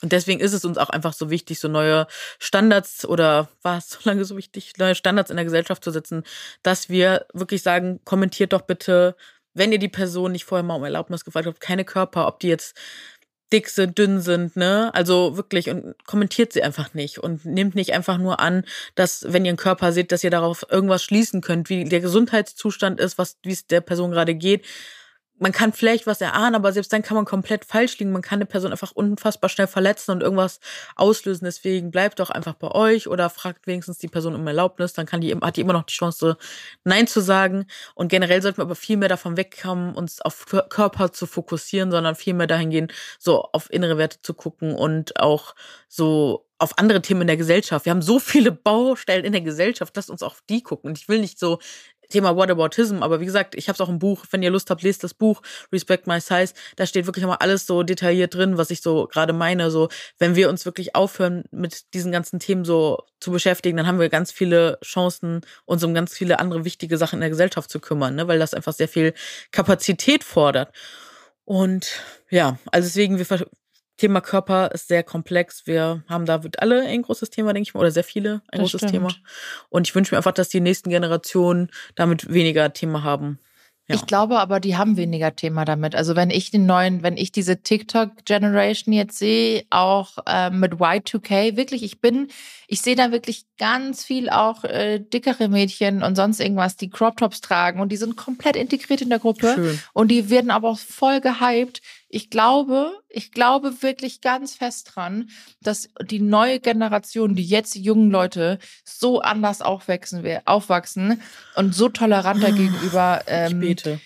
Und 0.02 0.10
deswegen 0.10 0.40
ist 0.40 0.52
es 0.52 0.64
uns 0.64 0.78
auch 0.78 0.90
einfach 0.90 1.12
so 1.12 1.30
wichtig, 1.30 1.60
so 1.60 1.68
neue 1.68 2.08
Standards 2.40 3.06
oder 3.06 3.48
war 3.62 3.78
es 3.78 3.88
so 3.88 3.98
lange 4.02 4.24
so 4.24 4.36
wichtig, 4.36 4.72
neue 4.78 4.96
Standards 4.96 5.30
in 5.30 5.36
der 5.36 5.44
Gesellschaft 5.44 5.84
zu 5.84 5.92
setzen, 5.92 6.24
dass 6.62 6.88
wir 6.88 7.26
wirklich 7.32 7.62
sagen, 7.62 8.00
kommentiert 8.04 8.52
doch 8.52 8.62
bitte, 8.62 9.16
wenn 9.54 9.70
ihr 9.70 9.78
die 9.78 9.88
Person 9.88 10.32
nicht 10.32 10.44
vorher 10.44 10.64
mal 10.64 10.74
um 10.74 10.84
Erlaubnis 10.84 11.24
gefragt 11.24 11.46
habt, 11.46 11.60
keine 11.60 11.84
Körper, 11.84 12.26
ob 12.26 12.40
die 12.40 12.48
jetzt 12.48 12.76
dick 13.52 13.68
sind, 13.68 13.98
dünn 13.98 14.20
sind, 14.20 14.56
ne? 14.56 14.90
Also 14.94 15.36
wirklich 15.36 15.70
und 15.70 15.94
kommentiert 16.06 16.52
sie 16.52 16.62
einfach 16.62 16.94
nicht 16.94 17.18
und 17.18 17.44
nehmt 17.44 17.74
nicht 17.74 17.92
einfach 17.92 18.18
nur 18.18 18.40
an, 18.40 18.64
dass 18.94 19.26
wenn 19.28 19.44
ihr 19.44 19.50
einen 19.50 19.58
Körper 19.58 19.92
seht, 19.92 20.12
dass 20.12 20.24
ihr 20.24 20.30
darauf 20.30 20.64
irgendwas 20.70 21.02
schließen 21.02 21.40
könnt, 21.40 21.68
wie 21.68 21.84
der 21.84 22.00
Gesundheitszustand 22.00 23.00
ist, 23.00 23.18
was 23.18 23.36
wie 23.42 23.52
es 23.52 23.66
der 23.66 23.80
Person 23.80 24.10
gerade 24.12 24.34
geht. 24.34 24.64
Man 25.42 25.52
kann 25.52 25.72
vielleicht 25.72 26.06
was 26.06 26.20
erahnen, 26.20 26.54
aber 26.54 26.72
selbst 26.72 26.92
dann 26.92 27.02
kann 27.02 27.16
man 27.16 27.24
komplett 27.24 27.64
falsch 27.64 27.98
liegen. 27.98 28.12
Man 28.12 28.22
kann 28.22 28.36
eine 28.38 28.46
Person 28.46 28.70
einfach 28.70 28.92
unfassbar 28.92 29.50
schnell 29.50 29.66
verletzen 29.66 30.12
und 30.12 30.22
irgendwas 30.22 30.60
auslösen. 30.94 31.44
Deswegen 31.44 31.90
bleibt 31.90 32.20
doch 32.20 32.30
einfach 32.30 32.54
bei 32.54 32.70
euch 32.70 33.08
oder 33.08 33.28
fragt 33.28 33.66
wenigstens 33.66 33.98
die 33.98 34.06
Person 34.06 34.36
um 34.36 34.46
Erlaubnis. 34.46 34.92
Dann 34.92 35.04
kann 35.04 35.20
die, 35.20 35.34
hat 35.34 35.56
die 35.56 35.60
immer 35.62 35.72
noch 35.72 35.82
die 35.82 35.94
Chance, 35.94 36.36
Nein 36.84 37.08
zu 37.08 37.20
sagen. 37.20 37.66
Und 37.96 38.08
generell 38.08 38.40
sollten 38.40 38.58
wir 38.58 38.62
aber 38.64 38.76
viel 38.76 38.96
mehr 38.96 39.08
davon 39.08 39.36
wegkommen, 39.36 39.94
uns 39.94 40.20
auf 40.20 40.46
Kör- 40.46 40.68
Körper 40.68 41.12
zu 41.12 41.26
fokussieren, 41.26 41.90
sondern 41.90 42.14
viel 42.14 42.34
mehr 42.34 42.46
dahin 42.46 42.70
gehen, 42.70 42.88
so 43.18 43.42
auf 43.52 43.68
innere 43.72 43.98
Werte 43.98 44.22
zu 44.22 44.34
gucken 44.34 44.74
und 44.74 45.18
auch 45.18 45.54
so 45.88 46.46
auf 46.58 46.78
andere 46.78 47.02
Themen 47.02 47.22
in 47.22 47.26
der 47.26 47.36
Gesellschaft. 47.36 47.86
Wir 47.86 47.90
haben 47.90 48.02
so 48.02 48.20
viele 48.20 48.52
Baustellen 48.52 49.24
in 49.24 49.32
der 49.32 49.40
Gesellschaft. 49.40 49.96
Lasst 49.96 50.10
uns 50.10 50.22
auf 50.22 50.42
die 50.48 50.62
gucken. 50.62 50.90
Und 50.90 50.98
ich 50.98 51.08
will 51.08 51.18
nicht 51.20 51.38
so 51.40 51.58
Thema 52.12 52.36
Whataboutism, 52.36 53.02
aber 53.02 53.20
wie 53.20 53.24
gesagt, 53.24 53.54
ich 53.54 53.68
habe 53.68 53.74
es 53.74 53.80
auch 53.80 53.88
im 53.88 53.98
Buch. 53.98 54.24
Wenn 54.30 54.42
ihr 54.42 54.50
Lust 54.50 54.70
habt, 54.70 54.82
lest 54.82 55.02
das 55.02 55.14
Buch 55.14 55.42
Respect 55.72 56.06
My 56.06 56.20
Size. 56.20 56.54
Da 56.76 56.86
steht 56.86 57.06
wirklich 57.06 57.24
immer 57.24 57.42
alles 57.42 57.66
so 57.66 57.82
detailliert 57.82 58.34
drin, 58.34 58.58
was 58.58 58.70
ich 58.70 58.82
so 58.82 59.06
gerade 59.06 59.32
meine. 59.32 59.70
So, 59.70 59.88
wenn 60.18 60.36
wir 60.36 60.48
uns 60.48 60.64
wirklich 60.64 60.94
aufhören, 60.94 61.44
mit 61.50 61.94
diesen 61.94 62.12
ganzen 62.12 62.38
Themen 62.38 62.64
so 62.64 63.04
zu 63.20 63.30
beschäftigen, 63.30 63.76
dann 63.76 63.86
haben 63.86 63.98
wir 63.98 64.08
ganz 64.08 64.30
viele 64.30 64.78
Chancen, 64.84 65.40
uns 65.64 65.82
um 65.82 65.94
ganz 65.94 66.16
viele 66.16 66.38
andere 66.38 66.64
wichtige 66.64 66.98
Sachen 66.98 67.16
in 67.16 67.20
der 67.20 67.30
Gesellschaft 67.30 67.70
zu 67.70 67.80
kümmern, 67.80 68.14
ne? 68.14 68.28
weil 68.28 68.38
das 68.38 68.54
einfach 68.54 68.72
sehr 68.72 68.88
viel 68.88 69.14
Kapazität 69.50 70.24
fordert. 70.24 70.72
Und 71.44 72.00
ja, 72.30 72.58
also 72.70 72.86
deswegen, 72.86 73.18
wir 73.18 73.26
Thema 74.02 74.20
Körper 74.20 74.72
ist 74.72 74.88
sehr 74.88 75.04
komplex. 75.04 75.64
Wir 75.64 76.02
haben 76.08 76.26
da 76.26 76.42
wird 76.42 76.60
alle 76.60 76.82
ein 76.82 77.02
großes 77.02 77.30
Thema, 77.30 77.52
denke 77.52 77.68
ich 77.68 77.74
mal, 77.74 77.80
oder 77.80 77.92
sehr 77.92 78.02
viele 78.02 78.42
ein 78.48 78.58
Das 78.58 78.72
großes 78.72 78.80
stimmt. 78.80 78.92
Thema. 78.92 79.08
Und 79.68 79.86
ich 79.86 79.94
wünsche 79.94 80.12
mir 80.12 80.16
einfach, 80.16 80.32
dass 80.32 80.48
die 80.48 80.60
nächsten 80.60 80.90
Generationen 80.90 81.70
damit 81.94 82.32
weniger 82.32 82.72
Thema 82.72 83.04
haben. 83.04 83.38
Ja. 83.88 83.94
Ich 83.96 84.06
glaube 84.06 84.38
aber, 84.38 84.58
die 84.58 84.76
haben 84.76 84.96
weniger 84.96 85.36
Thema 85.36 85.64
damit. 85.64 85.94
Also 85.94 86.16
wenn 86.16 86.30
ich 86.30 86.50
den 86.50 86.66
neuen, 86.66 87.02
wenn 87.02 87.16
ich 87.16 87.30
diese 87.30 87.62
TikTok-Generation 87.62 88.92
jetzt 88.92 89.18
sehe, 89.18 89.64
auch 89.70 90.18
äh, 90.26 90.50
mit 90.50 90.74
Y2K, 90.74 91.56
wirklich, 91.56 91.82
ich 91.82 92.00
bin, 92.00 92.28
ich 92.68 92.80
sehe 92.80 92.96
da 92.96 93.12
wirklich 93.12 93.44
ganz 93.58 94.04
viel 94.04 94.30
auch 94.30 94.64
äh, 94.64 94.98
dickere 95.00 95.48
Mädchen 95.48 96.02
und 96.02 96.16
sonst 96.16 96.40
irgendwas, 96.40 96.76
die 96.76 96.90
Crop 96.90 97.16
Tops 97.16 97.40
tragen 97.40 97.80
und 97.80 97.90
die 97.90 97.96
sind 97.96 98.16
komplett 98.16 98.56
integriert 98.56 99.00
in 99.00 99.10
der 99.10 99.18
Gruppe 99.18 99.52
Schön. 99.54 99.80
und 99.92 100.10
die 100.10 100.30
werden 100.30 100.50
aber 100.50 100.70
auch 100.70 100.78
voll 100.78 101.20
gehypt. 101.20 101.82
Ich 102.14 102.28
glaube, 102.28 102.92
ich 103.08 103.32
glaube 103.32 103.82
wirklich 103.82 104.20
ganz 104.20 104.54
fest 104.54 104.92
dran, 104.94 105.30
dass 105.62 105.88
die 106.04 106.20
neue 106.20 106.60
Generation, 106.60 107.34
die 107.34 107.42
jetzt 107.42 107.74
jungen 107.74 108.10
Leute 108.10 108.58
so 108.84 109.22
anders 109.22 109.62
aufwachsen, 109.62 110.22
aufwachsen 110.44 111.22
und 111.56 111.74
so 111.74 111.88
toleranter 111.88 112.52
gegenüber 112.52 113.22
Ich 113.24 113.32
ähm, 113.32 113.60
bete. 113.60 113.98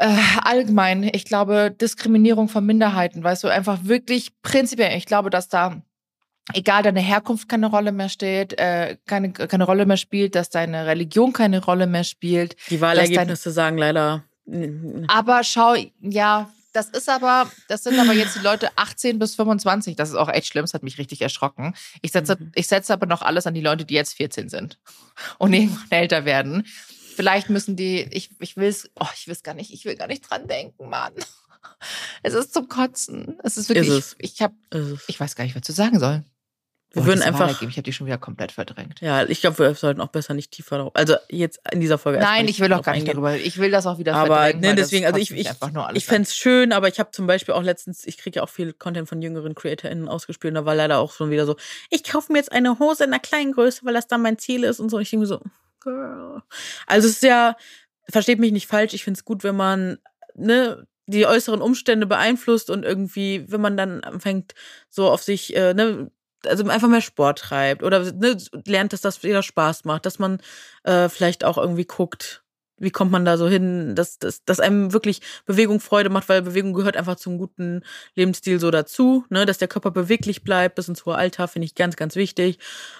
äh, 0.00 0.12
allgemein, 0.42 1.04
ich 1.04 1.24
glaube, 1.24 1.70
Diskriminierung 1.70 2.48
von 2.48 2.66
Minderheiten, 2.66 3.22
weißt 3.22 3.44
du, 3.44 3.48
einfach 3.48 3.84
wirklich 3.84 4.32
prinzipiell, 4.42 4.98
ich 4.98 5.06
glaube, 5.06 5.30
dass 5.30 5.48
da 5.48 5.80
egal 6.52 6.82
deine 6.82 7.00
Herkunft 7.00 7.48
keine 7.48 7.68
Rolle 7.68 7.92
mehr 7.92 8.08
steht, 8.08 8.58
äh, 8.58 8.96
keine, 9.06 9.32
keine 9.32 9.64
Rolle 9.64 9.86
mehr 9.86 9.98
spielt, 9.98 10.34
dass 10.34 10.50
deine 10.50 10.86
Religion 10.86 11.32
keine 11.32 11.64
Rolle 11.64 11.86
mehr 11.86 12.02
spielt. 12.02 12.56
Die 12.70 12.80
Wahlergebnisse 12.80 13.52
sagen 13.52 13.78
leider. 13.78 14.24
Aber 15.06 15.44
schau, 15.44 15.74
ja, 16.00 16.50
das 16.78 16.88
ist 16.90 17.08
aber, 17.08 17.50
das 17.68 17.82
sind 17.82 17.98
aber 17.98 18.12
jetzt 18.12 18.36
die 18.36 18.40
Leute 18.40 18.70
18 18.76 19.18
bis 19.18 19.34
25. 19.34 19.96
Das 19.96 20.08
ist 20.10 20.14
auch 20.14 20.28
echt 20.28 20.46
schlimm, 20.46 20.62
das 20.64 20.74
hat 20.74 20.82
mich 20.82 20.98
richtig 20.98 21.20
erschrocken. 21.22 21.74
Ich 22.02 22.12
setze, 22.12 22.36
Mhm. 22.38 22.52
ich 22.54 22.68
setze 22.68 22.92
aber 22.92 23.06
noch 23.06 23.22
alles 23.22 23.46
an 23.46 23.54
die 23.54 23.60
Leute, 23.60 23.84
die 23.84 23.94
jetzt 23.94 24.14
14 24.14 24.48
sind 24.48 24.78
und 25.38 25.52
irgendwann 25.52 25.90
älter 25.90 26.24
werden. 26.24 26.66
Vielleicht 27.16 27.50
müssen 27.50 27.74
die, 27.74 28.02
ich, 28.12 28.30
ich 28.38 28.56
will 28.56 28.68
es, 28.68 28.88
oh, 29.00 29.06
ich 29.14 29.26
will 29.26 29.32
es 29.32 29.42
gar 29.42 29.54
nicht, 29.54 29.72
ich 29.72 29.84
will 29.84 29.96
gar 29.96 30.06
nicht 30.06 30.28
dran 30.30 30.46
denken, 30.46 30.88
Mann. 30.88 31.12
Es 32.22 32.34
ist 32.34 32.54
zum 32.54 32.68
Kotzen. 32.68 33.38
Es 33.42 33.56
ist 33.56 33.68
wirklich, 33.68 33.88
Ist 33.88 33.94
es. 34.12 34.16
ich 34.18 34.40
habe, 34.42 34.54
Ist 34.70 34.86
es. 34.86 35.04
ich 35.08 35.18
weiß 35.18 35.34
gar 35.34 35.44
nicht, 35.44 35.56
was 35.56 35.62
zu 35.62 35.72
sagen 35.72 35.98
soll. 35.98 36.22
Wir 36.92 37.04
würden 37.04 37.22
einfach. 37.22 37.60
Ich 37.60 37.76
habe 37.76 37.82
die 37.82 37.92
schon 37.92 38.06
wieder 38.06 38.16
komplett 38.16 38.52
verdrängt. 38.52 39.00
Ja, 39.02 39.24
ich 39.24 39.42
glaube, 39.42 39.58
wir 39.58 39.74
sollten 39.74 40.00
auch 40.00 40.08
besser 40.08 40.32
nicht 40.32 40.52
tiefer 40.52 40.78
drauf. 40.78 40.92
Also 40.94 41.16
jetzt 41.28 41.60
in 41.70 41.80
dieser 41.80 41.98
Folge. 41.98 42.18
Nein, 42.18 42.48
ich 42.48 42.60
will 42.60 42.72
auch 42.72 42.82
gar 42.82 42.92
nicht 42.92 43.02
eingehen. 43.02 43.22
darüber. 43.22 43.36
Ich 43.36 43.58
will 43.58 43.70
das 43.70 43.86
auch 43.86 43.98
wieder 43.98 44.14
Aber 44.14 44.36
verdrängen. 44.36 44.60
ne, 44.62 44.74
deswegen, 44.74 45.04
also 45.04 45.18
ich, 45.18 45.30
ich, 45.30 45.50
ich 45.94 46.06
fände 46.06 46.22
es 46.22 46.34
schön, 46.34 46.72
aber 46.72 46.88
ich 46.88 46.98
habe 46.98 47.10
zum 47.10 47.26
Beispiel 47.26 47.54
auch 47.54 47.62
letztens, 47.62 48.06
ich 48.06 48.16
kriege 48.16 48.36
ja 48.36 48.42
auch 48.42 48.48
viel 48.48 48.72
Content 48.72 49.06
von 49.08 49.20
jüngeren 49.20 49.54
CreatorInnen 49.54 50.08
ausgespielt 50.08 50.52
und 50.52 50.54
da 50.54 50.64
war 50.64 50.74
leider 50.74 50.98
auch 50.98 51.12
schon 51.12 51.30
wieder 51.30 51.44
so, 51.44 51.56
ich 51.90 52.04
kaufe 52.04 52.32
mir 52.32 52.38
jetzt 52.38 52.52
eine 52.52 52.78
Hose 52.78 53.04
in 53.04 53.12
einer 53.12 53.20
kleinen 53.20 53.52
Größe, 53.52 53.84
weil 53.84 53.94
das 53.94 54.06
dann 54.06 54.22
mein 54.22 54.38
Ziel 54.38 54.64
ist 54.64 54.80
und 54.80 54.88
so. 54.88 54.96
Und 54.96 55.02
ich 55.02 55.10
denke 55.10 55.24
mir 55.24 55.26
so, 55.26 55.42
girl. 55.80 56.42
Also 56.86 57.06
es 57.06 57.14
ist 57.16 57.22
ja, 57.22 57.54
versteht 58.08 58.38
mich 58.38 58.52
nicht 58.52 58.66
falsch, 58.66 58.94
ich 58.94 59.04
finde 59.04 59.18
es 59.18 59.24
gut, 59.26 59.44
wenn 59.44 59.56
man, 59.56 59.98
ne, 60.34 60.86
die 61.06 61.26
äußeren 61.26 61.60
Umstände 61.62 62.06
beeinflusst 62.06 62.70
und 62.70 62.84
irgendwie, 62.84 63.44
wenn 63.48 63.60
man 63.60 63.76
dann 63.76 64.04
anfängt, 64.04 64.54
so 64.90 65.10
auf 65.10 65.22
sich, 65.22 65.56
äh, 65.56 65.72
ne, 65.74 66.10
also 66.46 66.68
einfach 66.68 66.88
mehr 66.88 67.00
Sport 67.00 67.38
treibt 67.40 67.82
oder 67.82 68.12
ne, 68.12 68.36
lernt, 68.66 68.92
dass 68.92 69.00
das 69.00 69.22
wieder 69.22 69.42
Spaß 69.42 69.84
macht, 69.84 70.06
dass 70.06 70.18
man 70.18 70.40
äh, 70.84 71.08
vielleicht 71.08 71.44
auch 71.44 71.58
irgendwie 71.58 71.84
guckt, 71.84 72.42
wie 72.78 72.90
kommt 72.90 73.10
man 73.10 73.24
da 73.24 73.36
so 73.36 73.48
hin, 73.48 73.94
dass, 73.94 74.18
dass, 74.18 74.44
dass 74.44 74.60
einem 74.60 74.92
wirklich 74.92 75.20
Bewegung 75.46 75.80
Freude 75.80 76.10
macht, 76.10 76.28
weil 76.28 76.42
Bewegung 76.42 76.72
gehört 76.72 76.96
einfach 76.96 77.16
zum 77.16 77.38
guten 77.38 77.82
Lebensstil 78.14 78.60
so 78.60 78.70
dazu, 78.70 79.24
ne, 79.30 79.46
dass 79.46 79.58
der 79.58 79.68
Körper 79.68 79.90
beweglich 79.90 80.44
bleibt 80.44 80.76
bis 80.76 80.88
ins 80.88 81.04
hohe 81.04 81.16
Alter, 81.16 81.48
finde 81.48 81.66
ich 81.66 81.74
ganz, 81.74 81.96
ganz 81.96 82.14
wichtig. 82.16 82.58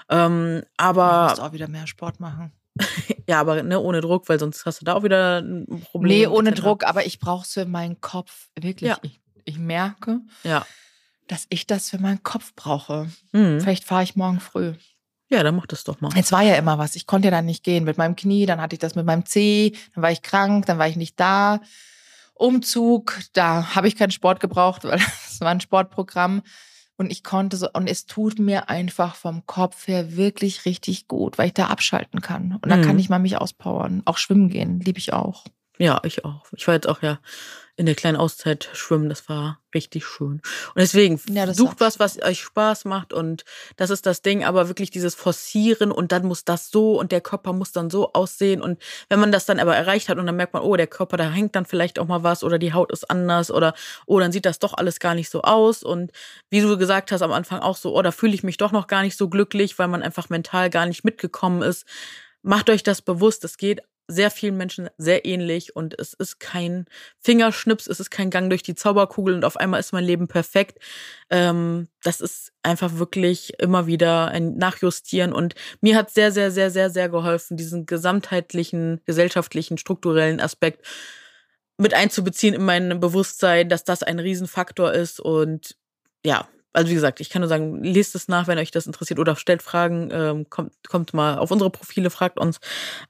Ähm, 0.09 0.63
Du 0.63 0.67
aber 0.77 1.29
musst 1.29 1.41
auch 1.41 1.53
wieder 1.53 1.69
mehr 1.69 1.87
Sport 1.87 2.21
machen. 2.21 2.53
ja, 3.29 3.41
aber 3.41 3.63
ne, 3.63 3.79
ohne 3.81 4.01
Druck, 4.01 4.29
weil 4.29 4.39
sonst 4.39 4.65
hast 4.67 4.81
du 4.81 4.85
da 4.85 4.95
auch 4.95 5.03
wieder 5.03 5.39
ein 5.39 5.67
Problem. 5.91 6.19
Nee, 6.19 6.27
ohne. 6.27 6.53
Druck, 6.53 6.85
aber 6.85 7.07
ich 7.07 7.19
brauche 7.19 7.45
es 7.45 7.53
für 7.53 7.65
meinen 7.65 8.01
Kopf. 8.01 8.49
Wirklich. 8.59 8.89
Ja. 8.89 8.99
Ich, 9.03 9.21
ich 9.45 9.59
merke, 9.59 10.21
Ja. 10.43 10.67
Dass 11.29 11.47
ich 11.51 11.67
das 11.67 11.91
für 11.91 11.99
meinen 11.99 12.23
Kopf 12.23 12.55
brauche. 12.57 13.09
Mhm. 13.33 13.61
Vielleicht 13.61 13.85
fahre 13.85 14.03
ich 14.03 14.17
morgen 14.17 14.41
früh. 14.41 14.75
Ja, 15.31 15.43
dann 15.43 15.57
mach 15.57 15.67
das 15.67 15.85
doch 15.85 16.01
mal. 16.01 16.11
Jetzt 16.17 16.33
war 16.33 16.43
ja 16.43 16.55
immer 16.57 16.79
was. 16.79 16.97
Ich 16.97 17.07
konnte 17.07 17.27
ja 17.29 17.31
dann 17.31 17.45
nicht 17.45 17.63
gehen 17.63 17.85
mit 17.85 17.99
meinem 17.99 18.17
Knie, 18.17 18.47
dann 18.47 18.61
hatte 18.63 18.75
ich 18.75 18.81
das 18.81 18.95
mit 18.95 19.05
meinem 19.05 19.27
Zeh, 19.27 19.73
dann 19.95 20.03
war 20.03 20.11
ich 20.11 20.23
krank, 20.23 20.65
dann 20.67 20.79
war 20.79 20.89
ich 20.89 20.97
nicht 20.97 21.21
da. 21.21 21.61
Umzug, 22.35 23.19
da 23.33 23.75
habe 23.75 23.89
ich 23.89 23.97
keinen 23.97 24.11
Sport 24.11 24.41
gebraucht, 24.41 24.85
weil 24.85 24.99
das 24.99 25.41
war 25.41 25.51
ein 25.51 25.61
Sportprogramm. 25.61 26.43
Und 26.97 27.13
ich 27.13 27.23
konnte 27.23 27.57
so, 27.57 27.69
und 27.75 27.89
es 27.89 28.07
tut 28.07 28.41
mir 28.41 28.69
einfach 28.69 29.15
vom 29.15 29.47
Kopf 29.47 29.87
her 29.87 30.17
wirklich 30.17 30.65
richtig 30.65 31.07
gut, 31.07 31.39
weil 31.39 31.47
ich 31.49 31.55
da 31.55 31.67
abschalten 31.69 32.21
kann. 32.21 32.59
Und 32.61 32.69
dann 32.71 32.81
Mhm. 32.81 32.85
kann 32.85 32.99
ich 32.99 33.09
mal 33.09 33.21
mich 33.21 33.37
auspowern. 33.37 34.03
Auch 34.05 34.19
schwimmen 34.19 34.49
gehen, 34.49 34.81
liebe 34.81 34.99
ich 34.99 35.13
auch. 35.13 35.45
Ja, 35.79 36.01
ich 36.03 36.25
auch. 36.25 36.47
Ich 36.57 36.67
war 36.67 36.75
jetzt 36.75 36.89
auch 36.89 37.03
ja 37.03 37.21
in 37.79 37.87
der 37.87 37.95
kleinen 37.95 38.17
Auszeit 38.17 38.69
schwimmen. 38.73 39.09
Das 39.09 39.29
war 39.29 39.61
richtig 39.73 40.05
schön. 40.05 40.41
Und 40.41 40.77
deswegen 40.77 41.21
Ja, 41.31 41.53
sucht 41.55 41.79
was, 41.79 42.01
was 42.01 42.21
euch 42.21 42.41
Spaß 42.41 42.87
macht. 42.87 43.13
Und 43.13 43.45
das 43.77 43.91
ist 43.91 44.05
das 44.05 44.21
Ding. 44.21 44.45
Aber 44.45 44.67
wirklich 44.67 44.91
dieses 44.91 45.15
Forcieren 45.15 45.93
und 45.93 46.11
dann 46.11 46.27
muss 46.27 46.45
das 46.45 46.73
so 46.73 46.99
und 46.99 47.13
der 47.13 47.21
Körper 47.21 47.53
muss 47.53 47.71
dann 47.71 47.89
so 47.89 48.13
aussehen. 48.15 48.61
Und 48.61 48.83
wenn 49.09 49.21
man 49.21 49.31
das 49.31 49.47
dann 49.47 49.61
aber 49.61 49.77
erreicht 49.77 50.09
hat 50.09 50.19
und 50.19 50.27
dann 50.27 50.35
merkt 50.35 50.55
man, 50.55 50.65
oh, 50.65 50.75
der 50.75 50.89
Körper, 50.89 51.17
da 51.17 51.31
hängt 51.31 51.55
dann 51.55 51.67
vielleicht 51.67 52.01
auch 52.01 52.07
mal 52.09 52.25
was 52.25 52.43
oder 52.43 52.59
die 52.59 52.73
Haut 52.73 52.91
ist 52.91 53.09
anders 53.09 53.49
oder 53.53 53.75
oh, 54.07 54.19
dann 54.19 54.33
sieht 54.33 54.45
das 54.45 54.59
doch 54.59 54.75
alles 54.75 54.99
gar 54.99 55.15
nicht 55.15 55.31
so 55.31 55.43
aus. 55.43 55.85
Und 55.85 56.11
wie 56.51 56.61
du 56.61 56.77
gesagt 56.79 57.13
hast 57.13 57.23
am 57.23 57.33
Anfang 57.33 57.61
auch 57.61 57.77
so, 57.77 57.97
oh, 57.97 58.03
da 58.03 58.11
fühle 58.11 58.35
ich 58.35 58.43
mich 58.43 58.57
doch 58.57 58.73
noch 58.73 58.89
gar 58.89 59.03
nicht 59.03 59.17
so 59.17 59.29
glücklich, 59.29 59.79
weil 59.79 59.87
man 59.87 60.03
einfach 60.03 60.31
mental 60.31 60.69
gar 60.69 60.87
nicht 60.87 61.05
mitgekommen 61.05 61.63
ist. 61.63 61.87
Macht 62.43 62.71
euch 62.71 62.83
das 62.83 63.03
bewusst. 63.03 63.45
Es 63.45 63.57
geht 63.57 63.83
sehr 64.09 64.31
vielen 64.31 64.57
Menschen 64.57 64.89
sehr 64.97 65.27
ähnlich 65.27 65.77
und 65.77 65.99
es 65.99 66.15
ist 66.15 66.41
kein 66.41 66.87
Fingerschnips, 67.21 67.87
es 67.87 68.01
ist 68.01 68.11
kein 68.11 68.31
Gang 68.31 68.49
durch 68.49 68.63
die 68.63 68.75
Zauberkugel 68.75 69.35
und 69.35 69.45
auf 69.45 69.59
einmal 69.59 69.79
ist 69.79 69.93
mein 69.93 70.05
Leben 70.05 70.29
perfekt. 70.29 70.79
Ähm, 71.29 71.89
das 72.03 72.23
ist 72.23 72.53
einfach 72.63 72.95
wirklich 72.95 73.61
immer 73.61 73.87
wieder 73.87 74.29
ein 74.29 74.57
Nachjustieren 74.57 75.35
und 75.35 75.55
mir 75.83 75.97
hat 75.97 76.11
sehr, 76.11 76.33
sehr, 76.33 76.51
sehr, 76.51 76.71
sehr, 76.71 76.89
sehr 76.89 77.11
geholfen, 77.11 77.59
diesen 77.59 77.85
gesamtheitlichen, 77.85 79.03
gesellschaftlichen, 79.05 79.77
strukturellen 79.77 80.41
Aspekt 80.41 80.87
mit 81.77 81.93
einzubeziehen 81.95 82.55
in 82.55 82.65
mein 82.65 83.01
Bewusstsein, 83.01 83.69
dass 83.69 83.85
das 83.85 84.03
ein 84.03 84.19
Riesenfaktor 84.19 84.93
ist 84.93 85.21
und 85.21 85.77
ja, 86.25 86.49
also 86.79 86.91
wie 86.91 86.95
gesagt, 86.95 87.19
ich 87.19 87.29
kann 87.29 87.41
nur 87.43 87.49
sagen, 87.49 87.83
lest 87.83 88.15
es 88.15 88.29
nach, 88.29 88.47
wenn 88.47 88.57
euch 88.57 88.71
das 88.71 88.87
interessiert 88.87 89.19
oder 89.19 89.35
stellt 89.35 89.63
Fragen, 89.63 90.11
ähm, 90.13 90.49
kommt, 90.49 90.73
kommt 90.89 91.13
mal 91.13 91.37
auf 91.37 91.51
unsere 91.51 91.71
Profile, 91.71 92.09
fragt 92.09 92.39
uns. 92.39 92.61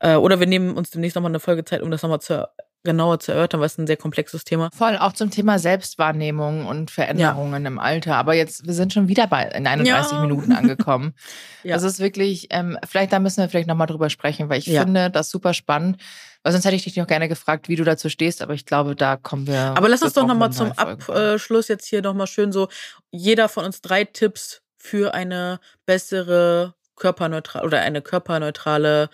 Äh, 0.00 0.16
oder 0.16 0.40
wir 0.40 0.46
nehmen 0.46 0.74
uns 0.74 0.88
demnächst 0.88 1.16
nochmal 1.16 1.30
eine 1.30 1.38
Folge 1.38 1.66
Zeit, 1.66 1.82
um 1.82 1.90
das 1.90 2.02
nochmal 2.02 2.22
zu, 2.22 2.48
genauer 2.84 3.18
zu 3.20 3.32
erörtern, 3.32 3.60
weil 3.60 3.66
es 3.66 3.76
ein 3.78 3.86
sehr 3.86 3.96
komplexes 3.96 4.44
Thema. 4.44 4.70
Voll, 4.72 4.96
auch 4.96 5.12
zum 5.12 5.30
Thema 5.30 5.58
Selbstwahrnehmung 5.58 6.64
und 6.66 6.90
Veränderungen 6.90 7.66
im 7.66 7.78
Alter. 7.78 8.16
Aber 8.16 8.34
jetzt, 8.34 8.66
wir 8.66 8.72
sind 8.74 8.92
schon 8.92 9.08
wieder 9.08 9.26
bei 9.26 9.42
in 9.48 9.66
31 9.66 10.12
Ja. 10.12 10.20
Minuten 10.20 10.52
angekommen. 10.52 11.14
Ja. 11.64 11.74
Das 11.74 11.82
ist 11.82 11.98
wirklich, 11.98 12.46
ähm, 12.50 12.78
vielleicht 12.88 13.12
da 13.12 13.18
müssen 13.18 13.38
wir 13.42 13.48
vielleicht 13.48 13.66
nochmal 13.66 13.88
drüber 13.88 14.08
sprechen, 14.10 14.48
weil 14.48 14.60
ich 14.60 14.66
Ja. 14.66 14.82
finde 14.84 15.10
das 15.10 15.28
super 15.28 15.52
spannend. 15.54 16.00
Weil 16.44 16.52
sonst 16.52 16.64
hätte 16.64 16.76
ich 16.76 16.84
dich 16.84 16.96
noch 16.96 17.08
gerne 17.08 17.28
gefragt, 17.28 17.68
wie 17.68 17.74
du 17.74 17.82
dazu 17.82 18.08
stehst, 18.08 18.42
aber 18.42 18.54
ich 18.54 18.64
glaube, 18.64 18.94
da 18.94 19.16
kommen 19.16 19.48
wir. 19.48 19.74
Aber 19.76 19.88
lass 19.88 20.02
uns 20.02 20.12
doch 20.12 20.26
nochmal 20.26 20.52
zum. 20.52 20.70
Abschluss 20.72 21.66
jetzt 21.68 21.86
hier 21.86 22.00
nochmal 22.00 22.28
schön 22.28 22.52
so, 22.52 22.68
jeder 23.10 23.48
von 23.48 23.64
uns 23.64 23.80
drei 23.80 24.04
Tipps 24.04 24.62
für 24.78 25.12
eine 25.14 25.58
bessere 25.84 26.74
körperneutrale 26.94 27.66
oder 27.66 27.80
eine 27.80 28.02
körperneutrale 28.02 29.10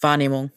Wahrnehmung. 0.00 0.50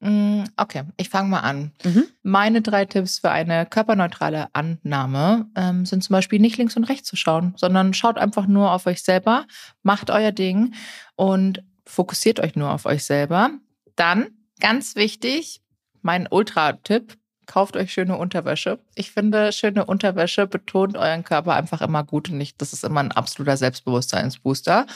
Mm, 0.00 0.44
Okay, 0.56 0.84
ich 0.96 1.08
fange 1.08 1.28
mal 1.28 1.40
an. 1.40 1.72
Mhm. 1.84 2.04
Meine 2.22 2.62
drei 2.62 2.84
Tipps 2.84 3.18
für 3.18 3.30
eine 3.30 3.66
körperneutrale 3.66 4.48
Annahme 4.52 5.46
ähm, 5.56 5.86
sind 5.86 6.02
zum 6.04 6.14
Beispiel 6.14 6.38
nicht 6.38 6.56
links 6.58 6.76
und 6.76 6.84
rechts 6.84 7.08
zu 7.08 7.16
schauen, 7.16 7.54
sondern 7.56 7.94
schaut 7.94 8.18
einfach 8.18 8.46
nur 8.46 8.72
auf 8.72 8.86
euch 8.86 9.02
selber, 9.02 9.46
macht 9.82 10.10
euer 10.10 10.32
Ding 10.32 10.74
und 11.14 11.62
fokussiert 11.86 12.40
euch 12.40 12.56
nur 12.56 12.70
auf 12.70 12.84
euch 12.86 13.04
selber. 13.04 13.50
Dann, 13.96 14.28
ganz 14.60 14.96
wichtig, 14.96 15.62
mein 16.02 16.28
Ultra-Tipp, 16.30 17.16
kauft 17.46 17.76
euch 17.76 17.92
schöne 17.92 18.16
Unterwäsche. 18.16 18.80
Ich 18.94 19.12
finde, 19.12 19.52
schöne 19.52 19.86
Unterwäsche 19.86 20.46
betont 20.46 20.96
euren 20.96 21.24
Körper 21.24 21.54
einfach 21.54 21.80
immer 21.80 22.02
gut 22.04 22.28
und 22.28 22.38
nicht, 22.38 22.60
das 22.60 22.72
ist 22.72 22.84
immer 22.84 23.00
ein 23.00 23.12
absoluter 23.12 23.56
Selbstbewusstseinsbooster. 23.56 24.86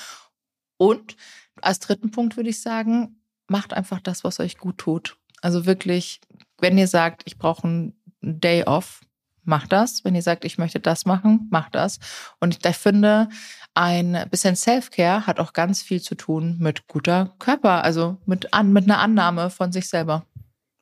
Und 0.77 1.17
als 1.63 1.79
dritten 1.79 2.11
Punkt 2.11 2.37
würde 2.37 2.51
ich 2.51 2.61
sagen, 2.61 3.20
macht 3.51 3.75
einfach 3.75 4.01
das, 4.01 4.25
was 4.25 4.41
euch 4.41 4.59
gut 4.59 4.79
tut. 4.79 5.17
Also 5.43 5.67
wirklich, 5.67 6.21
wenn 6.61 6.79
ihr 6.79 6.87
sagt, 6.87 7.23
ich 7.25 7.37
brauche 7.37 7.67
einen 7.67 7.95
Day 8.23 8.65
off, 8.65 9.01
macht 9.45 9.73
das. 9.73 10.05
Wenn 10.05 10.15
ihr 10.15 10.23
sagt, 10.23 10.45
ich 10.45 10.59
möchte 10.59 10.81
das 10.81 11.05
machen, 11.05 11.49
macht 11.51 11.75
das. 11.75 11.99
Und 12.39 12.65
ich 12.65 12.77
finde, 12.77 13.29
ein 13.75 14.27
bisschen 14.31 14.57
Self-Care 14.57 15.27
hat 15.27 15.41
auch 15.41 15.53
ganz 15.53 15.83
viel 15.83 16.01
zu 16.01 16.15
tun 16.15 16.57
mit 16.61 16.87
guter 16.87 17.35
Körper, 17.39 17.83
also 17.83 18.19
mit, 18.27 18.55
an, 18.55 18.73
mit 18.73 18.85
einer 18.85 18.99
Annahme 18.99 19.51
von 19.51 19.73
sich 19.73 19.89
selber. 19.89 20.27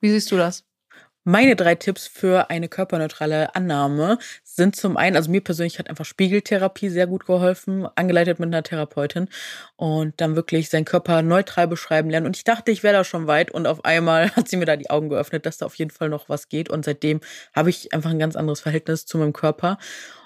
Wie 0.01 0.11
siehst 0.11 0.31
du 0.31 0.37
das? 0.37 0.68
Meine 1.31 1.57
drei 1.57 1.75
Tipps 1.75 2.07
für 2.07 2.49
eine 2.49 2.69
körperneutrale 2.69 3.55
Annahme 3.55 4.17
sind 4.45 4.77
zum 4.77 4.97
einen, 4.97 5.15
also 5.15 5.31
mir 5.31 5.43
persönlich 5.43 5.79
hat 5.79 5.91
einfach 5.91 6.07
Spiegeltherapie 6.07 6.89
sehr 6.89 7.07
gut 7.07 7.27
geholfen, 7.27 7.87
angeleitet 7.97 8.39
mit 8.39 8.47
einer 8.47 8.63
Therapeutin 8.63 9.29
und 9.77 10.19
dann 10.23 10.37
wirklich 10.37 10.71
seinen 10.71 10.87
Körper 10.87 11.21
neutral 11.21 11.69
beschreiben 11.69 12.09
lernen. 12.09 12.25
Und 12.25 12.39
ich 12.39 12.45
dachte, 12.45 12.71
ich 12.71 12.83
wäre 12.83 12.95
da 12.95 13.05
schon 13.05 13.27
weit 13.27 13.51
und 13.51 13.67
auf 13.67 13.85
einmal 13.85 14.31
hat 14.37 14.49
sie 14.49 14.57
mir 14.57 14.65
da 14.65 14.77
die 14.77 14.89
Augen 14.89 15.11
geöffnet, 15.11 15.45
dass 15.45 15.59
da 15.59 15.67
auf 15.67 15.75
jeden 15.75 15.91
Fall 15.91 16.09
noch 16.09 16.31
was 16.31 16.49
geht. 16.49 16.71
Und 16.71 16.87
seitdem 16.87 17.21
habe 17.55 17.69
ich 17.69 17.93
einfach 17.93 18.09
ein 18.09 18.19
ganz 18.19 18.35
anderes 18.35 18.61
Verhältnis 18.61 19.05
zu 19.05 19.19
meinem 19.19 19.35
Körper. 19.35 19.77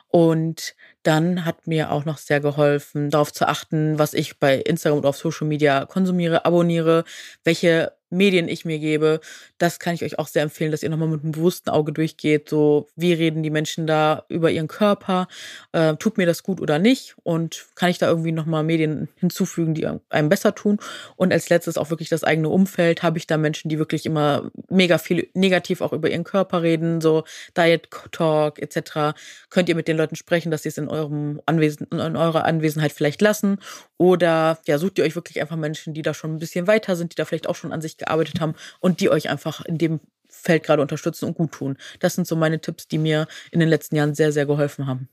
Und 0.07 0.77
dann 1.03 1.45
hat 1.45 1.67
mir 1.67 1.91
auch 1.91 2.05
noch 2.05 2.19
sehr 2.19 2.39
geholfen, 2.39 3.11
darauf 3.11 3.33
zu 3.33 3.49
achten, 3.49 3.99
was 3.99 4.15
ich 4.15 4.39
bei 4.39 4.55
Instagram 4.57 4.99
oder 4.99 5.09
auf 5.09 5.17
Social 5.17 5.49
Media 5.49 5.85
konsumiere, 5.85 6.45
abonniere, 6.45 7.03
welche 7.43 7.93
Medien 8.13 8.49
ich 8.49 8.65
mir 8.65 8.79
gebe. 8.79 9.21
Das 9.59 9.79
kann 9.79 9.95
ich 9.95 10.05
euch 10.05 10.19
auch 10.19 10.29
sehr 10.29 10.43
empfehlen, 10.43 10.71
dass 10.71 10.83
ihr 10.83 10.91
nochmal 10.91 11.09
mit 11.09 11.23
einem 11.23 11.33
bewussten 11.33 11.71
Auge 11.71 11.93
durchgeht. 11.93 12.49
So, 12.49 12.89
wie 12.97 13.13
reden 13.13 13.43
die 13.43 13.51
Menschen 13.51 13.87
da 13.87 14.25
über 14.29 14.51
ihren 14.51 14.69
Körper? 14.69 15.29
Äh, 15.73 15.97
tut 15.97 16.19
mir 16.19 16.27
das 16.27 16.43
gut 16.43 16.61
oder 16.61 16.79
nicht? 16.79 17.17
Und 17.23 17.67
kann 17.75 17.91
ich 17.91 17.99
da 17.99 18.09
irgendwie 18.09 18.33
nochmal 18.33 18.63
Medien 18.63 19.09
hinzufügen, 19.17 19.75
die 19.75 19.87
einem 19.87 20.29
besser 20.29 20.55
tun? 20.55 20.79
Und 21.17 21.33
als 21.33 21.49
letztes 21.49 21.79
auch 21.79 21.91
wirklich 21.91 22.09
das 22.09 22.25
eigene 22.25 22.49
Umfeld. 22.49 23.03
Habe 23.03 23.19
ich 23.19 23.27
da 23.27 23.37
Menschen, 23.37 23.69
die 23.69 23.79
wirklich 23.79 24.07
immer 24.07 24.51
mega 24.69 24.99
viel 24.99 25.29
negativ 25.35 25.81
auch 25.81 25.93
über 25.93 26.11
ihren 26.11 26.25
Körper 26.25 26.63
reden, 26.63 27.01
so 27.01 27.25
Diet 27.57 27.89
Talk 28.13 28.61
etc. 28.61 29.17
Könnt 29.51 29.69
ihr 29.69 29.75
mit 29.75 29.89
den 29.89 29.97
Leuten 29.97 30.17
sprechen, 30.17 30.51
dass 30.51 30.63
sie 30.63 30.69
es 30.69 30.79
in 30.79 30.89
eurem 30.89 31.41
Anwesen, 31.47 31.87
in 31.91 32.17
eurer 32.17 32.45
Anwesenheit 32.45 32.93
vielleicht 32.93 33.21
lassen? 33.21 33.59
Oder 33.99 34.59
ja, 34.67 34.79
sucht 34.79 34.99
ihr 34.99 35.05
euch 35.05 35.15
wirklich 35.15 35.41
einfach 35.41 35.57
Menschen, 35.57 35.95
die 35.95 36.03
da 36.03 36.15
schon 36.15 36.35
ein 36.35 36.39
bisschen 36.39 36.67
weiter 36.67 36.97
sind, 36.97 37.13
die 37.13 37.17
da 37.17 37.25
vielleicht 37.25 37.49
auch 37.49 37.55
schon 37.55 37.73
an 37.73 37.81
sich 37.81 38.02
gearbeitet 38.05 38.41
haben 38.41 38.55
und 38.81 39.01
die 39.01 39.11
euch 39.11 39.29
einfach 39.29 39.65
in 39.65 39.79
dem 39.79 40.01
Feld 40.29 40.65
gerade 40.65 40.83
unterstützen 40.83 41.27
und 41.27 41.35
gut 41.35 41.53
tun. 41.53 41.77
Das 42.01 42.15
sind 42.15 42.27
so 42.27 42.37
meine 42.37 42.61
Tipps, 42.61 42.89
die 42.89 42.99
mir 42.99 43.27
in 43.51 43.61
den 43.61 43.69
letzten 43.69 43.97
Jahren 43.97 44.15
sehr, 44.15 44.33
sehr 44.33 44.47
geholfen 44.47 44.87
haben. 44.87 45.09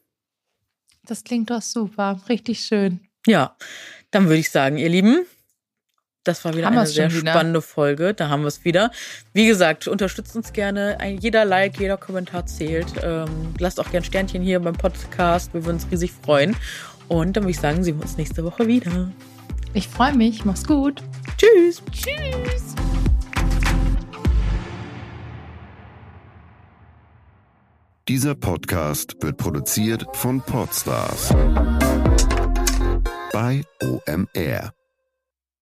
Das 1.03 1.23
klingt 1.23 1.49
doch 1.49 1.61
super, 1.61 2.21
richtig 2.29 2.61
schön. 2.61 2.99
Ja, 3.25 3.55
dann 4.11 4.25
würde 4.25 4.37
ich 4.37 4.49
sagen, 4.49 4.77
ihr 4.77 4.89
Lieben, 4.89 5.25
das 6.23 6.43
war 6.45 6.53
wieder 6.53 6.67
haben 6.67 6.77
eine 6.77 6.87
sehr 6.87 7.11
wieder. 7.11 7.31
spannende 7.31 7.61
Folge. 7.61 8.13
Da 8.13 8.29
haben 8.29 8.41
wir 8.41 8.47
es 8.47 8.63
wieder. 8.65 8.91
Wie 9.33 9.47
gesagt, 9.47 9.87
unterstützt 9.87 10.35
uns 10.35 10.53
gerne. 10.53 10.99
Ein, 10.99 11.17
jeder 11.17 11.45
Like, 11.45 11.79
jeder 11.79 11.97
Kommentar 11.97 12.45
zählt. 12.45 12.87
Ähm, 13.01 13.53
lasst 13.57 13.79
auch 13.79 13.89
gerne 13.89 14.05
Sternchen 14.05 14.41
hier 14.41 14.59
beim 14.59 14.75
Podcast. 14.75 15.53
Wir 15.53 15.65
würden 15.65 15.77
uns 15.77 15.91
riesig 15.91 16.11
freuen. 16.11 16.55
Und 17.07 17.35
dann 17.35 17.43
würde 17.43 17.51
ich 17.51 17.59
sagen, 17.59 17.83
sehen 17.83 17.97
wir 17.97 18.03
uns 18.03 18.17
nächste 18.17 18.43
Woche 18.43 18.67
wieder. 18.67 19.11
Ich 19.73 19.87
freue 19.87 20.15
mich. 20.15 20.45
Mach's 20.45 20.65
gut. 20.65 21.03
Tschüss. 21.37 21.81
Tschüss. 21.91 22.75
Dieser 28.07 28.33
Podcast 28.33 29.15
wird 29.21 29.37
produziert 29.37 30.03
von 30.13 30.41
Podstars 30.41 31.29
bei 33.31 33.63
OMR. 33.83 34.78